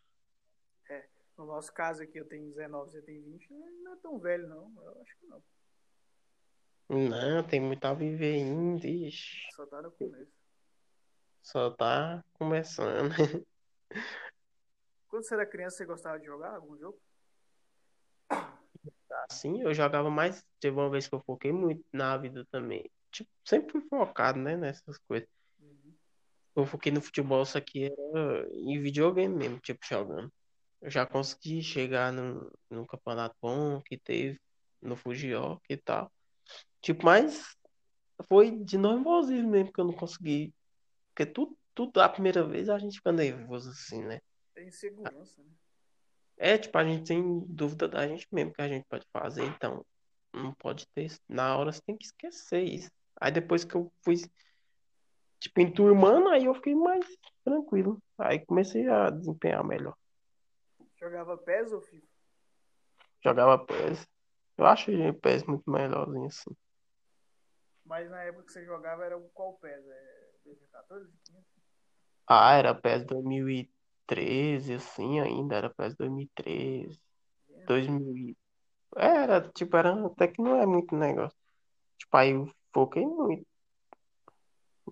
É. 0.89 1.09
No 1.39 1.47
nosso 1.47 1.73
caso 1.73 2.03
aqui, 2.03 2.19
eu 2.19 2.29
tenho 2.29 2.51
19, 2.51 2.91
você 2.91 3.01
tem 3.01 3.21
20, 3.23 3.51
não 3.83 3.95
é 3.95 3.97
tão 3.97 4.19
velho, 4.19 4.47
não. 4.47 4.73
Eu 4.85 5.01
acho 5.01 5.19
que 5.19 5.27
não. 5.27 5.43
Não, 6.91 7.43
tem 7.45 7.61
muito 7.61 7.85
a 7.85 7.95
viver 7.95 8.35
ainda. 8.35 8.87
Ixi. 8.87 9.49
Só 9.55 9.65
tá 9.67 9.81
no 9.81 9.91
começo. 9.93 10.33
Só 11.43 11.71
tá 11.71 12.25
começando. 12.35 13.15
Quando 15.11 15.25
você 15.25 15.35
era 15.35 15.45
criança, 15.45 15.77
você 15.79 15.85
gostava 15.85 16.21
de 16.21 16.27
jogar 16.27 16.55
algum 16.55 16.79
jogo? 16.79 16.99
Assim, 19.29 19.61
eu 19.61 19.75
jogava 19.75 20.09
mais. 20.09 20.45
Teve 20.61 20.77
uma 20.77 20.89
vez 20.89 21.09
que 21.09 21.15
eu 21.15 21.21
foquei 21.27 21.53
muito 21.53 21.85
na 21.93 22.17
vida 22.17 22.47
também. 22.51 22.89
Tipo, 23.11 23.29
sempre 23.45 23.73
fui 23.73 23.81
focado, 23.89 24.39
né, 24.39 24.57
nessas 24.57 24.97
coisas. 24.99 25.29
Uhum. 25.59 25.95
Eu 26.55 26.65
foquei 26.65 26.93
no 26.93 27.03
futebol, 27.03 27.45
só 27.45 27.61
que 27.61 27.87
era 27.87 28.49
em 28.53 28.81
videogame 28.81 29.35
mesmo, 29.35 29.59
tipo, 29.59 29.85
jogando. 29.85 30.33
Eu 30.81 30.91
já 30.91 31.05
consegui 31.05 31.61
chegar 31.61 32.13
num, 32.13 32.49
num 32.71 32.87
campeonato 32.87 33.35
bom 33.43 33.83
que 33.83 33.99
teve 33.99 34.41
no 34.81 34.95
Fujió 34.97 35.59
e 35.69 35.77
tal. 35.77 36.11
Tipo, 36.81 37.05
mas 37.05 37.57
foi 38.29 38.53
de 38.65 38.79
nervosismo 38.79 39.51
mesmo 39.51 39.73
que 39.73 39.81
eu 39.81 39.87
não 39.87 39.93
consegui. 39.93 40.55
Porque 41.09 41.27
tudo, 41.27 41.59
tudo 41.75 42.01
a 42.01 42.09
primeira 42.09 42.45
vez 42.45 42.69
a 42.69 42.79
gente 42.79 42.99
fica 42.99 43.11
nervoso 43.11 43.71
assim, 43.71 44.05
né? 44.05 44.21
Tem 44.61 44.69
insegurança, 44.69 45.43
né? 45.43 45.49
É, 46.37 46.59
tipo, 46.59 46.77
a 46.77 46.85
gente 46.85 47.09
tem 47.09 47.41
dúvida 47.47 47.89
da 47.89 48.07
gente 48.07 48.29
mesmo 48.31 48.53
que 48.53 48.61
a 48.61 48.69
gente 48.69 48.85
pode 48.85 49.07
fazer, 49.11 49.43
então 49.47 49.87
não 50.35 50.53
pode 50.53 50.87
ter. 50.89 51.11
Na 51.27 51.57
hora 51.57 51.73
você 51.73 51.81
tem 51.81 51.97
que 51.97 52.05
esquecer 52.05 52.63
isso. 52.63 52.91
Aí 53.19 53.33
depois 53.33 53.65
que 53.65 53.75
eu 53.75 53.91
fui, 54.05 54.17
tipo, 55.39 55.61
enturmando, 55.63 56.29
aí 56.29 56.45
eu 56.45 56.55
fiquei 56.55 56.75
mais 56.75 57.07
tranquilo. 57.43 58.03
Aí 58.19 58.45
comecei 58.45 58.87
a 58.87 59.09
desempenhar 59.09 59.65
melhor. 59.65 59.97
Jogava 60.99 61.39
PES 61.39 61.73
ou 61.73 61.81
FIFA? 61.81 62.07
Jogava 63.25 63.65
PES. 63.65 64.07
Eu 64.59 64.67
acho 64.67 64.91
o 64.91 65.15
PES 65.15 65.43
muito 65.45 65.71
melhorzinho 65.71 66.27
assim. 66.27 66.55
Mas 67.83 68.11
na 68.11 68.23
época 68.25 68.45
que 68.45 68.53
você 68.53 68.63
jogava 68.67 69.07
era 69.07 69.19
qual 69.33 69.55
PES? 69.55 69.89
É 69.89 70.31
2014? 70.45 71.11
15? 71.25 71.47
Ah, 72.27 72.53
era 72.53 72.75
PES 72.75 73.07
2013, 73.07 73.80
assim 74.75 75.21
ainda, 75.21 75.55
era 75.57 75.71
PES 75.71 75.97
2013, 75.97 77.01
2000. 77.67 78.17
e- 78.17 78.37
Era, 78.97 79.41
tipo, 79.53 79.77
era 79.77 80.07
até 80.07 80.29
que 80.29 80.43
não 80.43 80.57
é 80.57 80.67
muito 80.67 80.97
negócio. 80.97 81.37
Tipo, 81.99 82.17
aí 82.17 82.31
eu 82.33 82.51
foquei 82.73 83.07
muito, 83.07 83.47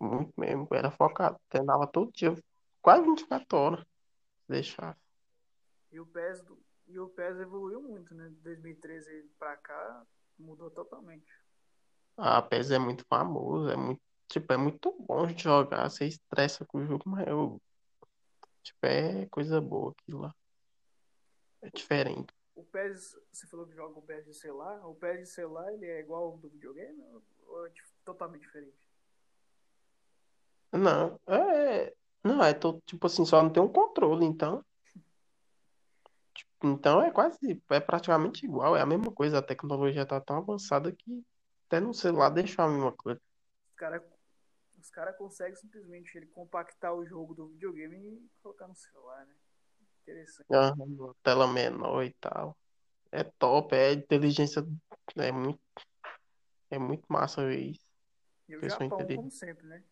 muito 0.01 0.33
mesmo. 0.39 0.69
Era 0.73 0.91
focado, 0.91 1.39
treinava 1.49 1.87
todo 1.87 2.13
dia, 2.13 2.35
quase 2.81 3.03
24 3.05 3.59
horas. 3.59 3.85
Deixar. 4.49 4.97
E 5.91 6.01
o 6.01 6.07
PES, 6.07 6.43
do... 6.43 6.59
e 6.87 6.99
o 6.99 7.09
PES 7.09 7.41
evoluiu 7.41 7.83
muito, 7.83 8.15
né? 8.15 8.29
De 8.29 8.37
2013 8.37 9.29
pra 9.39 9.57
cá, 9.57 10.03
mudou 10.39 10.71
totalmente. 10.71 11.27
A 12.17 12.43
PES 12.43 12.71
é 12.73 12.79
muito 12.79 13.05
famoso, 13.09 13.69
é 13.71 13.77
muito, 13.77 14.01
tipo, 14.29 14.53
é 14.53 14.57
muito 14.57 14.95
bom 15.01 15.27
de 15.27 15.43
jogar, 15.43 15.89
você 15.91 16.07
estressa 16.07 16.65
com 16.67 16.79
o 16.79 16.87
jogo, 16.87 17.05
mas 17.07 17.27
eu, 17.27 17.61
tipo, 18.69 18.87
é 18.87 19.27
coisa 19.27 19.61
boa 19.61 19.93
aquilo 19.93 20.21
lá. 20.21 20.35
É 21.63 21.71
diferente. 21.71 22.33
O 22.55 22.65
PES, 22.65 23.17
você 23.33 23.47
falou 23.47 23.67
que 23.67 23.75
joga 23.75 23.99
o 23.99 24.03
PES 24.03 24.27
de 24.27 24.35
celular. 24.35 24.85
O 24.87 24.95
PES 24.95 25.21
de 25.21 25.27
celular, 25.27 25.73
ele 25.73 25.87
é 25.87 26.01
igual 26.01 26.25
ao 26.25 26.39
do 26.39 26.49
videogame 26.49 27.03
ou 27.47 27.67
é 27.67 27.71
totalmente 28.05 28.43
diferente? 28.43 28.77
Não, 30.73 31.19
é. 31.27 31.95
Não, 32.23 32.43
é 32.43 32.53
to- 32.53 32.83
tipo 32.85 33.07
assim, 33.07 33.25
só 33.25 33.43
não 33.43 33.51
tem 33.51 33.63
um 33.63 33.69
controle, 33.73 34.25
então. 34.25 34.65
Então 36.61 37.01
é 37.01 37.13
quase, 37.13 37.63
é 37.71 37.79
praticamente 37.81 38.45
igual, 38.45 38.77
é 38.77 38.81
a 38.81 38.87
mesma 38.87 39.13
coisa. 39.13 39.39
A 39.39 39.43
tecnologia 39.43 40.05
tá 40.05 40.21
tão 40.21 40.39
avançada 40.39 40.91
que 40.93 41.25
até 41.67 41.79
no 41.79 41.95
celular 41.95 42.31
deixa 42.31 42.65
a 42.65 42.69
mesma 42.69 42.91
coisa. 42.93 43.21
Os 43.69 43.75
caras 43.77 44.03
os 44.89 44.91
cara 44.91 45.13
conseguem 45.13 45.55
simplesmente 45.55 46.17
ele 46.17 46.27
compactar 46.29 46.95
o 46.95 47.05
jogo 47.05 47.35
do 47.35 47.49
videogame 47.49 47.97
e 47.97 48.31
colocar 48.43 48.67
no 48.67 48.75
celular, 48.75 49.27
né? 49.27 49.35
Interessante. 50.03 50.47
Uma 50.51 51.15
tela 51.23 51.47
menor 51.47 52.03
e 52.05 52.13
tal. 52.15 52.57
É 53.13 53.23
top, 53.23 53.75
é 53.77 53.93
inteligência, 53.93 54.67
é 55.17 55.31
muito, 55.31 55.61
é 56.71 56.79
muito 56.79 57.05
massa 57.07 57.53
isso. 57.53 57.87
E 58.49 58.57
o 58.57 58.61
Pessoa 58.61 58.89
Japão, 58.89 59.07
como 59.17 59.31
sempre, 59.31 59.67
né? 59.67 59.85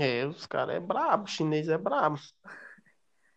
É, 0.00 0.26
os 0.26 0.46
caras 0.46 0.76
é 0.76 0.80
brabo, 0.80 1.24
o 1.24 1.28
chinês 1.28 1.68
é 1.68 1.78
brabo. 1.78 2.16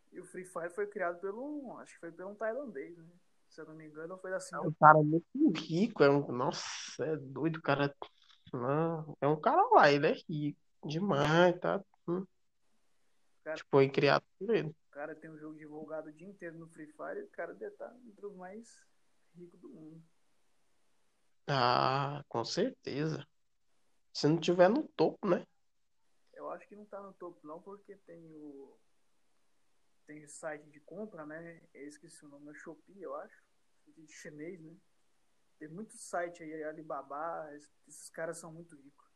E 0.09 0.19
o 0.19 0.25
Free 0.25 0.45
Fire 0.45 0.71
foi 0.71 0.87
criado 0.87 1.19
pelo. 1.19 1.77
Acho 1.77 1.93
que 1.93 1.99
foi 1.99 2.11
pelo 2.11 2.31
um 2.31 2.35
tailandês, 2.35 2.97
né? 2.97 3.05
Se 3.49 3.61
eu 3.61 3.65
não 3.65 3.75
me 3.75 3.85
engano, 3.85 4.17
foi 4.17 4.31
da 4.31 4.37
É 4.37 4.59
um 4.61 4.73
cara 4.73 4.97
muito 4.97 5.27
rico, 5.55 6.03
é 6.03 6.09
um, 6.09 6.31
nossa, 6.31 7.05
é 7.05 7.15
doido, 7.17 7.57
o 7.57 7.61
cara, 7.61 7.93
não, 8.53 9.17
é 9.21 9.27
um 9.27 9.39
cara 9.39 9.61
lá, 9.71 9.91
ele 9.91 10.07
é 10.07 10.13
rico 10.29 10.59
demais, 10.85 11.59
tá? 11.59 11.83
Hum. 12.07 12.25
Cara- 13.43 13.57
Tipo, 13.57 13.69
foi 13.71 13.89
criado 13.89 14.23
por 14.37 14.53
ele. 14.55 14.69
O 14.69 14.91
cara 14.91 15.15
tem 15.15 15.29
um 15.29 15.37
jogo 15.37 15.57
divulgado 15.57 16.09
o 16.09 16.13
dia 16.13 16.27
inteiro 16.27 16.57
no 16.57 16.67
Free 16.67 16.87
Fire 16.87 17.19
e 17.19 17.23
o 17.23 17.29
cara 17.29 17.53
deve 17.53 17.71
estar 17.73 17.95
entre 18.05 18.25
os 18.25 18.35
mais 18.35 18.85
ricos 19.35 19.59
do 19.59 19.69
mundo. 19.69 20.03
Ah, 21.47 22.23
com 22.27 22.43
certeza. 22.43 23.25
Se 24.13 24.27
não 24.27 24.39
tiver 24.39 24.69
no 24.69 24.87
topo, 24.89 25.27
né? 25.27 25.45
Eu 26.33 26.49
acho 26.51 26.67
que 26.67 26.75
não 26.75 26.85
tá 26.85 27.01
no 27.01 27.13
topo 27.13 27.45
não, 27.45 27.61
porque 27.61 27.95
tem 27.95 28.25
o. 28.25 28.77
Tem 30.05 30.23
o 30.23 30.27
site 30.29 30.69
de 30.69 30.79
compra, 30.79 31.25
né? 31.25 31.61
Eu 31.73 31.87
esqueci 31.87 32.25
o 32.25 32.29
nome, 32.29 32.49
é 32.51 32.53
Shopee, 32.53 33.01
eu 33.01 33.15
acho. 33.15 33.43
De 33.95 34.07
chinês, 34.11 34.59
né? 34.59 34.75
Tem 35.59 35.67
muitos 35.67 35.99
sites 36.01 36.41
aí, 36.41 36.63
Alibaba, 36.63 37.49
es- 37.55 37.71
esses 37.87 38.09
caras 38.09 38.37
são 38.37 38.51
muito 38.51 38.75
ricos. 38.75 39.07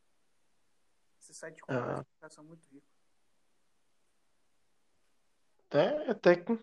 Esses 1.19 1.37
sites 1.37 1.55
de 1.57 1.61
compra, 1.61 1.99
Ah. 1.99 2.05
caras 2.19 2.33
são 2.33 2.43
muito 2.43 2.67
ricos. 2.69 2.89
Até, 5.67 6.09
até 6.09 6.35
que. 6.35 6.53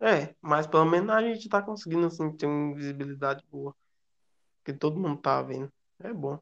É, 0.00 0.34
mas 0.40 0.66
pelo 0.66 0.84
menos 0.84 1.10
a 1.10 1.20
gente 1.22 1.48
tá 1.48 1.62
conseguindo, 1.62 2.06
assim, 2.06 2.34
ter 2.36 2.46
uma 2.46 2.74
visibilidade 2.74 3.44
boa. 3.46 3.74
Porque 4.58 4.72
todo 4.72 4.98
mundo 4.98 5.20
tá 5.20 5.40
vendo. 5.42 5.72
É 6.00 6.12
bom. 6.12 6.40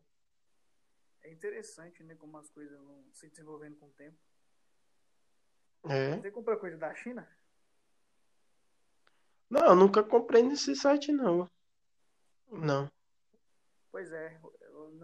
É 1.22 1.30
interessante, 1.30 2.03
né? 2.03 2.14
Como 2.14 2.36
as 2.38 2.49
coisas 2.51 2.78
vão 2.80 3.05
se 3.12 3.28
desenvolvendo 3.28 3.76
com 3.76 3.86
o 3.86 3.92
tempo. 3.92 4.16
É. 5.84 6.16
Você 6.16 6.30
compra 6.30 6.57
coisa 6.57 6.76
da 6.76 6.95
China? 6.95 7.28
Não, 9.51 9.66
eu 9.66 9.76
nunca 9.76 10.03
comprei 10.03 10.42
nesse 10.42 10.74
site, 10.74 11.12
não. 11.12 11.49
Não. 12.51 12.90
Pois 13.90 14.11
é, 14.12 14.38
o 14.42 14.55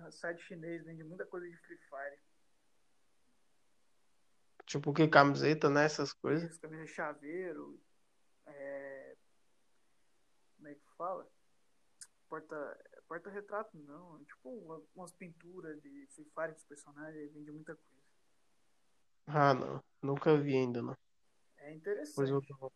o 0.07 0.13
site 0.13 0.43
chinês 0.43 0.85
vende 0.85 1.05
muita 1.05 1.25
coisa 1.27 1.49
de 1.49 1.57
Free 1.59 1.79
Fire. 1.79 2.19
Tipo, 4.67 4.93
que 4.93 5.07
camiseta, 5.09 5.69
né? 5.69 5.85
Essas 5.85 6.13
coisas. 6.13 6.51
Isso, 6.51 6.61
camisa 6.61 6.85
de 6.85 6.91
chaveiro, 6.91 7.81
é... 8.47 9.17
como 10.57 10.69
é 10.69 10.75
que 10.75 10.87
fala? 10.97 11.29
Porta, 12.29 12.85
porta-retrato 13.09 13.77
não, 13.79 14.25
tipo 14.25 14.49
uma- 14.51 14.83
umas 14.95 15.13
pinturas 15.13 15.81
de 15.83 16.07
Free 16.09 16.31
Fire 16.35 16.53
dos 16.53 16.65
personagens, 16.65 17.33
vende 17.33 17.51
muita 17.51 17.75
coisa. 17.75 18.01
Ah, 19.27 19.55
não. 19.55 19.83
Nunca 20.03 20.37
vi 20.37 20.57
ainda, 20.57 20.83
não. 20.83 20.97
É 21.59 21.65
Pois 21.65 21.79
interessante. 21.79 22.31
eu 22.31 22.41
dou. 22.59 22.73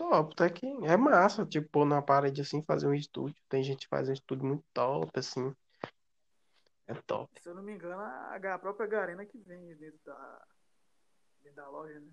Top, 0.00 0.32
até 0.32 0.48
que 0.48 0.66
é 0.66 0.96
massa, 0.96 1.44
tipo, 1.44 1.68
pôr 1.68 1.84
na 1.84 2.00
parede 2.00 2.40
assim, 2.40 2.62
fazer 2.62 2.86
um 2.86 2.94
estúdio. 2.94 3.36
Tem 3.50 3.62
gente 3.62 3.80
que 3.80 3.88
faz 3.88 4.08
um 4.08 4.14
estúdio 4.14 4.46
muito 4.46 4.64
top, 4.72 5.10
assim. 5.14 5.54
É 6.86 6.94
top. 7.06 7.30
Se 7.38 7.46
eu 7.46 7.54
não 7.54 7.62
me 7.62 7.74
engano, 7.74 8.00
a, 8.00 8.34
a 8.36 8.58
própria 8.58 8.86
Garena 8.86 9.26
que 9.26 9.36
vende 9.36 9.74
dentro 9.74 10.00
da, 10.06 10.46
dentro 11.42 11.56
da 11.56 11.68
loja, 11.68 12.00
né? 12.00 12.10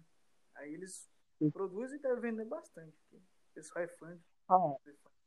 Aí 0.55 0.73
eles 0.73 1.09
Sim. 1.39 1.49
produzem 1.49 1.97
e 1.97 2.01
devem 2.01 2.19
vender 2.19 2.43
bastante. 2.43 2.93
O 3.13 3.21
pessoal 3.53 3.85
é 3.85 3.87
fã 3.87 4.13
de 4.13 4.21
Ah, 4.49 4.75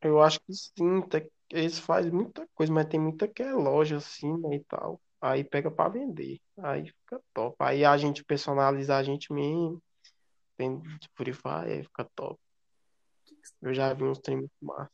eu 0.02 0.20
acho 0.20 0.38
que 0.40 0.52
sim, 0.52 1.00
que 1.08 1.30
eles 1.48 1.78
fazem 1.78 2.12
muita 2.12 2.46
coisa, 2.54 2.70
mas 2.70 2.88
tem 2.88 3.00
muita 3.00 3.26
que 3.26 3.42
é 3.42 3.54
loja 3.54 3.96
assim, 3.96 4.36
né, 4.36 4.56
e 4.56 4.64
tal. 4.64 5.00
Aí 5.18 5.44
pega 5.44 5.70
pra 5.70 5.88
vender. 5.88 6.38
Aí 6.58 6.88
fica 6.88 7.22
top. 7.32 7.56
Aí 7.58 7.86
a 7.86 7.96
gente 7.96 8.22
personaliza 8.22 8.98
a 8.98 9.02
gente 9.02 9.32
mesmo. 9.32 9.82
Tem 10.58 10.78
de 10.78 11.32
Fire, 11.32 11.72
aí 11.72 11.82
fica 11.84 12.04
top. 12.14 12.38
Eu 13.62 13.74
já 13.74 13.92
vi 13.92 14.04
uns 14.04 14.18
trem 14.18 14.38
muito 14.38 14.52
massa. 14.60 14.90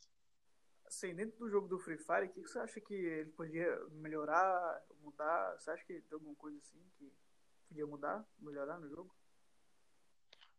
Assim, 0.85 1.13
dentro 1.13 1.37
do 1.37 1.49
jogo 1.49 1.67
do 1.67 1.79
Free 1.79 1.97
Fire, 1.97 2.25
o 2.25 2.29
que, 2.29 2.41
você 2.41 2.59
acha 2.59 2.79
que 2.79 2.93
ele 2.93 3.31
podia 3.31 3.77
melhorar, 3.91 4.81
mudar? 5.01 5.55
Você 5.57 5.71
acha 5.71 5.83
que 5.85 5.93
tem 5.93 6.13
alguma 6.13 6.35
coisa 6.35 6.57
assim 6.59 6.79
que 6.97 7.11
podia 7.67 7.85
mudar, 7.85 8.25
melhorar 8.39 8.79
no 8.79 8.87
jogo? 8.87 9.13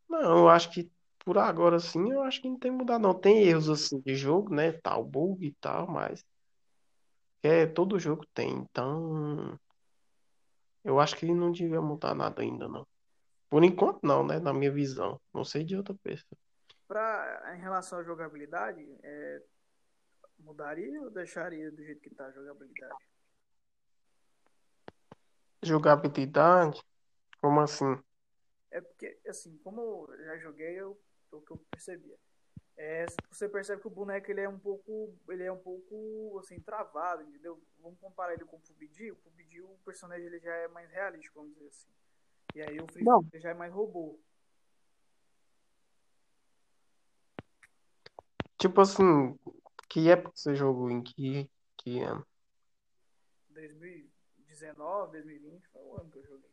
Não, 0.08 0.20
eu 0.20 0.48
acho 0.48 0.70
que 0.70 0.90
por 1.24 1.38
agora 1.38 1.78
sim, 1.78 2.10
eu 2.10 2.22
acho 2.22 2.40
que 2.40 2.48
não 2.48 2.58
tem 2.58 2.70
mudado 2.70 3.02
não. 3.02 3.14
Tem 3.14 3.42
erros 3.42 3.68
assim 3.68 4.00
de 4.00 4.14
jogo, 4.14 4.54
né, 4.54 4.72
tal, 4.72 5.04
bug 5.04 5.46
e 5.46 5.52
tal, 5.54 5.86
mas 5.86 6.24
é 7.42 7.66
todo 7.66 7.98
jogo 7.98 8.26
tem. 8.34 8.50
Então, 8.58 9.58
eu 10.84 10.98
acho 11.00 11.16
que 11.16 11.26
não 11.26 11.52
devia 11.52 11.80
mudar 11.80 12.14
nada 12.14 12.42
ainda 12.42 12.68
não. 12.68 12.86
Por 13.50 13.64
enquanto 13.64 14.00
não, 14.02 14.24
né, 14.26 14.38
na 14.38 14.52
minha 14.52 14.70
visão. 14.70 15.20
Não 15.32 15.44
sei 15.44 15.64
de 15.64 15.76
outra 15.76 15.94
pessoa. 16.02 16.38
Pra, 16.88 17.54
em 17.54 17.60
relação 17.60 17.98
à 17.98 18.02
jogabilidade, 18.02 18.82
é, 19.02 19.42
mudaria 20.38 21.02
ou 21.02 21.10
deixaria 21.10 21.70
do 21.70 21.84
jeito 21.84 22.00
que 22.00 22.14
tá 22.14 22.26
a 22.26 22.32
jogabilidade? 22.32 22.96
Jogabilidade, 25.62 26.82
como 27.42 27.60
assim? 27.60 28.02
É 28.70 28.80
porque, 28.80 29.18
assim, 29.26 29.58
como 29.58 30.08
eu 30.10 30.24
já 30.24 30.38
joguei, 30.38 30.80
eu, 30.80 30.98
o 31.30 31.40
que 31.42 31.50
eu 31.50 31.58
percebia. 31.70 32.16
É, 32.76 33.06
você 33.30 33.48
percebe 33.48 33.82
que 33.82 33.88
o 33.88 33.90
boneco 33.90 34.30
ele 34.30 34.40
é 34.40 34.48
um 34.48 34.58
pouco, 34.58 35.12
ele 35.28 35.42
é 35.42 35.50
um 35.50 35.58
pouco 35.58 36.38
assim 36.38 36.60
travado, 36.60 37.22
entendeu? 37.22 37.60
Vamos 37.80 37.98
comparar 37.98 38.34
ele 38.34 38.44
com 38.44 38.56
o 38.56 38.60
PUBG. 38.60 39.10
O 39.10 39.16
PUBG 39.16 39.62
o 39.62 39.78
personagem 39.84 40.26
ele 40.26 40.38
já 40.38 40.54
é 40.54 40.68
mais 40.68 40.88
realístico, 40.90 41.40
vamos 41.40 41.54
dizer 41.54 41.66
assim. 41.66 41.88
E 42.54 42.62
aí 42.62 42.80
o 42.80 42.86
Free. 42.86 43.04
Fire 43.04 43.40
já 43.40 43.50
é 43.50 43.54
mais 43.54 43.72
robô. 43.72 44.20
Tipo 48.58 48.80
assim, 48.80 49.38
que 49.88 50.10
época 50.10 50.32
você 50.34 50.54
jogou 50.56 50.90
em 50.90 51.00
que, 51.00 51.48
que 51.76 52.00
ano? 52.00 52.26
2019, 53.50 55.12
2020, 55.12 55.68
foi 55.68 55.82
o 55.82 55.96
ano 56.00 56.10
que 56.10 56.18
eu 56.18 56.26
joguei. 56.26 56.50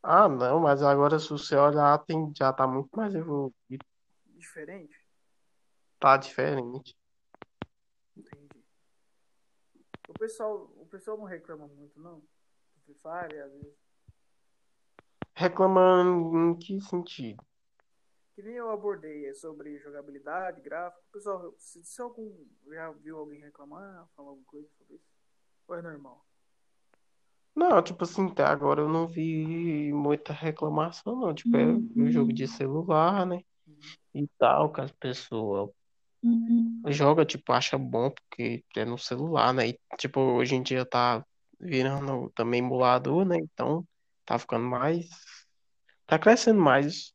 Ah, 0.00 0.28
não, 0.28 0.60
mas 0.60 0.82
agora 0.82 1.18
se 1.18 1.30
você 1.30 1.56
olhar, 1.56 1.98
tem, 2.04 2.32
já 2.36 2.52
tá 2.52 2.66
muito 2.66 2.90
mais 2.96 3.12
evoluído. 3.12 3.84
Diferente? 4.36 4.94
Tá 5.98 6.16
diferente. 6.16 6.96
Entendi. 8.16 8.64
O 10.08 10.12
pessoal, 10.12 10.70
o 10.76 10.86
pessoal 10.86 11.16
não 11.16 11.24
reclama 11.24 11.66
muito, 11.66 11.98
não? 12.00 12.20
Do 12.20 12.80
Free 12.84 12.94
Fire, 12.94 13.40
às 13.40 13.52
vezes. 13.52 13.74
Reclamando 15.34 16.38
em 16.38 16.56
que 16.56 16.80
sentido? 16.80 17.44
Que 18.34 18.42
nem 18.42 18.54
eu 18.54 18.70
abordei 18.70 19.26
é 19.26 19.34
sobre 19.34 19.78
jogabilidade, 19.78 20.60
gráfico. 20.60 21.04
Pessoal, 21.12 21.54
se, 21.56 21.84
se 21.84 22.02
algum 22.02 22.32
já 22.68 22.90
viu 22.90 23.18
alguém 23.18 23.40
reclamar, 23.40 24.08
falar 24.16 24.30
alguma 24.30 24.46
coisa 24.46 24.68
sobre 24.76 24.96
isso? 24.96 25.04
Ou 25.68 25.76
é 25.76 25.82
normal? 25.82 26.24
Não, 27.54 27.80
tipo 27.80 28.02
assim, 28.02 28.26
até 28.26 28.42
agora 28.42 28.80
eu 28.80 28.88
não 28.88 29.06
vi 29.06 29.92
muita 29.92 30.32
reclamação, 30.32 31.14
não. 31.14 31.32
Tipo, 31.32 31.56
é 31.56 31.66
um 31.66 32.10
jogo 32.10 32.32
de 32.32 32.48
celular, 32.48 33.24
né? 33.24 33.44
Uhum. 33.68 33.78
E 34.14 34.28
tal, 34.36 34.72
que 34.72 34.80
as 34.80 34.90
pessoas 34.90 35.70
jogam, 36.88 37.24
tipo, 37.24 37.52
acha 37.52 37.78
bom 37.78 38.10
porque 38.10 38.64
é 38.76 38.84
no 38.84 38.98
celular, 38.98 39.54
né? 39.54 39.68
E, 39.68 39.80
tipo, 39.96 40.18
hoje 40.18 40.56
em 40.56 40.62
dia 40.62 40.84
tá 40.84 41.24
virando 41.60 42.30
também 42.34 42.58
emulador, 42.58 43.24
né? 43.24 43.36
Então, 43.38 43.86
tá 44.24 44.36
ficando 44.40 44.66
mais. 44.66 45.08
Tá 46.04 46.18
crescendo 46.18 46.60
mais 46.60 47.13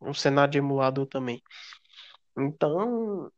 o 0.00 0.14
cenário 0.14 0.52
de 0.52 0.58
emulador 0.58 1.06
também. 1.06 1.42
Então, 2.36 3.30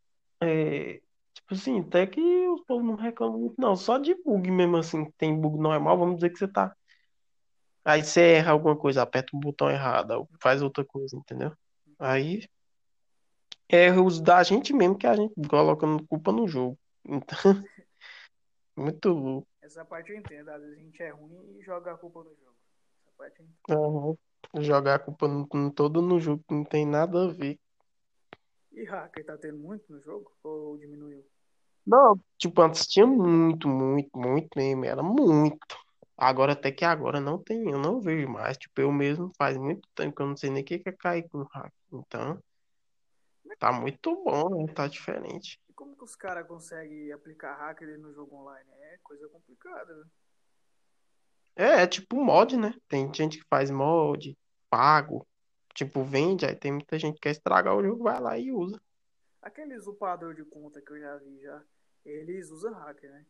é. 0.42 1.00
Tipo 1.34 1.54
assim, 1.54 1.80
até 1.80 2.06
que 2.06 2.20
o 2.20 2.64
povo 2.64 2.84
não 2.84 2.96
reclama 2.96 3.38
muito, 3.38 3.54
não. 3.58 3.76
Só 3.76 3.96
de 3.98 4.14
bug 4.22 4.50
mesmo, 4.50 4.76
assim, 4.76 5.10
tem 5.12 5.38
bug 5.38 5.58
normal, 5.58 5.96
vamos 5.96 6.16
dizer 6.16 6.30
que 6.30 6.38
você 6.38 6.48
tá. 6.48 6.74
Aí 7.84 8.02
você 8.02 8.34
erra 8.34 8.52
alguma 8.52 8.76
coisa, 8.76 9.02
aperta 9.02 9.34
o 9.34 9.40
botão 9.40 9.70
errado, 9.70 10.28
faz 10.42 10.60
outra 10.60 10.84
coisa, 10.84 11.16
entendeu? 11.16 11.52
Aí 11.98 12.46
é 13.68 13.86
erros 13.86 14.20
da 14.20 14.42
gente 14.42 14.72
mesmo 14.72 14.96
que 14.96 15.06
a 15.06 15.14
gente 15.14 15.34
coloca 15.48 15.86
culpa 16.08 16.32
no 16.32 16.48
jogo. 16.48 16.78
Então, 17.04 17.38
muito 18.76 19.08
louco. 19.10 19.48
Essa 19.62 19.84
parte 19.84 20.10
eu 20.10 20.18
entendo. 20.18 20.48
Às 20.48 20.62
vezes 20.62 20.78
a 20.78 20.80
gente 20.80 21.02
é 21.02 21.10
ruim 21.10 21.58
e 21.58 21.62
joga 21.62 21.92
a 21.92 21.96
culpa 21.96 22.20
no 22.20 22.34
jogo. 22.34 22.56
Essa 23.02 23.10
parte 23.16 23.40
eu 23.40 23.46
entendo. 23.46 23.96
Aham. 23.96 24.27
Jogar 24.56 24.94
a 24.94 24.98
culpa 24.98 25.28
no, 25.28 25.46
no- 25.52 25.72
todo 25.72 26.00
no 26.00 26.18
jogo 26.18 26.42
que 26.48 26.54
não 26.54 26.64
tem 26.64 26.86
nada 26.86 27.24
a 27.24 27.28
ver. 27.28 27.58
E 28.72 28.84
hacker 28.84 29.24
tá 29.24 29.36
tendo 29.36 29.58
muito 29.58 29.90
no 29.92 30.00
jogo? 30.00 30.32
Ou 30.42 30.76
diminuiu? 30.78 31.24
Não, 31.86 32.20
tipo, 32.36 32.60
antes 32.60 32.86
tinha 32.86 33.06
muito, 33.06 33.66
muito, 33.68 34.10
muito 34.18 34.48
mesmo, 34.56 34.84
era 34.84 35.02
muito. 35.02 35.58
Agora, 36.16 36.52
até 36.52 36.70
que 36.70 36.84
agora 36.84 37.20
não 37.20 37.42
tem, 37.42 37.70
eu 37.70 37.78
não 37.78 38.00
vejo 38.00 38.28
mais. 38.28 38.56
Tipo, 38.58 38.80
eu 38.82 38.92
mesmo 38.92 39.32
faz 39.38 39.56
muito 39.56 39.88
tempo 39.94 40.14
que 40.14 40.22
eu 40.22 40.26
não 40.26 40.36
sei 40.36 40.50
nem 40.50 40.62
o 40.62 40.66
que 40.66 40.78
que 40.78 40.88
é 40.88 40.92
cair 40.92 41.28
com 41.28 41.42
hack. 41.44 41.72
Então, 41.92 42.42
tá 43.58 43.72
muito 43.72 44.14
bom, 44.24 44.64
né? 44.66 44.72
Tá 44.74 44.86
diferente. 44.86 45.58
E 45.68 45.72
como 45.72 45.96
que 45.96 46.04
os 46.04 46.14
caras 46.16 46.46
conseguem 46.46 47.12
aplicar 47.12 47.54
hacker 47.54 47.98
no 47.98 48.12
jogo 48.12 48.36
online? 48.36 48.68
É 48.70 48.98
coisa 49.02 49.28
complicada, 49.28 49.94
né? 49.94 50.04
É, 51.58 51.82
é 51.82 51.86
tipo 51.88 52.16
mod, 52.24 52.56
né? 52.56 52.72
Tem 52.88 53.12
gente 53.12 53.38
que 53.38 53.44
faz 53.50 53.68
mod, 53.68 54.38
pago, 54.70 55.26
tipo, 55.74 56.04
vende, 56.04 56.46
aí 56.46 56.54
tem 56.54 56.70
muita 56.70 56.96
gente 57.00 57.16
que 57.16 57.22
quer 57.22 57.30
estragar 57.32 57.74
o 57.76 57.82
jogo, 57.82 58.04
vai 58.04 58.20
lá 58.20 58.38
e 58.38 58.52
usa. 58.52 58.80
Aqueles 59.42 59.88
upador 59.88 60.34
de 60.34 60.44
conta 60.44 60.80
que 60.80 60.92
eu 60.92 61.00
já 61.00 61.16
vi 61.16 61.40
já, 61.40 61.60
eles 62.04 62.48
usam 62.50 62.72
hacker, 62.74 63.10
né? 63.10 63.26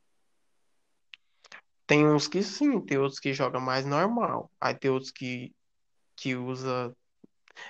Tem 1.87 2.07
uns 2.07 2.29
que 2.29 2.43
sim, 2.43 2.79
tem 2.83 2.99
outros 2.99 3.18
que 3.18 3.33
joga 3.33 3.59
mais 3.59 3.87
normal. 3.87 4.51
Aí 4.61 4.74
tem 4.74 4.91
outros 4.91 5.11
que, 5.11 5.55
que 6.14 6.37
usa. 6.37 6.95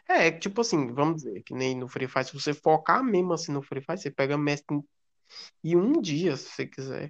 É, 0.09 0.33
tipo 0.33 0.61
assim, 0.61 0.93
vamos 0.93 1.23
dizer, 1.23 1.41
que 1.45 1.55
nem 1.55 1.77
no 1.77 1.89
Free 1.89 2.09
Fire, 2.09 2.25
se 2.25 2.35
você 2.35 2.53
focar 2.53 3.03
mesmo 3.05 3.33
assim 3.33 3.53
no 3.53 3.63
Free 3.63 3.81
Fire, 3.81 3.97
você 3.97 4.11
pega 4.11 4.37
mestre 4.37 4.77
em- 5.63 5.77
um 5.77 6.01
dia, 6.01 6.37
se 6.37 6.49
você 6.51 6.67
quiser. 6.67 7.09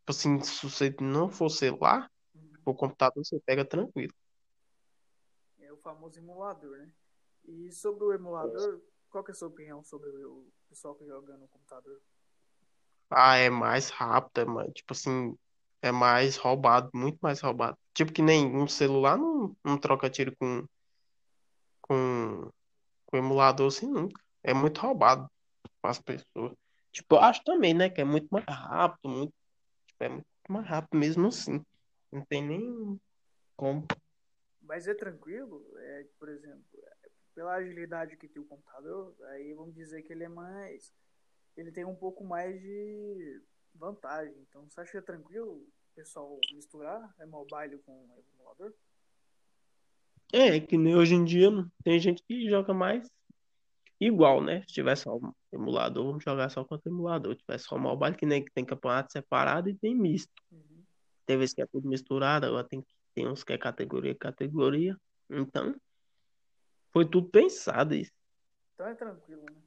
Tipo 0.00 0.10
assim, 0.10 0.40
se 0.40 0.68
você 0.68 0.92
não 1.00 1.28
for 1.30 1.48
celular, 1.50 2.02
Uhum. 2.02 2.19
O 2.64 2.74
computador 2.74 3.24
você 3.24 3.40
pega 3.40 3.64
tranquilo. 3.64 4.12
É 5.60 5.72
o 5.72 5.76
famoso 5.76 6.18
emulador, 6.18 6.78
né? 6.78 6.90
E 7.44 7.72
sobre 7.72 8.04
o 8.04 8.12
emulador, 8.12 8.80
qual 9.10 9.24
que 9.24 9.30
é 9.30 9.34
a 9.34 9.36
sua 9.36 9.48
opinião 9.48 9.82
sobre 9.82 10.08
o 10.10 10.46
pessoal 10.68 10.94
que 10.94 11.06
joga 11.06 11.36
no 11.36 11.48
computador? 11.48 12.00
Ah, 13.10 13.36
é 13.36 13.50
mais 13.50 13.90
rápido, 13.90 14.38
é 14.40 14.44
mais, 14.44 14.72
tipo 14.72 14.92
assim, 14.92 15.36
é 15.82 15.90
mais 15.90 16.36
roubado, 16.36 16.90
muito 16.94 17.18
mais 17.20 17.40
roubado. 17.40 17.76
Tipo 17.92 18.12
que 18.12 18.22
nem 18.22 18.46
um 18.46 18.68
celular 18.68 19.18
não, 19.18 19.56
não 19.64 19.78
troca 19.78 20.08
tiro 20.08 20.34
com, 20.36 20.64
com, 21.80 22.50
com 23.06 23.16
emulador 23.16 23.66
assim 23.68 23.90
nunca. 23.90 24.22
É 24.42 24.54
muito 24.54 24.80
roubado 24.80 25.28
para 25.82 25.90
as 25.90 25.98
pessoas. 25.98 26.52
Tipo, 26.92 27.16
eu 27.16 27.20
acho 27.20 27.42
também, 27.44 27.74
né, 27.74 27.88
que 27.88 28.00
é 28.00 28.04
muito 28.04 28.28
mais 28.30 28.44
rápido, 28.46 29.08
muito, 29.08 29.32
tipo, 29.86 30.04
é 30.04 30.08
muito 30.08 30.26
mais 30.48 30.66
rápido 30.66 30.98
mesmo 30.98 31.28
assim. 31.28 31.64
Não 32.12 32.24
tem 32.24 32.46
nem 32.46 33.00
como. 33.56 33.86
Mas 34.62 34.86
é 34.86 34.94
tranquilo, 34.94 35.64
é, 35.78 36.06
por 36.18 36.28
exemplo, 36.28 36.64
é, 36.82 37.08
pela 37.34 37.54
agilidade 37.54 38.16
que 38.16 38.28
tem 38.28 38.42
o 38.42 38.46
computador, 38.46 39.14
aí 39.30 39.52
vamos 39.54 39.74
dizer 39.74 40.02
que 40.02 40.12
ele 40.12 40.24
é 40.24 40.28
mais. 40.28 40.92
Ele 41.56 41.72
tem 41.72 41.84
um 41.84 41.94
pouco 41.94 42.24
mais 42.24 42.60
de 42.60 43.42
vantagem. 43.74 44.34
Então, 44.48 44.68
você 44.68 44.80
acha 44.80 45.02
tranquilo 45.02 45.52
o 45.52 45.94
pessoal 45.94 46.38
misturar 46.52 47.14
é 47.18 47.26
mobile 47.26 47.78
com 47.78 48.22
emulador? 48.34 48.72
É, 50.32 50.60
que 50.60 50.78
nem 50.78 50.94
hoje 50.94 51.14
em 51.14 51.24
dia 51.24 51.48
tem 51.82 51.98
gente 51.98 52.22
que 52.22 52.48
joga 52.48 52.72
mais 52.72 53.10
igual, 54.00 54.42
né? 54.42 54.60
Se 54.62 54.74
tiver 54.74 54.96
só 54.96 55.16
um 55.16 55.32
emulador, 55.52 56.06
vamos 56.06 56.24
jogar 56.24 56.48
só 56.48 56.64
contra 56.64 56.90
emulador. 56.90 57.34
Se 57.34 57.40
tiver 57.40 57.58
só 57.58 57.76
mobile, 57.76 58.16
que 58.16 58.24
nem 58.24 58.44
que 58.44 58.52
tem 58.52 58.64
campeonato 58.64 59.12
separado 59.12 59.68
e 59.68 59.74
tem 59.74 59.94
misto. 59.94 60.32
Uhum. 60.52 60.69
Tem 61.30 61.38
vezes 61.38 61.54
que 61.54 61.62
é 61.62 61.66
tudo 61.66 61.88
misturado, 61.88 62.44
agora 62.44 62.66
tem, 62.66 62.84
tem 63.14 63.28
uns 63.28 63.44
que 63.44 63.52
é 63.52 63.56
categoria, 63.56 64.12
categoria. 64.16 64.96
Então, 65.30 65.80
foi 66.92 67.08
tudo 67.08 67.30
pensado 67.30 67.94
isso. 67.94 68.10
Então 68.74 68.88
é 68.88 68.96
tranquilo, 68.96 69.44
né? 69.44 69.62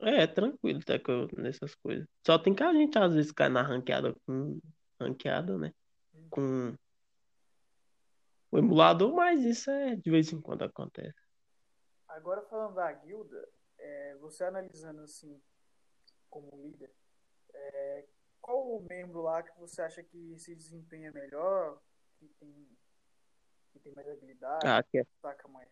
É, 0.00 0.22
é 0.24 0.26
tranquilo 0.26 0.80
até 0.82 0.98
que 0.98 1.10
eu- 1.10 1.30
nessas 1.38 1.74
coisas. 1.76 2.06
Só 2.26 2.38
tem 2.38 2.54
que 2.54 2.62
a 2.62 2.74
gente 2.74 2.98
às 2.98 3.14
vezes 3.14 3.32
cai 3.32 3.48
na 3.48 3.62
ranqueada 3.62 4.14
com 4.26 4.60
ranqueada, 5.00 5.56
né? 5.56 5.72
Com 6.28 6.76
o 8.50 8.58
emulador, 8.58 9.14
mas 9.14 9.42
isso 9.44 9.70
é 9.70 9.96
de 9.96 10.10
vez 10.10 10.30
em 10.30 10.42
quando 10.42 10.60
acontece. 10.60 11.16
Agora 12.06 12.42
falando 12.42 12.74
da 12.74 12.92
guilda, 12.92 13.48
é, 13.78 14.14
você 14.16 14.44
analisando 14.44 15.00
assim 15.00 15.40
como 16.28 16.54
líder, 16.62 16.92
é, 17.54 18.06
qual 18.44 18.76
o 18.76 18.86
membro 18.86 19.22
lá 19.22 19.42
que 19.42 19.58
você 19.58 19.80
acha 19.80 20.02
que 20.02 20.38
se 20.38 20.54
desempenha 20.54 21.10
melhor, 21.10 21.80
que 22.18 22.26
tem, 22.38 22.68
que 23.72 23.78
tem 23.78 23.92
mais 23.94 24.06
habilidade, 24.06 24.66
Ah, 24.66 24.82
que 24.82 24.98
é, 24.98 25.04
destaca 25.04 25.48
mais? 25.48 25.66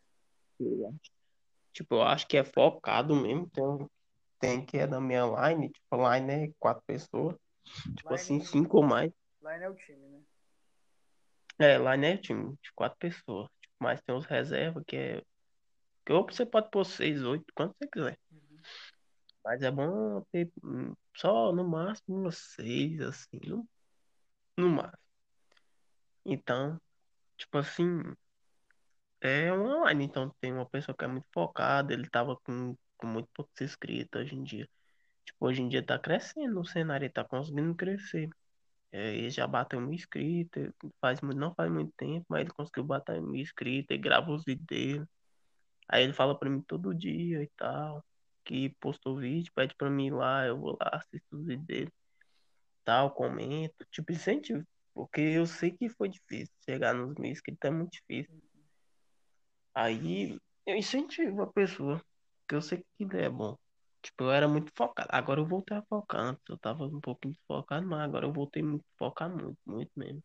tipo, 1.71 1.97
eu 1.97 2.03
acho 2.03 2.27
que 2.27 2.39
é 2.39 2.43
focado 2.45 3.15
mesmo. 3.15 3.47
Tem, 3.51 3.91
tem 4.41 4.65
que 4.65 4.79
é 4.79 4.87
da 4.87 4.99
minha 4.99 5.23
line, 5.27 5.69
tipo, 5.69 5.97
line 6.11 6.33
é 6.33 6.53
quatro 6.59 6.83
pessoas. 6.87 7.37
Tipo 7.95 8.15
assim, 8.15 8.35
Line- 8.39 8.47
cinco 8.47 8.79
ou 8.79 8.83
mais. 8.83 9.13
Line 9.43 9.65
é 9.65 9.69
o 9.69 9.75
time, 9.75 10.09
né? 10.09 10.23
É, 11.59 11.77
line 11.77 12.07
é 12.07 12.17
time 12.17 12.57
de 12.63 12.73
quatro 12.75 12.97
pessoas. 12.99 13.51
Tipo, 13.61 13.75
mas 13.81 14.01
tem 14.01 14.15
os 14.17 14.25
reservas 14.25 14.83
que 14.87 14.97
é. 14.97 15.23
Que 16.07 16.13
ou 16.15 16.25
você 16.25 16.47
pode 16.47 16.71
pôr 16.71 16.85
seis, 16.85 17.23
oito, 17.23 17.45
quanto 17.55 17.77
você 17.77 17.87
quiser. 17.87 18.19
Uhum. 18.31 18.57
Mas 19.45 19.63
é 19.63 19.71
bom 19.71 20.23
ter 20.33 20.51
hum, 20.63 20.95
só 21.17 21.53
no 21.53 21.65
máximo 21.69 22.19
umas 22.21 22.39
seis, 22.39 23.01
assim, 23.01 23.41
no, 23.47 23.69
no 24.57 24.71
máximo. 24.71 24.99
Então, 26.25 26.81
tipo 27.37 27.59
assim, 27.59 28.15
é 29.21 29.53
uma 29.53 29.91
line. 29.91 30.05
Então 30.05 30.31
tem 30.41 30.53
uma 30.53 30.67
pessoa 30.69 30.97
que 30.97 31.05
é 31.05 31.09
muito 31.09 31.27
focada, 31.33 31.93
ele 31.93 32.09
tava 32.09 32.37
com, 32.37 32.77
com 32.97 33.07
muito 33.07 33.29
poucos 33.35 33.61
inscritos 33.61 34.21
hoje 34.23 34.35
em 34.37 34.43
dia. 34.45 34.69
Tipo, 35.25 35.47
hoje 35.47 35.63
em 35.63 35.69
dia 35.69 35.85
tá 35.85 35.99
crescendo 35.99 36.61
o 36.61 36.65
cenário, 36.65 37.07
ele 37.07 37.13
tá 37.13 37.25
conseguindo 37.25 37.75
crescer. 37.75 38.29
É, 38.93 39.15
ele 39.17 39.31
já 39.31 39.47
bateu 39.47 39.81
mil 39.81 39.93
inscritos, 39.95 40.71
faz, 41.01 41.21
não 41.23 41.55
faz 41.55 41.71
muito 41.73 41.93
tempo, 41.97 42.27
mas 42.29 42.43
ele 42.43 42.51
conseguiu 42.53 42.85
bater 42.85 43.21
mil 43.23 43.37
inscritos, 43.43 43.91
ele 43.91 44.03
grava 44.03 44.33
os 44.33 44.45
vídeos 44.45 44.67
dele. 44.67 45.07
Aí 45.89 46.05
ele 46.05 46.13
fala 46.15 46.39
pra 46.39 46.51
mim 46.51 46.63
todo 46.63 46.95
dia 46.95 47.43
e 47.43 47.49
tal, 47.57 48.05
que 48.45 48.71
postou 48.81 49.17
vídeo, 49.17 49.53
pede 49.55 49.75
pra 49.77 49.91
mim 49.91 50.07
ir 50.07 50.15
lá, 50.15 50.47
eu 50.47 50.59
vou 50.59 50.77
lá, 50.81 50.91
assisto 50.95 51.37
os 51.37 51.47
vídeos 51.47 51.67
dele, 51.67 51.93
tal, 52.85 53.11
comento, 53.11 53.87
tipo, 53.91 54.13
incentivo, 54.13 54.65
porque 54.95 55.21
eu 55.21 55.47
sei 55.47 55.71
que 55.71 55.89
foi 55.89 56.09
difícil, 56.09 56.55
chegar 56.65 56.95
nos 56.95 57.15
mil 57.17 57.31
inscritos 57.31 57.69
é 57.69 57.71
muito 57.71 57.93
difícil. 57.93 58.41
Aí 59.75 60.39
eu 60.67 60.77
incentivo 60.77 61.43
a 61.43 61.53
pessoa, 61.53 62.03
porque 62.41 62.55
eu 62.55 62.63
sei 62.63 62.79
que 62.79 63.05
ele 63.05 63.23
é 63.23 63.29
bom. 63.29 63.57
Tipo, 64.03 64.25
eu 64.25 64.33
era 64.33 64.49
muito 64.49 64.71
focado. 64.77 65.09
Agora 65.13 65.41
eu 65.41 65.47
voltei 65.47 65.77
a 65.77 65.83
focar. 65.83 66.21
Antes 66.21 66.43
eu 66.49 66.59
tava 66.59 66.85
um 66.85 67.01
pouquinho 67.01 67.35
desfocado, 67.35 67.87
mas 67.87 68.01
agora 68.01 68.27
eu 68.27 68.33
voltei 68.33 68.63
a 68.63 68.79
focar 68.99 69.31
muito, 69.31 69.59
muito 69.65 69.91
mesmo. 69.97 70.23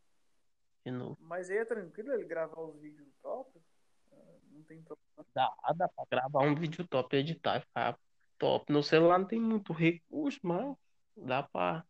De 0.84 0.90
novo. 0.90 1.16
Mas 1.20 1.48
aí 1.48 1.58
é 1.58 1.64
tranquilo 1.64 2.12
ele 2.12 2.24
gravar 2.24 2.60
os 2.60 2.76
vídeos 2.80 3.08
próprios? 3.22 3.64
Ah, 4.12 4.16
Não 4.50 4.62
tem 4.64 4.82
problema. 4.82 5.26
Dá, 5.32 5.54
dá 5.76 5.88
pra 5.88 6.04
gravar 6.10 6.42
um 6.42 6.54
vídeo 6.54 6.86
top, 6.88 7.16
editar 7.16 7.58
e 7.58 7.60
ficar 7.60 7.98
top. 8.38 8.72
No 8.72 8.82
celular 8.82 9.18
não 9.18 9.26
tem 9.26 9.40
muito 9.40 9.72
recurso, 9.72 10.38
mas 10.42 10.76
dá 11.16 11.42
pra, 11.42 11.84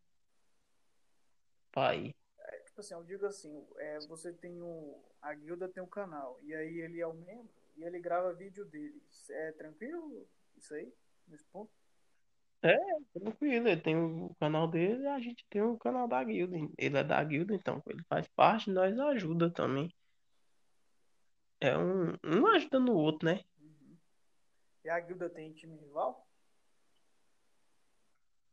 pra 1.71 1.95
ir. 1.95 2.15
É, 2.39 2.59
tipo 2.61 2.81
assim, 2.81 2.95
eu 2.95 3.05
digo 3.05 3.27
assim, 3.27 3.67
é, 3.77 3.99
você 4.01 4.33
tem 4.33 4.61
o. 4.63 5.03
A 5.21 5.35
guilda 5.35 5.69
tem 5.69 5.83
um 5.83 5.89
canal, 5.89 6.39
e 6.43 6.55
aí 6.55 6.81
ele 6.81 7.01
é 7.01 7.07
o 7.07 7.13
membro, 7.13 7.51
e 7.77 7.83
ele 7.83 7.99
grava 7.99 8.33
vídeo 8.33 8.65
dele. 8.65 9.03
É 9.31 9.53
tranquilo 9.53 10.27
isso 10.57 10.75
aí? 10.75 10.93
Nesse 11.27 11.45
ponto? 11.47 11.71
Tranquilo, 13.13 13.69
ele 13.69 13.81
tem 13.81 13.97
o 13.97 14.35
canal 14.41 14.69
dele 14.69 15.03
e 15.03 15.07
a 15.07 15.21
gente 15.21 15.45
tem 15.49 15.63
o 15.63 15.79
canal 15.79 16.09
da 16.09 16.23
guilda. 16.23 16.57
Ele 16.77 16.99
é 16.99 17.05
da 17.05 17.23
guilda, 17.23 17.55
então 17.55 17.83
ele 17.87 18.03
faz 18.09 18.27
parte, 18.29 18.71
nós 18.71 18.99
ajuda 18.99 19.51
também. 19.51 19.93
É 21.61 21.77
um, 21.77 22.15
um 22.25 22.47
ajuda 22.49 22.79
no 22.79 22.95
outro, 22.95 23.27
né? 23.27 23.45
Uhum. 23.61 23.97
E 24.85 24.89
a 24.89 25.01
guilda 25.01 25.29
tem 25.29 25.53
time 25.53 25.77
rival? 25.77 26.28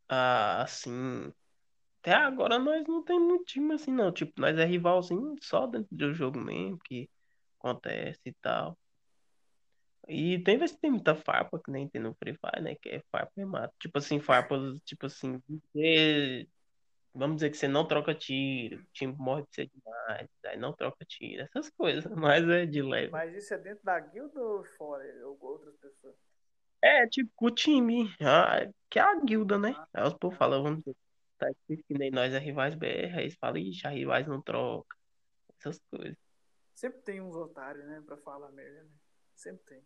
Ah, 0.10 0.62
assim. 0.64 1.32
Até 2.02 2.14
agora 2.14 2.60
nós 2.60 2.88
não 2.88 3.04
tem 3.04 3.20
muito 3.20 3.46
time 3.46 3.74
assim, 3.76 3.92
não. 3.92 4.12
Tipo, 4.14 4.34
nós 4.42 4.58
é 4.58 4.66
rivalzinho 4.66 5.36
só 5.42 5.68
dentro 5.68 5.90
do 5.96 6.14
jogo 6.14 6.40
mesmo, 6.40 6.80
que 6.80 7.10
acontece 7.60 8.22
e 8.26 8.34
tal. 8.36 8.78
E 10.08 10.40
tem 10.44 10.58
vezes 10.58 10.76
que 10.76 10.82
tem 10.82 10.92
muita 10.92 11.16
farpa, 11.16 11.60
que 11.60 11.72
nem 11.72 11.90
tem 11.90 12.00
no 12.02 12.14
Free 12.16 12.36
Fire, 12.38 12.62
né? 12.62 12.76
Que 12.76 12.90
é 12.90 13.02
farpa 13.12 13.32
e 13.38 13.46
mata. 13.46 13.74
Tipo 13.80 13.98
assim, 13.98 14.20
farpas, 14.20 14.80
tipo 14.86 15.08
assim, 15.08 15.42
você- 15.74 16.48
vamos 17.14 17.38
dizer 17.38 17.50
que 17.52 17.58
você 17.58 17.68
não 17.68 17.88
troca 17.88 18.14
tiro, 18.14 18.82
o 18.82 18.86
time 18.94 19.14
morre 19.18 19.44
de 19.44 19.50
você 19.56 19.68
demais, 19.68 20.28
aí 20.46 20.58
não 20.58 20.74
troca 20.74 21.06
tiro, 21.06 21.44
essas 21.44 21.70
coisas, 21.72 22.06
mas 22.16 22.48
é 22.50 22.66
de 22.66 22.82
leve. 22.82 23.12
Mas 23.12 23.34
isso 23.36 23.54
é 23.54 23.58
dentro 23.58 23.84
da 23.84 24.00
guilda 24.00 24.40
ou 24.42 24.64
fora? 24.78 25.04
Ou 25.28 25.38
outras 25.42 25.76
pessoas? 25.78 26.16
É, 26.86 27.08
tipo, 27.08 27.32
o 27.42 27.50
time, 27.50 28.16
ah, 28.22 28.72
que 28.92 29.00
é 29.00 29.02
a 29.02 29.20
guilda, 29.20 29.58
né? 29.58 29.74
Aí 29.92 30.04
os 30.04 30.14
povos 30.14 30.38
falam, 30.38 30.62
vamos 30.62 30.84
dizer, 30.84 30.96
tá 31.36 31.50
escrito 31.50 31.84
que 31.88 31.98
nem 31.98 32.12
nós 32.12 32.32
é 32.32 32.38
rivais 32.38 32.76
BR, 32.76 33.12
aí 33.16 33.24
eles 33.24 33.36
falam, 33.40 33.58
ixi, 33.58 33.88
a 33.88 33.90
rivais 33.90 34.28
não 34.28 34.40
troca, 34.40 34.96
essas 35.58 35.82
coisas. 35.90 36.16
Sempre 36.76 37.02
tem 37.02 37.20
uns 37.20 37.36
otários, 37.36 37.84
né? 37.88 38.04
Pra 38.06 38.18
falar 38.18 38.52
merda, 38.52 38.84
né? 38.84 38.90
Sempre 39.34 39.66
tem. 39.66 39.82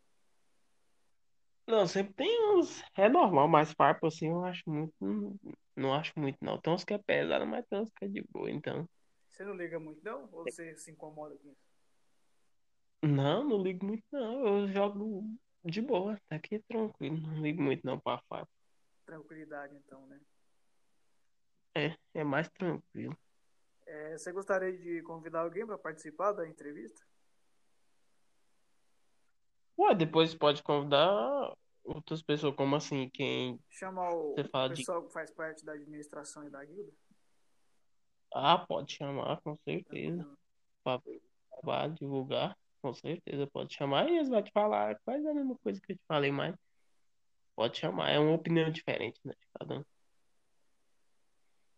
Não, 1.66 1.88
sempre 1.88 2.14
tem 2.16 2.58
uns. 2.58 2.84
É 2.98 3.08
normal, 3.08 3.48
mas 3.48 3.72
farpa 3.72 4.08
assim 4.08 4.28
eu 4.28 4.44
acho 4.44 4.70
muito. 4.70 4.94
Não, 5.00 5.40
não 5.78 5.94
acho 5.94 6.12
muito, 6.18 6.38
não. 6.42 6.60
Tem 6.60 6.74
uns 6.74 6.84
que 6.84 6.94
é 6.94 6.98
pesado, 6.98 7.48
mas 7.48 7.66
tem 7.68 7.80
uns 7.80 7.92
que 7.92 8.04
é 8.04 8.08
de 8.10 8.22
boa, 8.30 8.52
então. 8.52 8.86
Você 9.30 9.46
não 9.46 9.56
liga 9.56 9.80
muito, 9.80 10.04
não? 10.04 10.28
Ou 10.34 10.44
você 10.44 10.76
se 10.76 10.92
incomoda 10.92 11.34
com 11.38 11.48
isso? 11.48 11.70
Não, 13.04 13.48
não 13.48 13.64
ligo 13.64 13.86
muito, 13.86 14.04
não. 14.12 14.46
Eu 14.46 14.68
jogo 14.68 15.24
de 15.64 15.82
boa, 15.82 16.20
tá 16.28 16.36
aqui 16.36 16.60
tranquilo. 16.60 17.18
Não 17.18 17.42
ligo 17.42 17.62
muito, 17.62 17.86
não, 17.86 18.00
pra 18.00 18.20
farpa. 18.30 18.50
Tranquilidade, 19.06 19.76
então, 19.76 20.06
né? 20.08 20.20
É, 21.76 21.96
é 22.14 22.24
mais 22.24 22.50
tranquilo. 22.50 23.18
É, 23.86 24.18
você 24.18 24.32
gostaria 24.32 24.76
de 24.78 25.02
convidar 25.04 25.42
alguém 25.42 25.66
pra 25.66 25.78
participar 25.78 26.32
da 26.34 26.48
entrevista? 26.48 27.02
Ué, 29.78 29.96
depois 29.96 30.36
pode 30.36 30.62
convidar 30.62 31.54
outras 31.84 32.22
pessoas, 32.22 32.56
como 32.56 32.76
assim, 32.76 33.10
quem. 33.10 33.60
Chamar 33.70 34.14
o 34.14 34.34
Você 34.36 34.44
fala 34.50 34.70
de- 34.70 34.76
pessoal 34.76 35.04
que 35.06 35.14
faz 35.14 35.32
parte 35.32 35.66
da 35.66 35.74
administração 35.74 36.44
e 36.46 36.50
da 36.50 36.64
guilda? 36.66 36.92
Ah, 38.34 38.60
pode 38.68 38.94
chamar, 38.94 39.42
com 39.42 39.58
certeza. 39.64 40.18
Tranquilo. 40.18 40.38
Pra 40.84 41.02
pra 41.62 41.88
divulgar, 41.88 42.58
com 42.82 42.94
certeza 42.94 43.48
pode 43.48 43.74
chamar 43.74 44.10
e 44.10 44.18
eles 44.18 44.30
vão 44.30 44.42
te 44.44 44.52
falar 44.52 45.00
quase 45.06 45.28
a 45.28 45.34
mesma 45.34 45.58
coisa 45.60 45.80
que 45.82 45.94
eu 45.94 45.98
te 45.98 46.04
falei, 46.08 46.32
mas 46.32 46.56
pode 47.56 47.78
chamar. 47.78 48.12
É 48.12 48.20
uma 48.20 48.36
opinião 48.36 48.72
diferente, 48.72 49.20
né, 49.26 49.34
de 49.34 49.48
cada 49.60 49.80
um. 49.80 49.84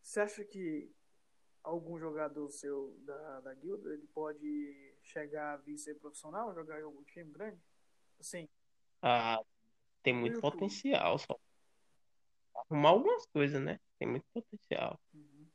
Você 0.03 0.19
acha 0.19 0.43
que 0.43 0.91
algum 1.63 1.97
jogador 1.99 2.49
seu 2.49 2.95
da, 3.05 3.39
da 3.41 3.53
guilda 3.53 3.93
ele 3.93 4.07
pode 4.13 4.95
chegar 5.03 5.53
a 5.53 5.57
vir 5.57 5.77
ser 5.77 5.95
profissional, 5.95 6.53
jogar 6.53 6.79
em 6.79 6.83
algum 6.83 7.03
time 7.03 7.31
grande? 7.31 7.61
Assim, 8.19 8.47
Ah, 9.01 9.39
tem 10.03 10.13
muito 10.13 10.35
YouTube. 10.35 10.51
potencial, 10.53 11.17
só 11.19 11.39
arrumar 12.55 12.89
algumas 12.89 13.25
coisas, 13.27 13.61
né? 13.61 13.79
Tem 13.99 14.07
muito 14.07 14.25
potencial. 14.33 14.99
uhum. 15.13 15.47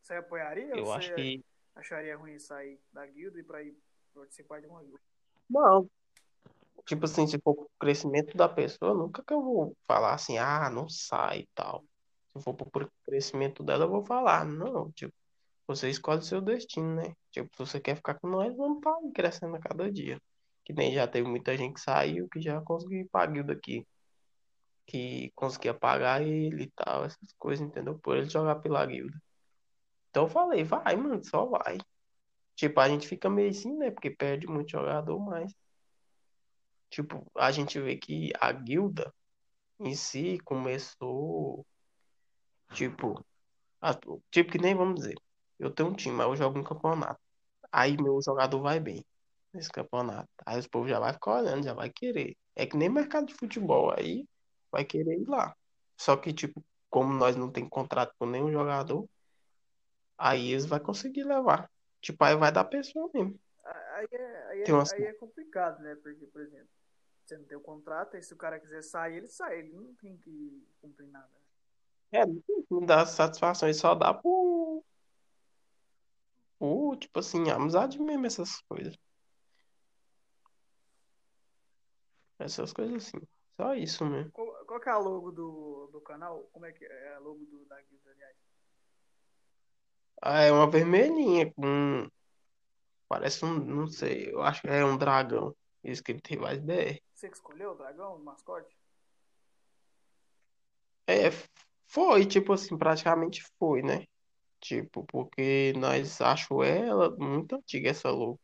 você 0.00 0.14
apoiaria 0.14 0.76
Eu 0.76 0.84
ou 0.84 0.92
acho 0.92 1.08
você 1.08 1.14
que. 1.14 1.44
Acharia 1.74 2.16
ruim 2.16 2.38
sair 2.38 2.80
da 2.92 3.06
guilda 3.06 3.38
e 3.38 3.42
para 3.42 3.62
ir 3.62 3.76
participar 4.14 4.60
de 4.60 4.66
uma 4.66 4.82
guilda? 4.82 5.00
Não. 5.48 5.88
Tipo 6.86 7.04
assim, 7.04 7.26
se 7.26 7.38
for 7.38 7.54
pro 7.54 7.70
crescimento 7.78 8.36
da 8.36 8.48
pessoa, 8.48 8.94
nunca 8.94 9.22
que 9.22 9.32
eu 9.32 9.42
vou 9.42 9.76
falar 9.86 10.14
assim, 10.14 10.38
ah, 10.38 10.68
não 10.70 10.88
sai 10.88 11.40
e 11.40 11.48
tal. 11.54 11.84
Se 12.32 12.42
for 12.42 12.54
pro 12.54 12.90
crescimento 13.04 13.62
dela, 13.62 13.84
eu 13.84 13.90
vou 13.90 14.04
falar, 14.04 14.44
não, 14.44 14.90
tipo, 14.92 15.12
você 15.66 15.88
escolhe 15.90 16.20
o 16.20 16.22
seu 16.22 16.40
destino, 16.40 16.96
né? 16.96 17.14
Tipo, 17.30 17.48
se 17.56 17.58
você 17.58 17.80
quer 17.80 17.96
ficar 17.96 18.14
com 18.14 18.28
nós, 18.28 18.54
vamos 18.56 18.78
estar 18.78 18.94
aí 18.96 19.12
crescendo 19.12 19.56
a 19.56 19.60
cada 19.60 19.90
dia. 19.90 20.20
Que 20.64 20.72
nem 20.72 20.92
já 20.92 21.06
teve 21.06 21.28
muita 21.28 21.56
gente 21.56 21.74
que 21.74 21.80
saiu, 21.80 22.28
que 22.28 22.40
já 22.40 22.60
conseguiu 22.62 23.00
ir 23.00 23.08
pra 23.08 23.26
guilda 23.26 23.52
aqui. 23.52 23.86
Que 24.86 25.30
conseguia 25.34 25.74
pagar 25.74 26.22
ele 26.22 26.64
e 26.64 26.70
tal, 26.70 27.04
essas 27.04 27.32
coisas, 27.38 27.66
entendeu? 27.66 27.98
Por 27.98 28.16
ele 28.16 28.28
jogar 28.28 28.56
pela 28.56 28.84
guilda. 28.84 29.16
Então 30.12 30.24
eu 30.26 30.30
falei, 30.30 30.64
vai, 30.64 30.96
mano, 30.96 31.24
só 31.24 31.46
vai. 31.46 31.78
Tipo, 32.56 32.80
a 32.80 32.88
gente 32.88 33.08
fica 33.08 33.30
meio 33.30 33.50
assim, 33.50 33.76
né? 33.76 33.90
Porque 33.92 34.10
perde 34.10 34.46
muito 34.48 34.70
jogador, 34.72 35.18
mas. 35.20 35.52
Tipo, 36.90 37.26
a 37.36 37.50
gente 37.50 37.80
vê 37.80 37.96
que 37.96 38.30
a 38.40 38.52
guilda 38.52 39.12
em 39.80 39.94
si 39.96 40.38
começou. 40.44 41.66
Tipo, 42.74 43.24
a- 43.82 43.94
tipo 44.30 44.52
que 44.52 44.58
nem 44.58 44.74
vamos 44.76 44.96
dizer. 45.00 45.16
Eu 45.58 45.70
tenho 45.72 45.90
um 45.90 45.94
time, 45.96 46.20
aí 46.22 46.28
eu 46.28 46.36
jogo 46.36 46.58
um 46.60 46.64
campeonato. 46.64 47.20
Aí 47.72 47.96
meu 48.02 48.20
jogador 48.22 48.60
vai 48.62 48.80
bem 48.80 49.04
nesse 49.54 49.70
campeonato. 49.70 50.28
Aí 50.46 50.58
os 50.60 50.66
povos 50.68 50.90
já 50.90 51.00
vai 51.00 51.12
ficar 51.14 51.36
olhando, 51.42 51.64
já 51.64 51.74
vai 51.74 51.90
querer. 51.90 52.36
É 52.56 52.66
que 52.66 52.76
nem 52.76 52.88
mercado 52.90 53.26
de 53.28 53.34
futebol, 53.34 53.92
aí 53.98 54.26
vai 54.72 54.84
querer 54.84 55.20
ir 55.20 55.26
lá. 55.28 55.56
Só 55.98 56.16
que, 56.16 56.32
tipo, 56.34 56.64
como 56.90 57.12
nós 57.14 57.36
não 57.36 57.50
tem 57.52 57.68
contrato 57.68 58.14
com 58.18 58.26
nenhum 58.26 58.52
jogador, 58.52 59.08
aí 60.18 60.52
eles 60.52 60.66
vão 60.66 60.78
conseguir 60.80 61.24
levar. 61.24 61.70
Tipo, 62.00 62.24
aí 62.24 62.36
vai 62.36 62.52
dar 62.52 62.64
pessoa 62.64 63.10
mesmo. 63.14 63.38
Aí 63.64 64.08
é, 64.10 64.46
aí, 64.48 64.62
é, 64.62 64.72
umas- 64.72 64.92
aí 64.92 65.04
é 65.04 65.12
complicado, 65.14 65.80
né? 65.82 65.94
Porque, 65.96 66.26
por 66.26 66.40
exemplo, 66.40 66.68
você 67.24 67.36
não 67.36 67.44
tem 67.44 67.56
o 67.56 67.60
contrato, 67.60 68.16
aí 68.16 68.22
se 68.22 68.34
o 68.34 68.36
cara 68.36 68.58
quiser 68.58 68.82
sair, 68.82 69.16
ele 69.18 69.28
sai, 69.28 69.60
ele 69.60 69.72
não 69.72 69.94
tem 69.94 70.16
que 70.16 70.66
cumprir 70.80 71.08
nada. 71.08 71.28
É, 72.10 72.26
não 72.70 72.84
dá 72.84 73.06
satisfação, 73.06 73.68
ele 73.68 73.74
só 73.74 73.94
dá 73.94 74.12
por, 74.12 74.84
por, 76.58 76.96
tipo 76.96 77.18
assim, 77.20 77.50
amizade 77.50 77.98
mesmo, 77.98 78.26
essas 78.26 78.60
coisas. 78.62 78.94
Essas 82.38 82.72
coisas 82.72 83.06
assim. 83.06 83.18
Só 83.56 83.74
isso 83.74 84.04
mesmo. 84.04 84.32
Qual, 84.32 84.46
qual 84.66 84.80
que 84.80 84.88
é 84.88 84.92
a 84.92 84.98
logo 84.98 85.30
do, 85.30 85.88
do 85.92 86.00
canal? 86.00 86.48
Como 86.52 86.66
é 86.66 86.72
que 86.72 86.84
é 86.84 87.14
a 87.14 87.18
logo 87.18 87.44
do, 87.46 87.64
da 87.66 87.80
guilda, 87.80 88.10
aliás? 88.10 88.36
Ah, 90.24 90.42
é 90.42 90.52
uma 90.52 90.70
vermelhinha 90.70 91.52
com. 91.52 92.08
Parece 93.08 93.44
um. 93.44 93.58
Não 93.58 93.88
sei, 93.88 94.32
eu 94.32 94.40
acho 94.40 94.62
que 94.62 94.68
é 94.68 94.84
um 94.84 94.96
dragão. 94.96 95.52
Escrito 95.82 96.28
Rivais 96.28 96.60
BR. 96.60 97.02
Você 97.12 97.28
que 97.28 97.34
escolheu 97.34 97.72
o 97.72 97.74
dragão, 97.74 98.14
o 98.14 98.24
mascote? 98.24 98.76
É, 101.08 101.30
foi, 101.88 102.24
tipo 102.24 102.52
assim, 102.52 102.78
praticamente 102.78 103.42
foi, 103.58 103.82
né? 103.82 104.06
Tipo, 104.60 105.04
porque 105.06 105.72
nós 105.76 106.20
achamos 106.20 106.68
ela 106.68 107.10
muito 107.16 107.56
antiga, 107.56 107.90
essa 107.90 108.08
logo. 108.08 108.40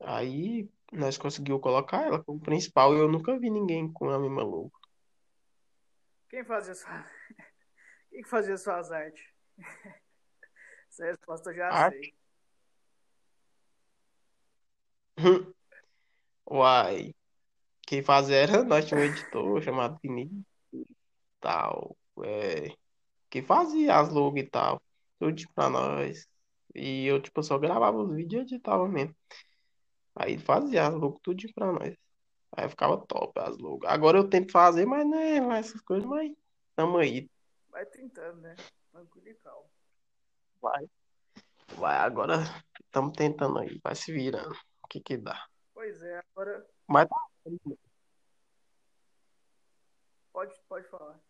Aí 0.00 0.70
nós 0.92 1.18
conseguimos 1.18 1.60
colocar 1.60 2.06
ela 2.06 2.22
como 2.22 2.38
principal 2.38 2.94
e 2.94 3.00
eu 3.00 3.08
nunca 3.08 3.36
vi 3.36 3.50
ninguém 3.50 3.92
com 3.92 4.08
a 4.08 4.20
mesma 4.20 4.44
logo. 4.44 4.72
Quem 6.28 6.44
fazia 6.44 6.76
sua... 6.76 7.04
Quem 8.08 8.22
que 8.22 8.28
fazia 8.28 8.56
suas 8.56 8.92
artes? 8.92 9.24
Essa 10.96 11.04
resposta 11.04 11.50
eu 11.50 11.54
já 11.56 11.68
Arte? 11.68 11.98
sei. 12.00 12.14
Uai, 16.50 17.14
quem 17.86 18.02
fazia 18.02 18.36
era 18.36 18.64
nós 18.64 18.86
tínhamos 18.86 19.10
um 19.10 19.12
editor 19.12 19.62
chamado 19.62 19.98
Vinícius 20.02 20.42
e 20.72 20.86
tal. 21.38 21.94
É, 22.24 22.74
que 23.28 23.42
fazia 23.42 23.98
as 23.98 24.08
logos 24.08 24.40
e 24.40 24.46
tal. 24.46 24.80
Tudo 25.18 25.42
pra 25.54 25.68
nós. 25.68 26.26
E 26.74 27.04
eu, 27.04 27.20
tipo, 27.20 27.42
só 27.42 27.58
gravava 27.58 27.98
os 27.98 28.14
vídeos 28.14 28.50
e 28.50 28.54
editava 28.54 28.88
mesmo. 28.88 29.14
Aí 30.14 30.38
fazia 30.38 30.86
as 30.86 30.94
logos 30.94 31.20
tudo 31.22 31.42
pra 31.54 31.72
nós. 31.72 31.94
Aí 32.52 32.68
ficava 32.70 32.96
top 33.06 33.38
as 33.38 33.58
logos. 33.58 33.86
Agora 33.86 34.16
eu 34.16 34.30
tento 34.30 34.50
fazer, 34.50 34.86
mas 34.86 35.06
não 35.06 35.18
é 35.18 35.42
mais 35.42 35.66
essas 35.66 35.82
coisas, 35.82 36.08
mas 36.08 36.32
tamo 36.74 36.96
aí. 36.96 37.28
Vai 37.68 37.84
tentando, 37.84 38.40
né? 38.40 38.56
Tranquilo 38.90 39.28
e 39.28 39.34
calmo. 39.34 39.75
Vai. 40.66 40.90
Vai, 41.78 41.96
agora 41.98 42.34
estamos 42.84 43.12
tentando 43.16 43.60
aí, 43.60 43.78
vai 43.84 43.94
se 43.94 44.12
virando. 44.12 44.52
O 44.82 44.88
que 44.88 45.00
que 45.00 45.16
dá? 45.16 45.46
Pois 45.72 46.02
é, 46.02 46.20
agora 46.30 46.66
Mas 46.88 47.08
tá. 47.08 47.16
pode, 50.32 50.60
pode 50.68 50.88
falar. 50.88 51.20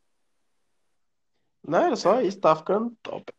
Não, 1.63 1.79
era 1.85 1.97
só 1.97 2.21
isso, 2.23 2.41
tá 2.41 2.57
ficando 2.57 2.97
top. 3.03 3.31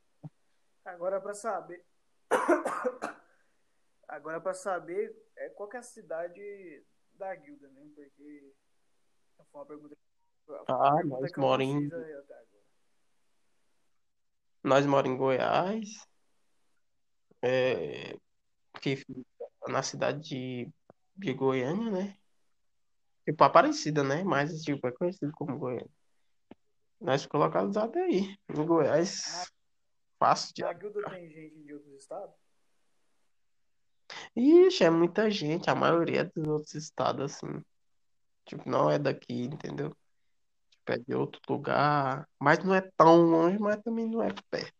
Agora 0.85 1.19
para 1.19 1.33
saber. 1.33 1.83
Agora 4.07 4.39
para 4.39 4.53
saber 4.53 5.15
é, 5.35 5.49
qual 5.49 5.69
é 5.73 5.77
a 5.77 5.81
cidade 5.81 6.85
da 7.13 7.33
guilda, 7.35 7.67
né? 7.69 7.81
Porque 7.95 8.53
foi 9.51 9.61
uma 9.61 9.65
pergunta, 9.65 9.97
foi 10.45 10.55
uma 10.55 10.63
Ah, 10.67 10.95
pergunta 10.97 11.27
que 11.27 11.39
eu 11.39 11.41
não 11.41 11.49
moramos 11.49 11.75
em, 11.75 11.81
fiz 11.81 11.93
aí 11.93 12.13
até 12.13 12.33
agora. 12.35 12.57
Nós 14.67 14.85
moramos 14.85 15.15
em 15.15 15.17
Goiás, 15.17 15.89
é, 17.41 18.17
que 18.81 18.95
fica 18.97 19.21
na 19.67 19.81
cidade 19.81 20.21
de, 20.27 20.69
de 21.15 21.33
Goiânia, 21.33 21.89
né? 21.89 22.17
Tipo, 23.25 23.43
Aparecida, 23.43 24.03
né? 24.03 24.23
Mas, 24.23 24.61
tipo, 24.61 24.85
é 24.87 24.91
conhecido 24.91 25.31
como 25.33 25.57
Goiânia. 25.57 25.89
Nós 26.99 27.23
ficamos 27.23 27.47
localizados 27.47 27.95
aí, 27.95 28.37
em 28.49 28.65
Goiás, 28.65 29.51
fácil 30.19 30.53
de... 30.53 30.61
na 30.63 30.73
guilda 30.73 31.09
tem 31.09 31.29
gente 31.29 31.63
de 31.63 31.73
outros 31.73 31.93
estados? 31.93 32.35
Ixi, 34.35 34.83
é 34.83 34.89
muita 34.89 35.29
gente, 35.29 35.69
a 35.69 35.75
maioria 35.75 36.25
dos 36.25 36.47
outros 36.47 36.73
estados, 36.75 37.33
assim, 37.33 37.63
tipo, 38.45 38.67
não 38.69 38.89
é 38.89 38.97
daqui, 38.97 39.43
entendeu? 39.43 39.95
É 40.89 40.97
de 40.97 41.13
outro 41.13 41.41
lugar, 41.49 42.27
mas 42.39 42.63
não 42.63 42.73
é 42.73 42.81
tão 42.95 43.21
longe, 43.23 43.59
mas 43.59 43.81
também 43.83 44.05
não 44.09 44.23
é 44.23 44.33
perto. 44.49 44.73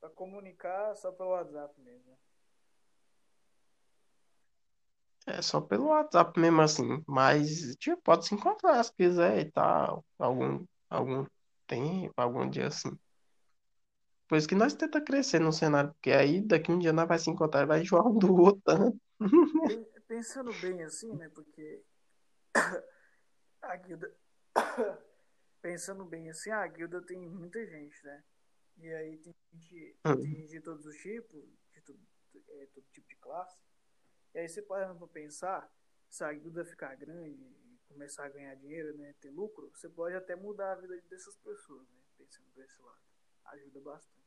Para 0.00 0.08
comunicar 0.10 0.94
só 0.96 1.12
pelo 1.12 1.30
WhatsApp 1.30 1.78
mesmo. 1.80 2.10
né? 2.10 2.16
É 5.26 5.42
só 5.42 5.60
pelo 5.60 5.86
WhatsApp 5.86 6.38
mesmo, 6.38 6.60
assim, 6.60 7.02
mas, 7.06 7.74
tipo, 7.76 8.00
pode 8.02 8.26
se 8.26 8.34
encontrar 8.34 8.82
se 8.84 8.92
quiser 8.94 9.38
e 9.46 9.50
tal, 9.50 10.04
algum, 10.18 10.64
algum 10.88 11.26
tempo, 11.66 12.12
algum 12.16 12.48
dia, 12.48 12.66
assim. 12.66 12.90
Por 14.28 14.36
isso 14.38 14.48
que 14.48 14.54
nós 14.54 14.74
tenta 14.74 15.00
crescer 15.00 15.38
no 15.40 15.52
cenário, 15.52 15.92
porque 15.92 16.10
aí 16.10 16.40
daqui 16.42 16.72
um 16.72 16.78
dia 16.78 16.92
nós 16.92 17.06
vai 17.08 17.18
se 17.18 17.30
encontrar 17.30 17.62
e 17.62 17.66
vai 17.66 17.80
enjoar 17.80 18.06
um 18.06 18.18
do 18.18 18.34
outro. 18.34 18.98
Pen- 19.66 19.86
Pensando 20.06 20.52
bem 20.60 20.82
assim, 20.82 21.14
né? 21.14 21.28
Porque 21.30 21.82
a 23.62 23.76
guilda. 23.76 24.14
Pensando 25.62 26.04
bem 26.04 26.30
assim, 26.30 26.50
a 26.50 26.66
guilda 26.66 27.00
tem 27.02 27.28
muita 27.28 27.64
gente, 27.66 28.04
né? 28.04 28.22
E 28.78 28.92
aí 28.92 29.16
tem 29.18 29.34
gente, 29.52 29.96
tem 30.02 30.24
gente 30.24 30.50
de 30.50 30.60
todos 30.60 30.84
os 30.84 30.96
tipos, 30.96 31.42
de 31.72 31.80
todo, 31.82 31.98
é, 32.50 32.66
todo 32.66 32.84
tipo 32.92 33.08
de 33.08 33.16
classe. 33.16 33.62
E 34.34 34.38
aí 34.38 34.48
você 34.48 34.62
parando 34.62 34.98
pra 34.98 35.06
pensar, 35.08 35.70
se 36.10 36.24
a 36.24 36.32
guilda 36.32 36.64
ficar 36.64 36.94
grande 36.96 37.42
e 37.42 37.78
começar 37.88 38.26
a 38.26 38.28
ganhar 38.28 38.54
dinheiro, 38.56 38.96
né? 38.96 39.14
Ter 39.20 39.30
lucro, 39.30 39.70
você 39.72 39.88
pode 39.88 40.14
até 40.14 40.34
mudar 40.34 40.72
a 40.72 40.76
vida 40.76 41.00
dessas 41.08 41.36
pessoas, 41.36 41.88
né? 41.88 42.00
Pensando 42.18 42.46
por 42.52 42.62
esse 42.64 42.80
lado. 42.82 42.98
Ajuda 43.46 43.80
bastante. 43.80 44.24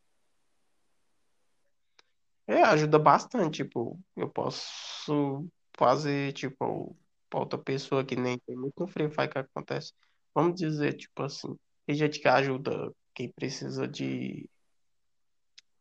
É, 2.47 2.63
ajuda 2.63 2.97
bastante, 2.97 3.63
tipo, 3.63 3.99
eu 4.15 4.29
posso 4.29 5.45
fazer, 5.77 6.31
tipo, 6.31 6.97
pra 7.29 7.39
outra 7.39 7.59
pessoa 7.59 8.05
que 8.05 8.15
nem 8.15 8.39
tem 8.39 8.55
muito 8.55 8.79
no 8.79 8.87
Free 8.87 9.09
Fire 9.09 9.29
que 9.29 9.37
acontece. 9.37 9.93
Vamos 10.37 10.53
dizer, 10.59 10.93
tipo 10.93 11.23
assim, 11.23 11.57
tem 11.87 11.95
gente 11.95 12.19
que 12.19 12.27
ajuda 12.27 12.93
quem 13.15 13.31
precisa 13.31 13.87
de, 13.87 14.47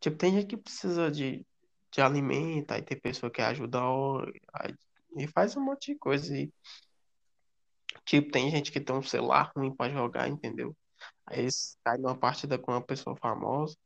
tipo, 0.01 0.17
tem 0.17 0.33
gente 0.33 0.47
que 0.47 0.57
precisa 0.57 1.11
de, 1.11 1.47
de 1.93 2.01
alimento, 2.01 2.73
aí 2.73 2.81
tem 2.81 2.99
pessoa 2.99 3.31
que 3.31 3.43
ajuda 3.43 3.79
aí, 4.55 4.75
e 5.19 5.29
faz 5.29 5.55
um 5.59 5.61
monte 5.63 5.93
de 5.93 5.99
coisa. 5.99 6.35
E, 6.35 6.51
tipo, 8.07 8.31
tem 8.31 8.51
gente 8.51 8.73
que 8.73 8.81
tem 8.81 8.97
um 8.97 9.03
celular 9.03 9.53
ruim 9.55 9.77
pra 9.77 9.91
jogar, 9.91 10.27
entendeu? 10.27 10.75
Aí 11.27 11.41
eles 11.41 11.77
caem 11.85 12.01
numa 12.01 12.17
partida 12.17 12.59
com 12.59 12.73
uma 12.73 12.83
pessoa 12.83 13.15
famosa, 13.19 13.77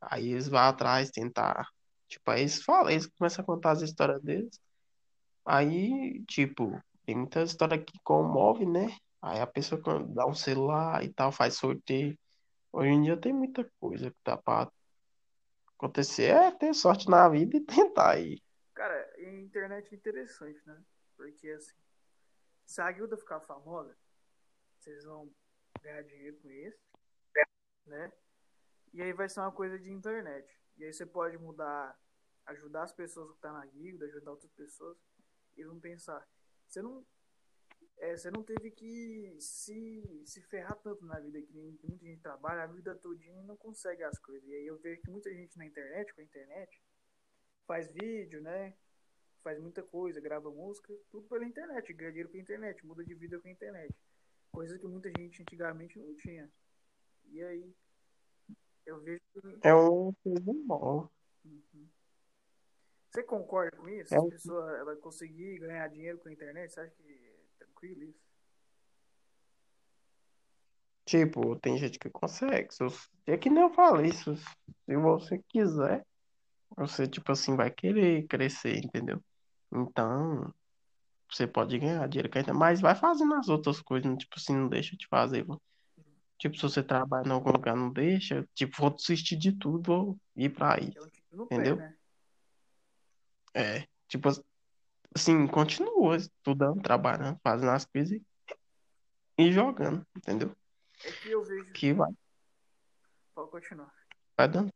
aí 0.00 0.30
eles 0.32 0.48
vão 0.48 0.58
atrás 0.58 1.10
tentar, 1.10 1.68
tipo, 2.08 2.28
aí 2.28 2.40
eles 2.40 2.60
falam, 2.60 2.90
eles 2.90 3.06
começam 3.06 3.44
a 3.44 3.46
contar 3.46 3.70
as 3.70 3.82
histórias 3.82 4.20
deles. 4.20 4.60
Aí, 5.46 6.24
tipo, 6.26 6.76
tem 7.06 7.16
muita 7.16 7.44
história 7.44 7.78
que 7.78 8.00
comove, 8.02 8.66
né? 8.66 8.88
Aí 9.20 9.40
a 9.40 9.46
pessoa 9.46 9.80
dá 10.04 10.26
um 10.26 10.34
celular 10.34 11.02
e 11.04 11.12
tal, 11.12 11.32
faz 11.32 11.54
sorteio. 11.54 12.16
Hoje 12.72 12.90
em 12.90 13.02
dia 13.02 13.20
tem 13.20 13.32
muita 13.32 13.68
coisa 13.80 14.10
que 14.10 14.16
dá 14.24 14.36
pra 14.36 14.70
acontecer. 15.74 16.30
É 16.30 16.50
ter 16.50 16.74
sorte 16.74 17.08
na 17.08 17.28
vida 17.28 17.56
e 17.56 17.60
tentar 17.64 18.12
aí. 18.12 18.40
Cara, 18.74 18.94
a 19.16 19.22
internet 19.22 19.92
é 19.92 19.96
interessante, 19.96 20.60
né? 20.66 20.80
Porque 21.16 21.48
assim, 21.48 21.74
se 22.64 22.80
a 22.80 22.92
guilda 22.92 23.16
ficar 23.16 23.40
famosa, 23.40 23.96
vocês 24.78 25.04
vão 25.04 25.28
ganhar 25.82 26.02
dinheiro 26.02 26.36
com 26.36 26.50
isso, 26.50 26.78
né? 27.86 28.12
E 28.92 29.02
aí 29.02 29.12
vai 29.12 29.28
ser 29.28 29.40
uma 29.40 29.52
coisa 29.52 29.78
de 29.78 29.90
internet. 29.90 30.48
E 30.76 30.84
aí 30.84 30.92
você 30.92 31.04
pode 31.04 31.36
mudar, 31.38 31.98
ajudar 32.46 32.84
as 32.84 32.92
pessoas 32.92 33.28
que 33.30 33.34
estão 33.34 33.52
na 33.52 33.66
guilda, 33.66 34.06
ajudar 34.06 34.30
outras 34.30 34.52
pessoas. 34.52 34.96
E 35.56 35.64
vão 35.64 35.80
pensar, 35.80 36.24
você 36.68 36.80
não, 36.80 37.04
é, 38.00 38.16
você 38.16 38.30
não 38.30 38.42
teve 38.42 38.70
que 38.70 39.36
se, 39.40 40.22
se 40.24 40.42
ferrar 40.42 40.76
tanto 40.82 41.04
na 41.04 41.18
vida, 41.18 41.40
que 41.42 41.52
nem- 41.52 41.76
que 41.76 41.86
muita 41.86 42.04
gente 42.04 42.20
trabalha 42.20 42.62
a 42.62 42.66
vida 42.66 42.94
todinha 42.94 43.40
e 43.42 43.46
não 43.46 43.56
consegue 43.56 44.02
as 44.04 44.18
coisas. 44.18 44.48
E 44.48 44.54
aí 44.54 44.66
eu 44.66 44.78
vejo 44.78 45.00
que 45.02 45.10
muita 45.10 45.32
gente 45.34 45.56
na 45.58 45.66
internet, 45.66 46.14
com 46.14 46.20
a 46.20 46.24
internet, 46.24 46.82
faz 47.66 47.90
vídeo, 47.92 48.40
né? 48.40 48.74
Faz 49.42 49.58
muita 49.60 49.82
coisa, 49.82 50.20
grava 50.20 50.50
música, 50.50 50.92
tudo 51.10 51.28
pela 51.28 51.44
internet, 51.44 51.92
ganha 51.92 52.10
dinheiro 52.10 52.30
com 52.30 52.36
a 52.36 52.40
internet, 52.40 52.86
muda 52.86 53.04
de 53.04 53.14
vida 53.14 53.38
com 53.40 53.48
a 53.48 53.50
internet. 53.50 53.94
Coisa 54.50 54.78
que 54.78 54.86
muita 54.86 55.10
gente 55.16 55.42
antigamente 55.42 55.98
não 55.98 56.14
tinha. 56.16 56.50
E 57.26 57.42
aí, 57.42 57.74
eu 58.86 59.00
vejo 59.00 59.20
que. 59.32 59.38
É 59.62 59.74
um 59.74 60.12
bom. 60.66 61.08
Uhum. 61.44 61.88
Você 63.10 63.22
concorda 63.22 63.76
com 63.76 63.88
isso? 63.88 64.14
É 64.14 64.18
A 64.18 64.22
pessoa 64.22 64.76
ela 64.78 64.96
conseguir 64.96 65.58
ganhar 65.58 65.88
dinheiro 65.88 66.18
com 66.18 66.28
a 66.28 66.32
internet, 66.32 66.72
você 66.72 66.80
acha 66.80 66.94
que 66.94 67.27
tranquilo 67.78 68.02
isso? 68.04 68.18
Tipo, 71.04 71.56
tem 71.56 71.78
gente 71.78 71.98
que 71.98 72.10
consegue. 72.10 72.72
Se 72.74 72.84
você- 72.84 73.08
É 73.26 73.36
que 73.36 73.48
nem 73.48 73.62
eu 73.62 73.70
falei, 73.70 74.12
se 74.12 74.24
se 74.36 74.96
você 74.96 75.38
quiser, 75.48 76.04
você, 76.76 77.06
tipo 77.06 77.30
assim, 77.32 77.56
vai 77.56 77.70
querer 77.70 78.26
crescer, 78.26 78.76
entendeu? 78.78 79.22
Então, 79.72 80.52
você 81.30 81.46
pode 81.46 81.78
ganhar 81.78 82.06
dinheiro 82.08 82.30
com 82.30 82.38
a 82.38 82.40
internet, 82.40 82.58
mas 82.60 82.80
vai 82.80 82.94
fazendo 82.94 83.34
as 83.34 83.48
outras 83.48 83.80
coisas, 83.80 84.10
né? 84.10 84.16
tipo 84.16 84.34
assim, 84.36 84.54
não 84.54 84.68
deixa 84.68 84.96
de 84.96 85.06
fazer. 85.08 85.46
Tipo, 86.38 86.56
se 86.56 86.62
você 86.62 86.82
trabalha 86.82 87.26
em 87.26 87.32
algum 87.32 87.50
lugar, 87.50 87.74
não 87.76 87.90
deixa. 87.92 88.46
Tipo, 88.54 88.76
vou 88.78 88.90
desistir 88.90 89.36
de 89.36 89.52
tudo, 89.52 89.82
vou 89.82 90.20
ir 90.36 90.50
pra 90.50 90.76
Que 90.76 90.90
tiro 90.90 91.10
no 91.32 91.46
pé, 91.46 91.54
Entendeu? 91.54 91.76
né? 91.76 91.96
É. 93.54 93.86
Tipo, 94.06 94.28
assim, 95.18 95.46
continua 95.46 96.16
estudando, 96.16 96.80
trabalhando, 96.80 97.38
fazendo 97.42 97.70
as 97.70 97.84
coisas 97.84 98.20
e 99.36 99.52
jogando, 99.52 100.06
entendeu? 100.16 100.54
É 101.04 101.12
que 101.12 101.30
eu 101.30 101.44
vejo. 101.44 101.72
Que 101.72 101.92
vai, 101.92 102.10
Pode 103.34 103.50
continuar. 103.50 103.92
vai 104.36 104.48
dando. 104.48 104.72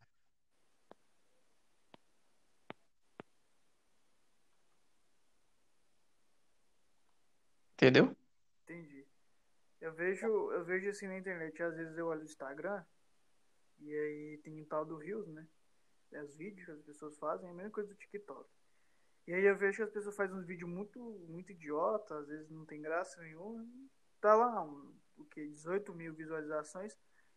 Entendeu? 7.75 8.17
Entendi. 8.65 9.05
Eu 9.81 9.93
vejo, 9.95 10.27
eu 10.27 10.65
vejo 10.65 10.89
assim 10.91 11.09
na 11.09 11.19
internet, 11.19 11.61
às 11.63 11.77
vezes 11.77 11.99
eu 11.99 12.07
olho 12.07 12.21
o 12.21 12.25
Instagram 12.25 12.85
e 13.81 13.93
aí 13.93 14.41
tem 14.45 14.61
o 14.61 14.67
tal 14.67 14.85
do 14.85 14.97
Reels, 14.97 15.27
né? 15.29 15.47
É 16.13 16.23
os 16.23 16.37
vídeos 16.37 16.65
que 16.65 16.71
as 16.71 16.83
pessoas 16.83 17.19
fazem, 17.19 17.49
é 17.49 17.53
a 17.53 17.55
mesma 17.55 17.73
coisa 17.73 17.89
do 17.89 17.97
TikTok. 17.97 18.49
E 19.27 19.33
aí 19.33 19.45
eu 19.45 19.57
vejo 19.57 19.77
que 19.79 19.83
as 19.85 19.91
pessoas 19.91 20.17
fazem 20.17 20.37
uns 20.37 20.47
vídeos 20.47 20.69
muito, 20.69 20.99
muito 21.29 21.53
idiota, 21.53 22.19
às 22.19 22.27
vezes 22.27 22.51
não 22.51 22.65
tem 22.67 22.81
graça 22.81 23.21
nenhuma. 23.21 23.65
Tá 24.21 24.35
lá, 24.35 24.63
um, 24.65 24.95
o 25.17 25.25
que? 25.25 25.49
18 25.49 25.95
mil 25.95 26.15
visualizações. 26.15 26.97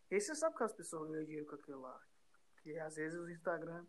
E 0.09 0.19
você 0.19 0.33
sabe 0.35 0.55
que 0.55 0.63
as 0.63 0.73
pessoas 0.73 1.09
ganham 1.09 1.25
dinheiro 1.25 1.45
com 1.45 1.55
aquilo 1.55 1.81
lá. 1.81 2.01
Que 2.61 2.77
às 2.79 2.95
vezes 2.95 3.19
o 3.19 3.29
Instagram 3.29 3.85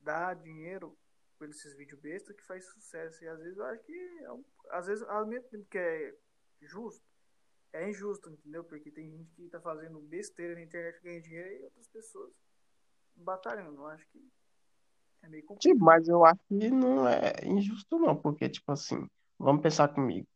dá 0.00 0.32
dinheiro 0.34 0.96
por 1.38 1.48
esses 1.48 1.74
vídeos 1.74 2.00
besta 2.00 2.32
que 2.32 2.44
faz 2.44 2.64
sucesso. 2.66 3.24
E 3.24 3.28
às 3.28 3.38
vezes 3.40 3.56
eu 3.58 3.64
acho 3.64 3.82
que, 3.84 4.18
é 4.22 4.32
um- 4.32 4.44
às 4.70 4.86
vezes, 4.86 5.02
ao 5.08 5.26
mesmo 5.26 5.48
tempo 5.48 5.66
que 5.68 5.78
é 5.78 6.14
justo, 6.60 7.04
é 7.72 7.88
injusto, 7.88 8.30
entendeu? 8.30 8.62
Porque 8.64 8.90
tem 8.90 9.10
gente 9.10 9.30
que 9.34 9.48
tá 9.48 9.60
fazendo 9.60 9.98
besteira 10.00 10.54
na 10.54 10.62
internet 10.62 11.02
ganha 11.02 11.20
dinheiro 11.20 11.50
e 11.50 11.64
outras 11.64 11.88
pessoas 11.88 12.32
batalhando. 13.16 13.80
Eu 13.80 13.86
acho 13.86 14.06
que 14.08 14.30
é 15.22 15.28
meio 15.28 15.44
Tipo, 15.58 15.84
mas 15.84 16.08
eu 16.08 16.24
acho 16.24 16.40
que 16.48 16.70
não 16.70 17.08
é 17.08 17.32
injusto, 17.44 17.98
não, 17.98 18.16
porque, 18.16 18.48
tipo 18.48 18.70
assim, 18.72 19.06
vamos 19.38 19.62
pensar 19.62 19.88
comigo. 19.88 20.26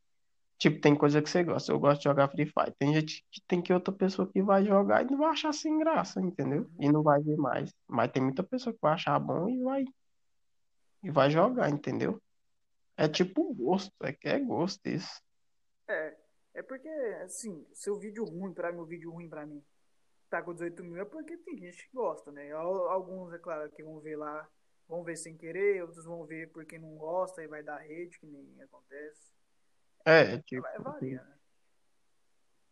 Tipo, 0.59 0.81
tem 0.81 0.97
coisa 0.97 1.21
que 1.21 1.29
você 1.29 1.45
gosta. 1.45 1.71
Eu 1.71 1.79
gosto 1.79 1.99
de 1.99 2.05
jogar 2.05 2.29
Free 2.29 2.47
Fire. 2.47 2.75
Tem 2.79 2.95
gente 2.95 3.25
que 3.31 3.43
tem 3.43 3.61
que 3.61 3.73
outra 3.73 3.93
pessoa 3.93 4.31
que 4.31 4.41
vai 4.43 4.65
jogar 4.65 5.03
e 5.03 5.11
não 5.11 5.19
vai 5.19 5.29
achar 5.29 5.53
sem 5.53 5.79
graça, 5.79 6.21
entendeu? 6.21 6.71
E 6.81 6.91
não 6.91 7.03
vai 7.03 7.21
ver 7.23 7.37
mais. 7.37 7.75
Mas 7.87 8.11
tem 8.11 8.23
muita 8.23 8.43
pessoa 8.43 8.73
que 8.73 8.79
vai 8.81 8.95
achar 8.95 9.19
bom 9.19 9.49
e 9.49 9.63
vai 9.63 9.85
e 11.03 11.11
vai 11.11 11.31
jogar, 11.31 11.71
entendeu? 11.71 12.21
É 12.97 13.07
tipo 13.07 13.55
gosto, 13.55 13.93
é 14.03 14.13
que 14.13 14.29
é 14.29 14.41
gosto 14.41 14.87
isso. 14.87 15.23
É, 15.87 16.17
é 16.55 16.63
porque, 16.63 16.89
assim, 17.23 17.65
seu 17.73 17.97
vídeo 17.99 18.25
ruim 18.25 18.53
pra 18.53 18.73
mim, 18.73 18.81
o 18.81 18.87
vídeo 18.87 19.13
ruim 19.13 19.29
pra 19.29 19.47
mim, 19.47 19.63
tá 20.29 20.43
com 20.43 20.53
18 20.53 20.83
mil, 20.83 21.01
é 21.01 21.05
porque 21.05 21.37
tem 21.37 21.59
gente 21.59 21.89
que 21.89 21.95
gosta, 21.95 22.33
né? 22.33 22.51
Alguns, 22.53 23.33
é 23.33 23.39
claro, 23.39 23.71
que 23.71 23.85
vão 23.85 24.01
ver 24.01 24.17
lá, 24.17 24.49
vão 24.89 25.03
ver 25.03 25.17
sem 25.17 25.37
querer, 25.37 25.83
outros 25.83 26.05
vão 26.05 26.25
ver 26.25 26.51
porque 26.53 26.79
não 26.79 26.97
gosta 26.97 27.43
e 27.43 27.49
vai 27.49 27.63
dar 27.63 27.79
rede, 27.79 28.19
que 28.19 28.27
nem 28.27 28.63
acontece. 28.63 29.33
É, 30.05 30.39
tipo, 30.43 30.63
Vai 30.63 30.79
varia, 30.79 31.23
né? 31.23 31.35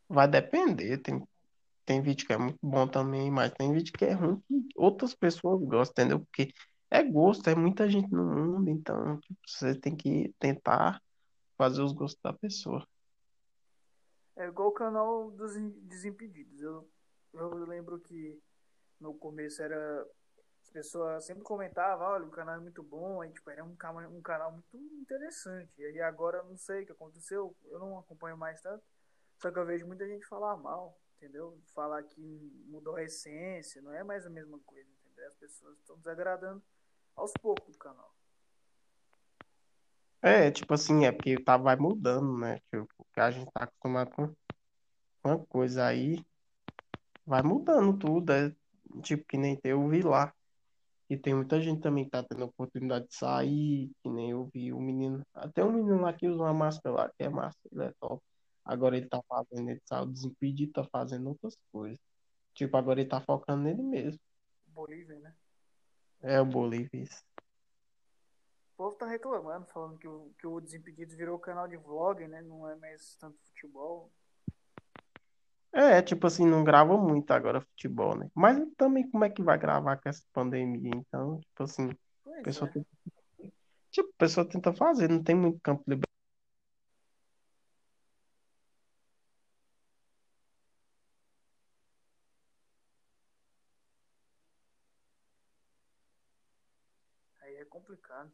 vai 0.08 0.28
depender. 0.28 0.98
Tem, 0.98 1.26
tem 1.84 2.00
vídeo 2.00 2.26
que 2.26 2.32
é 2.32 2.38
muito 2.38 2.58
bom 2.62 2.86
também, 2.86 3.30
mas 3.30 3.52
tem 3.52 3.72
vídeo 3.72 3.92
que 3.92 4.04
é 4.04 4.12
ruim 4.12 4.40
que 4.48 4.68
outras 4.76 5.14
pessoas 5.14 5.60
gostam, 5.62 6.04
entendeu? 6.04 6.20
Porque 6.26 6.52
é 6.90 7.02
gosto, 7.02 7.48
é 7.50 7.54
muita 7.54 7.88
gente 7.88 8.10
no 8.12 8.24
mundo, 8.24 8.70
então 8.70 9.18
tipo, 9.18 9.38
você 9.46 9.74
tem 9.74 9.96
que 9.96 10.32
tentar 10.38 11.02
fazer 11.56 11.82
os 11.82 11.92
gostos 11.92 12.20
da 12.22 12.32
pessoa. 12.32 12.86
É 14.36 14.46
igual 14.46 14.68
o 14.68 14.72
canal 14.72 15.30
dos 15.30 15.54
Desimpedidos. 15.82 16.60
Eu, 16.60 16.88
eu 17.32 17.64
lembro 17.66 17.98
que 18.00 18.40
no 19.00 19.14
começo 19.14 19.62
era. 19.62 20.06
As 20.75 20.87
pessoas 20.89 21.25
sempre 21.25 21.45
comentavam, 21.45 22.05
olha, 22.05 22.27
o 22.27 22.31
canal 22.31 22.57
é 22.57 22.59
muito 22.59 22.83
bom, 22.83 23.20
aí, 23.20 23.31
tipo, 23.33 23.49
era 23.49 23.62
um, 23.64 23.77
cama- 23.77 24.09
um 24.09 24.20
canal 24.20 24.51
muito 24.51 24.77
interessante. 24.77 25.70
E 25.79 26.01
agora 26.01 26.43
não 26.43 26.57
sei 26.57 26.83
o 26.83 26.87
que 26.87 26.91
aconteceu, 26.91 27.57
eu 27.66 27.79
não 27.79 27.97
acompanho 27.97 28.37
mais 28.37 28.61
tanto. 28.61 28.83
Só 29.41 29.53
que 29.53 29.59
eu 29.61 29.64
vejo 29.64 29.87
muita 29.87 30.05
gente 30.05 30.27
falar 30.27 30.57
mal, 30.57 30.99
entendeu? 31.16 31.57
Falar 31.72 32.03
que 32.03 32.20
mudou 32.66 32.97
a 32.97 33.05
essência, 33.05 33.81
não 33.83 33.95
é 33.95 34.03
mais 34.03 34.27
a 34.27 34.31
mesma 34.31 34.59
coisa, 34.66 34.91
entendeu? 34.91 35.29
As 35.29 35.37
pessoas 35.37 35.79
estão 35.79 35.97
desagradando 35.97 36.61
aos 37.14 37.33
poucos 37.41 37.70
do 37.72 37.79
canal. 37.79 38.12
É, 40.22 40.51
tipo 40.51 40.75
assim, 40.75 41.05
é 41.05 41.12
porque 41.12 41.39
tá, 41.41 41.57
vai 41.57 41.77
mudando, 41.77 42.37
né? 42.37 42.59
Tipo, 42.70 42.89
porque 42.97 43.20
a 43.20 43.31
gente 43.31 43.49
tá 43.53 43.62
acostumado 43.62 44.11
com 44.11 44.35
uma 45.25 45.39
coisa 45.47 45.87
aí, 45.87 46.25
vai 47.25 47.43
mudando 47.45 47.97
tudo. 47.97 48.33
É 48.33 48.53
tipo 49.03 49.25
que 49.25 49.39
nem 49.39 49.61
eu 49.62 49.89
vi 49.89 50.03
lá. 50.03 50.35
E 51.09 51.16
tem 51.18 51.34
muita 51.34 51.61
gente 51.61 51.82
também 51.82 52.05
que 52.05 52.11
tá 52.11 52.22
tendo 52.22 52.44
oportunidade 52.44 53.07
de 53.09 53.14
sair, 53.14 53.90
que 54.02 54.09
nem 54.09 54.30
eu 54.30 54.46
vi 54.52 54.72
o 54.72 54.80
menino. 54.80 55.22
Até 55.34 55.62
um 55.62 55.72
menino 55.72 56.00
lá 56.00 56.12
que 56.12 56.26
usa 56.26 56.42
uma 56.42 56.55
máscara 56.55 56.94
lá, 56.94 57.09
que 57.11 57.24
é 57.24 57.28
massa, 57.28 57.59
ele 57.70 57.84
é 57.84 57.92
top. 58.00 58.22
Agora 58.64 58.96
ele 58.96 59.07
tá 59.07 59.22
fazendo, 59.28 59.68
ele 59.68 59.82
saiu 59.84 60.07
desimpedido, 60.07 60.72
tá 60.72 60.84
fazendo 60.84 61.28
outras 61.28 61.55
coisas. 61.70 61.98
Tipo, 62.55 62.76
agora 62.76 63.00
ele 63.00 63.09
tá 63.09 63.20
focando 63.20 63.64
nele 63.64 63.82
mesmo. 63.82 64.20
Bolívia, 64.68 65.18
né? 65.20 65.34
É 66.22 66.40
o 66.40 66.46
Bolívia. 66.46 67.02
isso. 67.02 67.22
O 68.72 68.76
povo 68.76 68.96
tá 68.96 69.07
reclamando, 69.07 69.66
falando 69.66 69.98
que 69.98 70.09
o, 70.09 70.32
que 70.38 70.46
o 70.46 70.61
Desimpedidos 70.61 71.14
virou 71.14 71.38
canal 71.38 71.68
de 71.68 71.76
vlog, 71.76 72.26
né? 72.26 72.42
Não 72.42 72.68
é 72.68 72.74
mais 72.74 73.14
tanto 73.16 73.38
futebol. 73.44 74.11
É, 75.75 76.01
tipo 76.03 76.27
assim, 76.27 76.47
não 76.47 76.62
grava 76.64 76.97
muito 76.97 77.31
agora 77.33 77.61
futebol, 77.61 78.16
né? 78.16 78.31
Mas 78.35 78.59
também 78.77 79.11
como 79.11 79.25
é 79.25 79.31
que 79.31 79.43
vai 79.43 79.59
gravar 79.59 79.97
com 79.99 80.09
essa 80.09 80.22
pandemia? 80.33 80.93
Então, 80.95 81.41
tipo 81.41 81.64
assim, 81.64 81.91
a 81.91 81.97
Pois 82.22 82.45
pessoa 82.45 82.70
é. 82.70 82.72
tenta, 82.72 82.89
tipo, 83.91 84.11
a 84.11 84.18
pessoa 84.18 84.49
tenta 84.49 84.72
fazer, 84.75 85.09
não 85.11 85.22
tem 85.22 85.35
muito 85.35 85.59
campo 85.61 85.83
liberado. 85.89 86.12
Aí 97.43 97.55
é 97.57 97.64
complicado. 97.64 98.33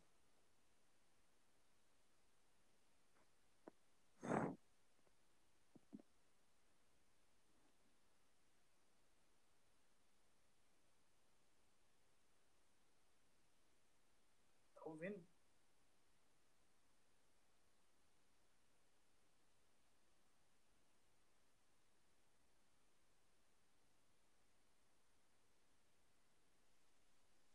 Ouvindo? 15.00 15.18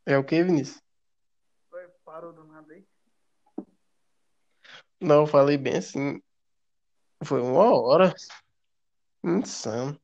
É 0.07 0.17
o 0.17 0.23
que, 0.23 0.43
Vinícius? 0.43 0.81
Ué, 1.71 1.87
Parou 2.03 2.33
do 2.33 2.43
nada 2.45 2.73
aí. 2.73 2.83
Não, 4.99 5.21
eu 5.21 5.27
falei 5.27 5.55
bem 5.55 5.77
assim, 5.77 6.19
foi 7.23 7.41
uma 7.41 7.79
hora. 7.79 8.11
Insano. 9.23 9.99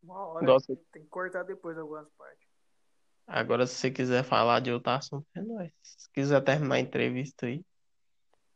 Uma 0.00 0.26
hora. 0.26 0.46
Gosto. 0.46 0.76
Tem 0.92 1.02
que 1.02 1.08
cortar 1.08 1.42
depois 1.42 1.76
algumas 1.76 2.08
partes. 2.10 2.47
Agora, 3.28 3.66
se 3.66 3.74
você 3.74 3.90
quiser 3.90 4.24
falar 4.24 4.60
de 4.60 4.72
outro 4.72 4.90
assunto, 4.90 5.26
é 5.36 5.42
nóis. 5.42 5.70
Se 5.82 6.10
quiser 6.12 6.42
terminar 6.42 6.76
a 6.76 6.80
entrevista 6.80 7.46
aí, 7.46 7.62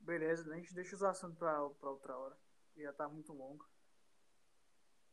Beleza, 0.00 0.52
a 0.52 0.56
gente 0.56 0.74
deixa 0.74 0.96
os 0.96 1.02
assuntos 1.02 1.38
pra, 1.38 1.52
pra 1.78 1.90
outra 1.90 2.16
hora. 2.16 2.36
Já 2.76 2.92
tá 2.92 3.08
muito 3.08 3.32
longo. 3.32 3.64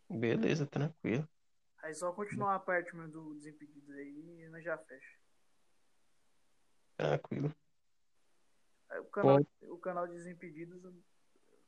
beleza, 0.10 0.66
tranquilo. 0.66 1.28
Aí 1.84 1.94
só 1.94 2.12
continuar 2.12 2.56
a 2.56 2.60
parte 2.60 2.92
do 2.92 3.36
Desimpedidos 3.36 3.90
aí 3.92 4.42
e 4.42 4.50
nós 4.50 4.64
já 4.64 4.78
fecha. 4.78 5.20
Tranquilo. 6.98 7.54
Aí 8.90 9.00
o 9.00 9.06
canal, 9.06 9.40
o 9.62 9.78
canal 9.78 10.08
Desimpedidos, 10.08 10.82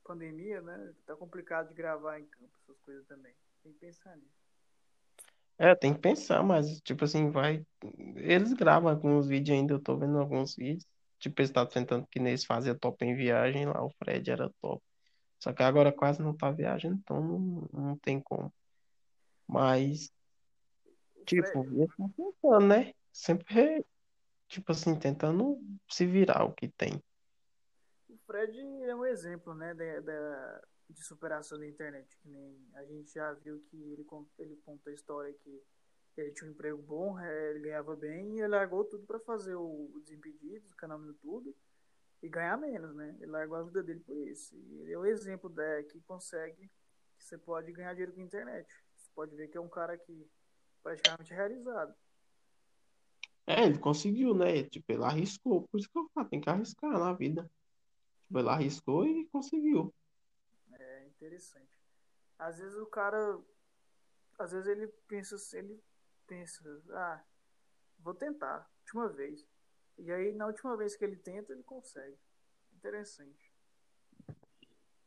pandemia, 0.03 0.61
né? 0.61 0.93
Tá 1.05 1.15
complicado 1.15 1.69
de 1.69 1.75
gravar 1.75 2.19
em 2.19 2.25
campo, 2.25 2.51
essas 2.63 2.79
coisas 2.79 3.05
também. 3.07 3.35
Tem 3.61 3.71
que 3.71 3.79
pensar 3.79 4.15
nisso. 4.17 4.40
É, 5.63 5.75
tem 5.75 5.93
que 5.93 5.99
pensar, 5.99 6.41
mas, 6.41 6.81
tipo 6.81 7.03
assim, 7.03 7.29
vai. 7.29 7.63
Eles 8.15 8.51
gravam 8.51 8.89
alguns 8.89 9.27
vídeos 9.27 9.55
ainda, 9.55 9.75
eu 9.75 9.79
tô 9.79 9.95
vendo 9.95 10.17
alguns 10.17 10.55
vídeos. 10.55 10.87
Tipo, 11.19 11.39
eles 11.39 11.51
estavam 11.51 11.71
tentando 11.71 12.07
que 12.07 12.17
eles 12.17 12.43
faziam 12.43 12.75
top 12.75 13.05
em 13.05 13.15
viagem 13.15 13.67
lá, 13.67 13.85
o 13.85 13.91
Fred 13.91 14.31
era 14.31 14.49
top. 14.59 14.81
Só 15.39 15.53
que 15.53 15.61
agora 15.61 15.91
quase 15.91 16.19
não 16.19 16.35
tá 16.35 16.49
viajando, 16.49 16.95
então 16.95 17.21
não, 17.21 17.69
não 17.71 17.97
tem 17.99 18.19
como. 18.19 18.51
Mas, 19.47 20.11
tipo, 21.27 21.47
eles 21.75 21.89
estão 21.91 22.09
tentando, 22.09 22.65
né? 22.65 22.93
Sempre, 23.13 23.85
tipo 24.47 24.71
assim, 24.71 24.97
tentando 24.97 25.61
se 25.87 26.07
virar 26.07 26.43
o 26.43 26.53
que 26.53 26.69
tem. 26.69 26.99
O 28.09 28.17
Fred 28.25 28.59
é 28.83 28.95
um 28.95 29.05
exemplo, 29.05 29.53
né, 29.53 29.75
da, 29.75 29.99
da- 29.99 30.61
de 30.91 31.03
superação 31.03 31.57
da 31.57 31.67
internet. 31.67 32.17
Que 32.17 32.29
nem 32.29 32.57
a 32.75 32.83
gente 32.85 33.13
já 33.13 33.33
viu 33.33 33.59
que 33.69 33.77
ele, 33.77 34.05
ele 34.39 34.55
conta 34.65 34.89
a 34.89 34.93
história 34.93 35.33
que 35.33 35.63
ele 36.17 36.31
tinha 36.31 36.49
um 36.49 36.53
emprego 36.53 36.81
bom, 36.81 37.19
eh, 37.19 37.49
ele 37.51 37.59
ganhava 37.61 37.95
bem 37.95 38.35
e 38.35 38.39
ele 38.39 38.47
largou 38.49 38.83
tudo 38.83 39.05
para 39.05 39.19
fazer 39.19 39.55
o 39.55 39.91
Desimpedidos, 40.03 40.71
o 40.71 40.75
canal 40.75 40.99
no 40.99 41.07
YouTube, 41.07 41.55
e 42.21 42.29
ganhar 42.29 42.57
menos, 42.57 42.93
né? 42.95 43.15
Ele 43.19 43.31
largou 43.31 43.57
a 43.57 43.63
vida 43.63 43.81
dele 43.81 44.01
por 44.01 44.17
isso. 44.17 44.55
E 44.55 44.81
ele 44.81 44.93
é 44.93 44.97
o 44.97 45.05
exemplo 45.05 45.49
da, 45.49 45.83
que 45.83 45.99
consegue, 46.01 46.69
que 47.17 47.23
você 47.23 47.37
pode 47.37 47.71
ganhar 47.71 47.93
dinheiro 47.93 48.13
com 48.13 48.21
a 48.21 48.25
internet. 48.25 48.67
Você 48.95 49.09
pode 49.15 49.35
ver 49.35 49.47
que 49.47 49.57
é 49.57 49.61
um 49.61 49.69
cara 49.69 49.97
que 49.97 50.27
praticamente 50.83 51.33
é 51.33 51.35
realizado. 51.35 51.95
É, 53.47 53.65
ele 53.65 53.79
conseguiu, 53.79 54.35
né? 54.35 54.63
Tipo, 54.63 54.91
ele 54.91 55.03
arriscou. 55.03 55.67
Por 55.67 55.79
isso 55.79 55.89
que 55.89 55.97
eu 55.97 56.09
falo, 56.13 56.29
tem 56.29 56.39
que 56.39 56.49
arriscar 56.49 56.91
na 56.91 57.13
vida. 57.13 57.49
Tipo, 58.25 58.39
ele 58.39 58.49
arriscou 58.49 59.05
e 59.05 59.25
conseguiu. 59.27 59.93
Interessante. 61.21 61.79
Às 62.39 62.57
vezes 62.57 62.75
o 62.79 62.87
cara. 62.87 63.39
Às 64.39 64.51
vezes 64.51 64.67
ele 64.67 64.87
pensa. 65.07 65.37
Ele 65.55 65.79
pensa, 66.25 66.81
ah, 66.91 67.23
vou 67.99 68.15
tentar, 68.15 68.67
última 68.79 69.07
vez. 69.09 69.45
E 69.99 70.11
aí 70.11 70.33
na 70.33 70.47
última 70.47 70.75
vez 70.75 70.95
que 70.95 71.05
ele 71.05 71.15
tenta, 71.15 71.53
ele 71.53 71.61
consegue. 71.61 72.17
Interessante. 72.73 73.53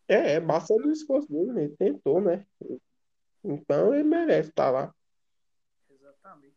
É, 0.06 0.34
é 0.34 0.40
basta 0.40 0.76
do 0.76 0.92
esforço 0.92 1.28
dele, 1.28 1.52
né? 1.52 1.64
Ele 1.64 1.76
tentou, 1.76 2.20
né? 2.20 2.46
Então 3.42 3.92
ele 3.92 4.04
merece 4.04 4.50
estar 4.50 4.70
lá. 4.70 4.94
Exatamente. 5.90 6.56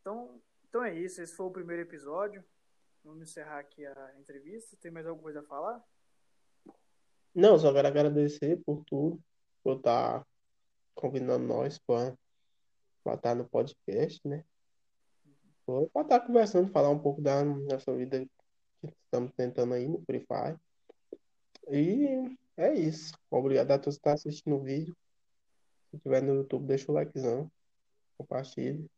Então, 0.00 0.42
então 0.68 0.84
é 0.84 0.94
isso. 0.94 1.22
Esse 1.22 1.34
foi 1.34 1.46
o 1.46 1.50
primeiro 1.50 1.80
episódio. 1.80 2.44
Vamos 3.02 3.22
encerrar 3.22 3.60
aqui 3.60 3.86
a 3.86 4.14
entrevista. 4.18 4.76
Tem 4.76 4.90
mais 4.90 5.06
alguma 5.06 5.22
coisa 5.22 5.40
a 5.40 5.44
falar? 5.44 5.82
Não, 7.34 7.58
só 7.58 7.72
quero 7.72 7.88
agradecer 7.88 8.62
por 8.64 8.84
tudo, 8.84 9.20
por 9.62 9.78
estar 9.78 10.24
convidando 10.94 11.44
nós 11.46 11.78
para 11.78 12.16
estar 13.14 13.34
no 13.34 13.48
podcast, 13.48 14.26
né? 14.26 14.44
Para 15.66 16.02
estar 16.02 16.20
conversando, 16.20 16.70
falar 16.70 16.90
um 16.90 16.98
pouco 16.98 17.20
da 17.20 17.44
nossa 17.44 17.92
vida 17.94 18.20
que 18.20 18.94
estamos 19.04 19.32
tentando 19.32 19.74
aí 19.74 19.88
no 19.88 20.00
Free 20.04 20.20
Fire. 20.20 20.58
E 21.68 22.36
é 22.56 22.72
isso. 22.72 23.12
Obrigado 23.30 23.70
a 23.72 23.78
todos 23.78 23.96
que 23.96 24.00
estão 24.00 24.12
assistindo 24.12 24.56
o 24.56 24.62
vídeo. 24.62 24.94
Se 25.90 25.98
tiver 25.98 26.22
no 26.22 26.34
YouTube, 26.34 26.66
deixa 26.66 26.92
o 26.92 26.94
likezão. 26.94 27.50
Compartilhe. 28.16 28.88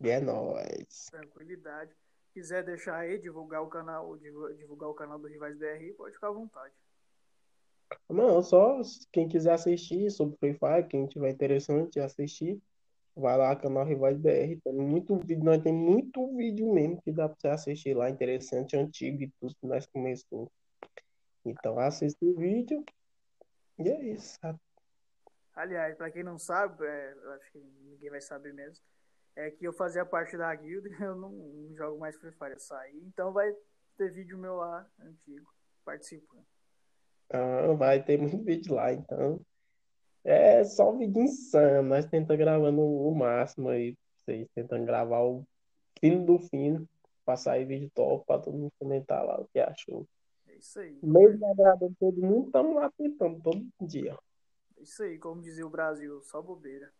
E 0.00 0.08
é 0.08 0.20
nóis. 0.20 1.06
Tranquilidade. 1.10 1.94
Quiser 2.32 2.64
deixar 2.64 2.96
aí, 2.96 3.18
divulgar 3.18 3.62
o 3.62 3.68
canal, 3.68 4.16
divulgar 4.16 4.88
o 4.88 4.94
canal 4.94 5.18
do 5.18 5.28
Rivais 5.28 5.56
BR, 5.56 5.92
pode 5.96 6.14
ficar 6.14 6.28
à 6.28 6.32
vontade. 6.32 6.74
Não, 8.08 8.42
só 8.42 8.80
quem 9.12 9.28
quiser 9.28 9.52
assistir 9.52 10.10
sobre 10.10 10.36
Free 10.38 10.54
Fire, 10.54 10.88
quem 10.88 11.06
tiver 11.06 11.30
interessante 11.30 12.00
assistir, 12.00 12.60
vai 13.14 13.36
lá 13.36 13.54
canal 13.54 13.84
Rivais 13.84 14.16
BR. 14.16 14.60
Tem 14.62 14.72
muito 14.72 15.16
vídeo, 15.16 15.44
nós 15.44 15.62
tem 15.62 15.72
muito 15.72 16.34
vídeo 16.36 16.72
mesmo 16.72 17.00
que 17.02 17.12
dá 17.12 17.28
pra 17.28 17.36
você 17.38 17.48
assistir 17.48 17.94
lá, 17.94 18.08
interessante, 18.08 18.76
antigo 18.76 19.22
e 19.22 19.32
tudo 19.40 19.54
que 19.54 19.66
nós 19.66 19.86
começamos. 19.86 20.48
Então 21.44 21.78
assista 21.78 22.24
o 22.24 22.34
vídeo 22.34 22.84
e 23.78 23.88
é 23.88 24.04
isso. 24.04 24.38
Aliás, 25.54 25.96
para 25.96 26.10
quem 26.10 26.22
não 26.22 26.38
sabe, 26.38 26.84
é, 26.86 27.14
acho 27.34 27.52
que 27.52 27.58
ninguém 27.58 28.10
vai 28.10 28.20
saber 28.20 28.52
mesmo, 28.54 28.82
é 29.34 29.50
que 29.50 29.66
eu 29.66 29.72
fazia 29.72 30.04
parte 30.04 30.36
da 30.36 30.54
guilda 30.54 30.88
eu 31.00 31.14
não, 31.14 31.30
não 31.30 31.76
jogo 31.76 31.98
mais 31.98 32.16
Free 32.16 32.32
Fire, 32.32 32.52
eu 32.52 32.60
saí. 32.60 32.96
Então 33.06 33.32
vai 33.32 33.52
ter 33.96 34.10
vídeo 34.12 34.38
meu 34.38 34.56
lá, 34.56 34.88
antigo, 35.00 35.52
participando. 35.84 36.46
Ah, 37.30 37.72
vai 37.76 38.02
ter 38.02 38.18
muito 38.18 38.38
vídeo 38.42 38.74
lá, 38.74 38.92
então. 38.92 39.40
É 40.24 40.64
só 40.64 40.92
vídeo 40.92 41.22
insano. 41.22 41.88
Nós 41.88 42.06
tentamos 42.06 42.38
gravando 42.38 42.80
o 42.82 43.14
máximo 43.14 43.68
aí. 43.68 43.96
Vocês 44.16 44.46
tentando 44.54 44.84
gravar 44.84 45.22
o 45.22 45.46
fino 46.00 46.24
do 46.24 46.38
fino. 46.38 46.88
Pra 47.24 47.36
sair 47.36 47.66
vídeo 47.66 47.90
top, 47.94 48.24
pra 48.26 48.38
todo 48.38 48.56
mundo 48.56 48.72
comentar 48.78 49.24
lá 49.24 49.38
o 49.38 49.46
que 49.52 49.60
achou. 49.60 50.06
É 50.46 50.56
isso 50.56 50.80
aí. 50.80 50.98
Mesmo 51.02 51.46
agradando 51.46 51.94
todo 52.00 52.22
mundo, 52.22 52.46
estamos 52.46 52.74
lá 52.74 52.90
tentando 52.96 53.42
todo 53.42 53.66
dia. 53.82 54.18
É 54.78 54.82
isso 54.82 55.02
aí, 55.02 55.18
como 55.18 55.42
dizia 55.42 55.66
o 55.66 55.70
Brasil, 55.70 56.22
só 56.22 56.40
bobeira. 56.40 56.90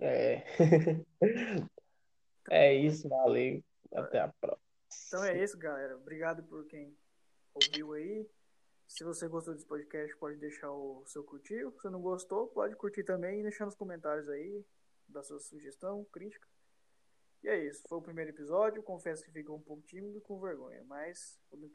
É. 0.00 0.42
é 2.50 2.74
isso, 2.74 3.08
valeu. 3.08 3.62
Até 3.94 4.18
a 4.18 4.28
próxima. 4.40 4.62
Então 5.06 5.24
é 5.24 5.42
isso, 5.42 5.56
galera. 5.56 5.96
Obrigado 5.96 6.42
por 6.42 6.66
quem 6.66 6.96
ouviu 7.54 7.92
aí. 7.92 8.26
Se 8.86 9.04
você 9.04 9.26
gostou 9.28 9.54
desse 9.54 9.66
podcast, 9.66 10.16
pode 10.16 10.36
deixar 10.36 10.70
o 10.70 11.04
seu 11.06 11.24
curtir. 11.24 11.64
Se 11.80 11.88
não 11.88 12.00
gostou, 12.00 12.48
pode 12.48 12.76
curtir 12.76 13.04
também 13.04 13.40
e 13.40 13.42
deixar 13.42 13.64
nos 13.64 13.74
comentários 13.74 14.28
aí 14.28 14.64
da 15.08 15.22
sua 15.22 15.40
sugestão, 15.40 16.04
crítica. 16.12 16.46
E 17.42 17.48
é 17.48 17.66
isso. 17.66 17.82
Foi 17.88 17.98
o 17.98 18.02
primeiro 18.02 18.30
episódio. 18.30 18.82
Confesso 18.82 19.24
que 19.24 19.30
ficou 19.30 19.56
um 19.56 19.60
pouco 19.60 19.82
tímido 19.82 20.20
com 20.20 20.40
vergonha, 20.40 20.84
mas 20.84 21.40
vou 21.50 21.58
tentar 21.58 21.70